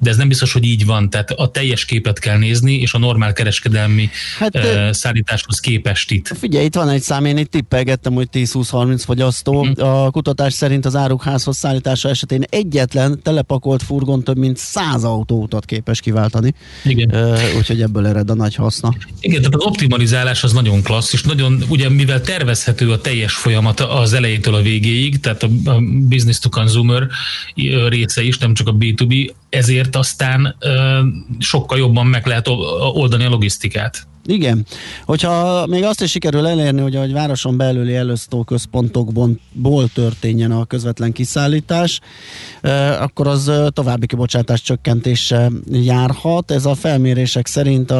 de 0.00 0.10
ez 0.10 0.16
nem 0.16 0.28
biztos, 0.28 0.52
hogy 0.52 0.64
így 0.64 0.86
van, 0.86 1.10
tehát 1.10 1.30
a 1.30 1.50
teljes 1.50 1.84
képet 1.84 2.18
kell 2.18 2.38
nézni, 2.38 2.74
és 2.74 2.94
a 2.94 2.98
normál 2.98 3.32
kereskedelmi 3.32 4.10
hát, 4.38 4.58
szállításhoz 4.94 5.60
képest 5.60 6.10
itt. 6.10 6.32
Figyelj, 6.38 6.64
itt 6.64 6.74
van 6.74 6.88
egy 6.88 7.02
szám, 7.02 7.24
én 7.24 7.36
itt 7.36 7.50
tippelgettem, 7.50 8.12
hogy 8.12 8.28
10-20-30 8.32 9.02
fogyasztó. 9.04 9.64
Mm. 9.64 9.82
A 9.82 10.10
kutatás 10.10 10.52
szerint 10.52 10.86
az 10.86 10.96
árukházhoz 10.96 11.56
szállítása 11.56 12.08
esetén 12.08 12.44
egyetlen 12.48 13.22
telepakolt 13.22 13.82
furgon 13.82 14.24
több 14.24 14.38
mint 14.38 14.56
100 14.56 15.04
autóutat 15.04 15.64
képes 15.64 16.00
kiváltani. 16.00 16.54
Igen. 16.84 17.36
Úgyhogy 17.56 17.82
ebből 17.82 18.06
ered 18.06 18.30
a 18.30 18.34
nagy 18.34 18.54
haszna. 18.54 18.94
Igen, 19.20 19.38
tehát 19.38 19.54
az 19.54 19.64
optimalizálás 19.64 20.19
organizálás 20.20 20.44
az 20.44 20.52
nagyon 20.52 20.82
klassz, 20.82 21.12
és 21.12 21.22
nagyon, 21.22 21.62
ugye 21.68 21.88
mivel 21.88 22.20
tervezhető 22.20 22.90
a 22.90 23.00
teljes 23.00 23.34
folyamat 23.34 23.80
az 23.80 24.12
elejétől 24.12 24.54
a 24.54 24.62
végéig, 24.62 25.20
tehát 25.20 25.42
a 25.42 25.48
business 26.08 26.38
to 26.38 26.48
consumer 26.48 27.08
része 27.88 28.22
is, 28.22 28.38
nem 28.38 28.54
csak 28.54 28.68
a 28.68 28.74
B2B, 28.74 29.30
ezért 29.48 29.96
aztán 29.96 30.56
sokkal 31.38 31.78
jobban 31.78 32.06
meg 32.06 32.26
lehet 32.26 32.48
oldani 32.92 33.24
a 33.24 33.28
logisztikát. 33.28 34.06
Igen. 34.30 34.66
Hogyha 35.04 35.66
még 35.66 35.84
azt 35.84 36.02
is 36.02 36.10
sikerül 36.10 36.46
elérni, 36.46 36.80
hogy 36.80 36.96
a 36.96 37.12
városon 37.12 37.56
belüli 37.56 37.94
elosztó 37.94 38.42
központokból 38.42 39.88
történjen 39.94 40.50
a 40.50 40.64
közvetlen 40.64 41.12
kiszállítás, 41.12 42.00
akkor 43.00 43.26
az 43.26 43.52
további 43.68 44.06
kibocsátás 44.06 44.62
csökkentése 44.62 45.50
járhat. 45.70 46.50
Ez 46.50 46.64
a 46.64 46.74
felmérések 46.74 47.46
szerint 47.46 47.90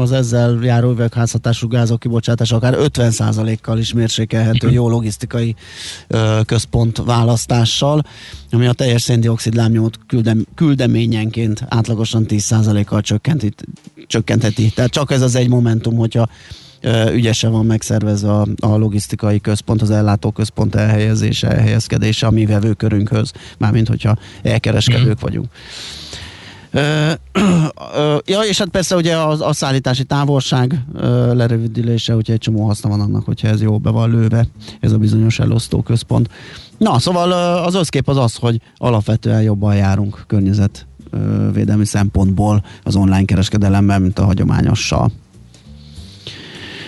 az 0.00 0.12
ezzel 0.12 0.58
járó 0.62 0.90
üvegházhatású 0.90 1.68
gázok 1.68 2.00
kibocsátása 2.00 2.56
akár 2.56 2.74
50%-kal 2.78 3.78
is 3.78 3.92
mérsékelhető 3.92 4.70
jó 4.70 4.88
logisztikai 4.88 5.54
központ 6.44 7.02
választással, 7.04 8.02
ami 8.54 8.66
a 8.66 8.72
teljes 8.72 9.02
széndiokszid 9.02 9.54
lábnyomot 9.54 9.98
küldem, 10.06 10.46
küldeményenként 10.54 11.64
átlagosan 11.68 12.24
10%-kal 12.28 13.00
csökkentheti. 14.06 14.70
Tehát 14.70 14.90
csak 14.90 15.10
ez 15.10 15.22
az 15.22 15.34
egy 15.34 15.48
momentum, 15.48 15.96
hogyha 15.96 16.28
ügyesen 17.12 17.50
van 17.50 17.66
megszervezve 17.66 18.32
a, 18.32 18.46
a 18.60 18.76
logisztikai 18.76 19.40
központ, 19.40 19.82
az 19.82 19.90
ellátóközpont 19.90 20.74
elhelyezése, 20.74 21.48
elhelyezkedése 21.48 22.26
a 22.26 22.30
mi 22.30 22.46
vevőkörünkhöz, 22.46 23.32
mármint 23.58 23.88
hogyha 23.88 24.16
elkereskedők 24.42 25.18
mm. 25.18 25.20
vagyunk. 25.20 25.46
Ja, 28.26 28.40
és 28.48 28.58
hát 28.58 28.68
persze 28.68 28.96
ugye 28.96 29.16
a, 29.16 29.48
a 29.48 29.52
szállítási 29.52 30.04
távolság 30.04 30.84
lerövidülése, 31.32 32.14
ugye 32.14 32.32
egy 32.32 32.38
csomó 32.38 32.66
haszna 32.66 32.88
van 32.88 33.00
annak, 33.00 33.24
hogyha 33.24 33.48
ez 33.48 33.62
jó 33.62 33.78
be 33.78 33.90
van 33.90 34.10
lőve, 34.10 34.46
ez 34.80 34.92
a 34.92 34.98
bizonyos 34.98 35.38
elosztó 35.38 35.82
központ. 35.82 36.30
Na, 36.78 36.98
szóval 36.98 37.32
az 37.64 37.74
összkép 37.74 38.08
az 38.08 38.16
az, 38.16 38.34
hogy 38.34 38.60
alapvetően 38.76 39.42
jobban 39.42 39.76
járunk 39.76 40.24
környezetvédelmi 40.26 41.84
szempontból 41.84 42.64
az 42.82 42.96
online 42.96 43.24
kereskedelemben, 43.24 44.02
mint 44.02 44.18
a 44.18 44.24
hagyományossal. 44.24 45.10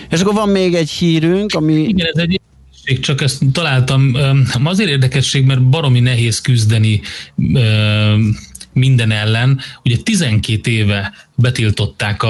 És 0.09 0.21
akkor 0.21 0.33
van 0.33 0.49
még 0.49 0.73
egy 0.73 0.89
hírünk, 0.89 1.53
ami... 1.53 1.73
Igen, 1.73 2.07
ez 2.13 2.23
egy 2.23 2.39
csak 2.99 3.21
ezt 3.21 3.43
találtam. 3.51 4.11
Azért 4.63 4.89
érdekesség, 4.89 5.45
mert 5.45 5.69
baromi 5.69 5.99
nehéz 5.99 6.41
küzdeni 6.41 7.01
minden 8.77 9.11
ellen. 9.11 9.59
Ugye 9.83 9.97
12 10.03 10.71
éve 10.71 11.13
betiltották 11.35 12.23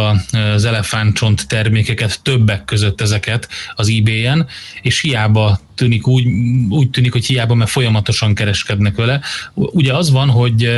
az 0.54 0.66
elefántcsont 0.66 1.48
termékeket, 1.48 2.22
többek 2.22 2.66
között 2.66 3.02
ezeket 3.02 3.50
az 3.76 3.90
eBay-en, 3.90 4.48
és 4.82 5.02
hiába 5.02 5.60
tűnik 5.76 6.08
úgy, 6.08 6.26
úgy 6.70 6.90
tűnik, 6.90 7.12
hogy 7.12 7.26
hiába, 7.26 7.54
mert 7.54 7.70
folyamatosan 7.70 8.36
kereskednek 8.36 8.96
vele. 8.96 9.22
Ugye 9.54 9.94
az 9.94 10.12
van, 10.12 10.30
hogy 10.30 10.78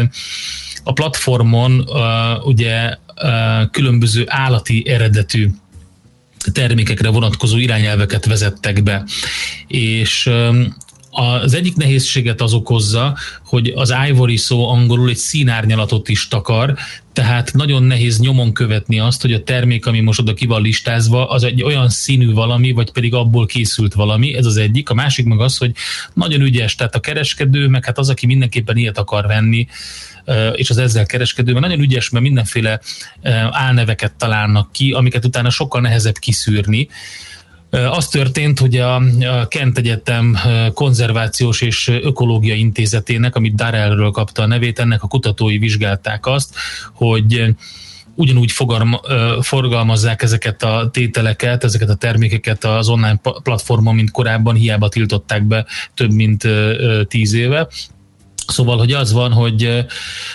a 0.84 0.94
platformon 0.94 1.90
ugye 2.44 2.96
különböző 3.72 4.24
állati 4.28 4.88
eredetű 4.88 5.50
termékekre 6.52 7.10
vonatkozó 7.10 7.58
irányelveket 7.58 8.26
vezettek 8.26 8.84
be. 8.84 9.04
És 9.68 10.30
Az 11.12 11.54
egyik 11.54 11.76
nehézséget 11.76 12.42
az 12.42 12.54
okozza, 12.54 13.18
hogy 13.46 13.74
az 13.76 13.94
ivory 14.10 14.38
szó 14.38 14.70
angolul 14.70 15.10
egy 15.10 15.18
színárnyalatot 15.18 16.10
is 16.10 16.28
takar, 16.28 16.78
tehát 17.14 17.54
nagyon 17.54 17.84
nehéz 17.84 18.20
nyomon 18.20 18.54
követni 18.54 19.00
azt, 19.00 19.22
hogy 19.22 19.34
a 19.34 19.44
termék, 19.44 19.86
ami 19.86 20.00
most 20.00 20.20
oda 20.20 20.34
ki 20.34 20.46
van 20.46 20.62
listázva, 20.62 21.30
az 21.30 21.44
egy 21.44 21.64
olyan 21.64 21.90
színű 21.90 22.34
valami, 22.34 22.72
vagy 22.72 22.92
pedig 22.92 23.14
abból 23.14 23.46
készült 23.46 23.94
valami, 23.94 24.36
ez 24.36 24.46
az 24.46 24.58
egyik. 24.58 24.90
A 24.90 24.94
másik 24.94 25.26
meg 25.26 25.40
az, 25.40 25.58
hogy 25.58 25.72
nagyon 26.14 26.42
ügyes, 26.42 26.76
tehát 26.76 26.96
a 26.96 27.00
kereskedő, 27.00 27.68
meg 27.68 27.86
hát 27.86 27.98
az, 27.98 28.10
aki 28.10 28.26
mindenképpen 28.26 28.78
ilyet 28.78 28.98
akar 28.98 29.28
venni, 29.28 29.68
és 30.54 30.70
az 30.70 30.78
ezzel 30.78 31.06
kereskedő, 31.06 31.52
mert 31.52 31.66
nagyon 31.66 31.84
ügyes, 31.84 32.10
mert 32.10 32.24
mindenféle 32.24 32.80
álneveket 33.52 34.14
találnak 34.14 34.72
ki, 34.72 34.92
amiket 34.92 35.26
utána 35.26 35.50
sokkal 35.50 35.82
nehezebb 35.82 36.18
kiszűrni. 36.18 36.88
Az 37.70 38.08
történt, 38.08 38.60
hogy 38.60 38.78
a 38.78 39.02
Kent 39.48 39.78
Egyetem 39.78 40.38
konzervációs 40.74 41.62
és 41.62 41.88
ökológia 41.88 42.54
intézetének, 42.54 43.36
amit 43.36 43.56
Darrellről 43.56 44.12
kapta 44.12 44.42
a 44.42 44.46
nevét, 44.46 44.80
ennek 44.80 45.04
a 45.04 45.08
kutatói 45.08 45.58
vizsgálták 45.58 46.26
azt, 46.26 46.56
hogy 46.94 47.56
ugyanúgy 48.16 48.52
fogalma, 48.52 49.02
forgalmazzák 49.42 50.22
ezeket 50.22 50.64
a 50.64 50.90
tételeket, 50.94 51.64
ezeket 51.64 51.90
a 51.90 51.96
termékeket 51.96 52.64
az 52.66 52.90
online 52.90 53.20
platformon, 53.44 53.96
mint 53.96 54.12
korábban, 54.12 54.56
hiába 54.56 54.90
tiltották 54.90 55.44
be 55.44 55.66
több 55.94 56.12
mint 56.12 56.48
tíz 57.08 57.34
éve. 57.34 57.68
Szóval, 58.48 58.78
hogy 58.78 58.92
az 58.92 59.12
van, 59.12 59.32
hogy 59.32 59.86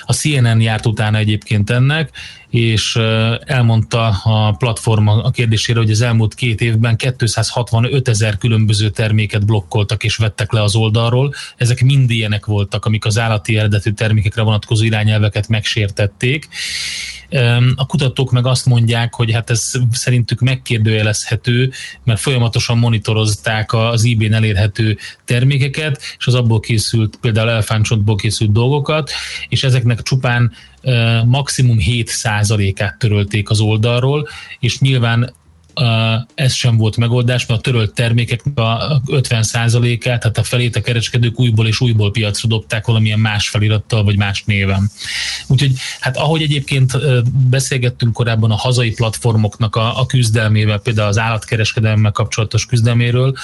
a 0.04 0.12
CNN 0.12 0.60
járt 0.60 0.86
utána 0.86 1.18
egyébként 1.18 1.70
ennek, 1.70 2.10
és 2.54 2.96
elmondta 3.44 4.08
a 4.08 4.52
platform 4.52 5.08
a 5.08 5.30
kérdésére, 5.30 5.78
hogy 5.78 5.90
az 5.90 6.00
elmúlt 6.00 6.34
két 6.34 6.60
évben 6.60 6.96
265 6.96 8.08
ezer 8.08 8.38
különböző 8.38 8.88
terméket 8.88 9.46
blokkoltak 9.46 10.04
és 10.04 10.16
vettek 10.16 10.52
le 10.52 10.62
az 10.62 10.74
oldalról. 10.74 11.34
Ezek 11.56 11.82
mind 11.82 12.10
ilyenek 12.10 12.46
voltak, 12.46 12.84
amik 12.84 13.04
az 13.04 13.18
állati 13.18 13.56
eredetű 13.58 13.90
termékekre 13.90 14.42
vonatkozó 14.42 14.84
irányelveket 14.84 15.48
megsértették. 15.48 16.48
A 17.74 17.86
kutatók 17.86 18.30
meg 18.30 18.46
azt 18.46 18.66
mondják, 18.66 19.14
hogy 19.14 19.32
hát 19.32 19.50
ez 19.50 19.70
szerintük 19.90 20.40
megkérdőjelezhető, 20.40 21.72
mert 22.04 22.20
folyamatosan 22.20 22.78
monitorozták 22.78 23.72
az 23.72 24.04
eBay-n 24.04 24.34
elérhető 24.34 24.98
termékeket, 25.24 26.00
és 26.18 26.26
az 26.26 26.34
abból 26.34 26.60
készült, 26.60 27.16
például 27.20 27.50
elefántcsontból 27.50 28.16
készült 28.16 28.52
dolgokat, 28.52 29.10
és 29.48 29.64
ezeknek 29.64 30.02
csupán 30.02 30.52
maximum 31.24 31.76
7%-át 31.80 32.98
törölték 32.98 33.50
az 33.50 33.60
oldalról, 33.60 34.28
és 34.60 34.78
nyilván 34.78 35.32
ez 36.34 36.52
sem 36.52 36.76
volt 36.76 36.96
megoldás, 36.96 37.46
mert 37.46 37.60
a 37.60 37.62
törölt 37.62 37.94
termékek 37.94 38.42
a 38.54 39.00
50%-át, 39.06 40.20
tehát 40.20 40.38
a 40.38 40.42
felét 40.42 40.76
a 40.76 40.80
kereskedők 40.80 41.40
újból 41.40 41.66
és 41.66 41.80
újból 41.80 42.10
piacra 42.10 42.48
dobták 42.48 42.86
valamilyen 42.86 43.18
más 43.18 43.48
felirattal 43.48 44.04
vagy 44.04 44.16
más 44.16 44.42
néven. 44.46 44.90
Úgyhogy 45.46 45.72
hát 46.00 46.16
ahogy 46.16 46.42
egyébként 46.42 46.92
beszélgettünk 47.48 48.12
korábban 48.12 48.50
a 48.50 48.56
hazai 48.56 48.90
platformoknak 48.90 49.76
a, 49.76 50.00
a 50.00 50.06
küzdelmével, 50.06 50.78
például 50.78 51.08
az 51.08 51.18
állatkereskedelemmel 51.18 52.12
kapcsolatos 52.12 52.66
küzdelméről, 52.66 53.34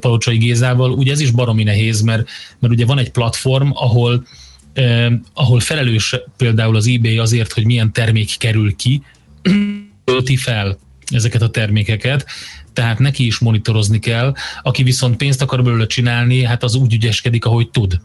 Palocsai 0.00 0.36
Gézával, 0.36 0.90
ugye 0.90 1.12
ez 1.12 1.20
is 1.20 1.30
baromi 1.30 1.62
nehéz, 1.62 2.00
mert, 2.00 2.28
mert 2.58 2.72
ugye 2.72 2.86
van 2.86 2.98
egy 2.98 3.10
platform, 3.10 3.70
ahol 3.72 4.26
eh, 4.74 5.12
ahol 5.34 5.60
felelős 5.60 6.16
például 6.36 6.76
az 6.76 6.86
eBay 6.86 7.18
azért, 7.18 7.52
hogy 7.52 7.64
milyen 7.64 7.92
termék 7.92 8.36
kerül 8.38 8.76
ki, 8.76 9.02
tölti 10.04 10.36
fel 10.36 10.78
ezeket 11.06 11.42
a 11.42 11.50
termékeket, 11.50 12.26
tehát 12.72 12.98
neki 12.98 13.26
is 13.26 13.38
monitorozni 13.38 13.98
kell. 13.98 14.34
Aki 14.62 14.82
viszont 14.82 15.16
pénzt 15.16 15.42
akar 15.42 15.62
belőle 15.62 15.86
csinálni, 15.86 16.44
hát 16.44 16.62
az 16.62 16.74
úgy 16.74 16.94
ügyeskedik, 16.94 17.44
ahogy 17.44 17.70
tud. 17.70 18.00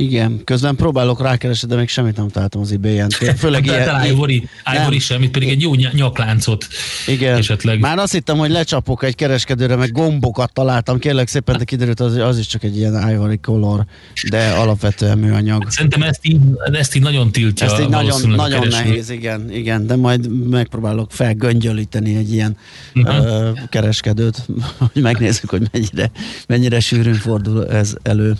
Igen, 0.00 0.40
közben 0.44 0.76
próbálok 0.76 1.22
rákeresni, 1.22 1.68
de 1.68 1.76
még 1.76 1.88
semmit 1.88 2.16
nem 2.16 2.28
találtam 2.28 2.60
az 2.60 2.72
ebay-en. 2.72 3.10
Főleg 3.36 3.66
ilyen... 3.66 3.84
Tehát 3.84 4.06
Ivory, 4.06 4.48
Ivory 4.80 4.98
semmit, 4.98 5.30
pedig 5.30 5.48
egy 5.48 5.60
jó 5.60 5.74
nyakláncot 5.74 6.66
Igen. 7.06 7.36
esetleg. 7.36 7.78
Már 7.78 7.98
azt 7.98 8.12
hittem, 8.12 8.38
hogy 8.38 8.50
lecsapok 8.50 9.02
egy 9.02 9.14
kereskedőre, 9.14 9.76
meg 9.76 9.92
gombokat 9.92 10.52
találtam. 10.52 10.98
Kérlek 10.98 11.28
szépen, 11.28 11.58
de 11.58 11.64
kiderült, 11.64 12.00
az, 12.00 12.16
az 12.16 12.38
is 12.38 12.46
csak 12.46 12.62
egy 12.64 12.76
ilyen 12.76 13.10
Ivory 13.10 13.38
color, 13.38 13.84
de 14.30 14.50
alapvetően 14.50 15.18
műanyag. 15.18 15.70
Szerintem 15.70 16.02
ezt 16.02 16.20
így, 16.22 16.38
ezt 16.72 16.94
így 16.94 17.02
nagyon 17.02 17.32
tiltja. 17.32 17.66
Ezt 17.66 17.80
így 17.80 17.88
nagyon, 17.88 18.30
nagyon 18.30 18.66
nehéz, 18.68 19.10
igen, 19.10 19.52
igen, 19.52 19.86
de 19.86 19.96
majd 19.96 20.48
megpróbálok 20.48 21.10
felgöngyölíteni 21.12 22.16
egy 22.16 22.32
ilyen 22.32 22.56
uh-huh. 22.94 23.24
ö, 23.24 23.50
kereskedőt, 23.68 24.46
hogy 24.92 25.02
megnézzük, 25.02 25.50
hogy 25.50 25.68
mennyire, 25.72 26.10
mennyire 26.46 26.80
sűrűn 26.80 27.14
fordul 27.14 27.68
ez 27.68 27.94
elő. 28.02 28.36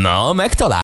Na, 0.00 0.32
megtalál. 0.32 0.78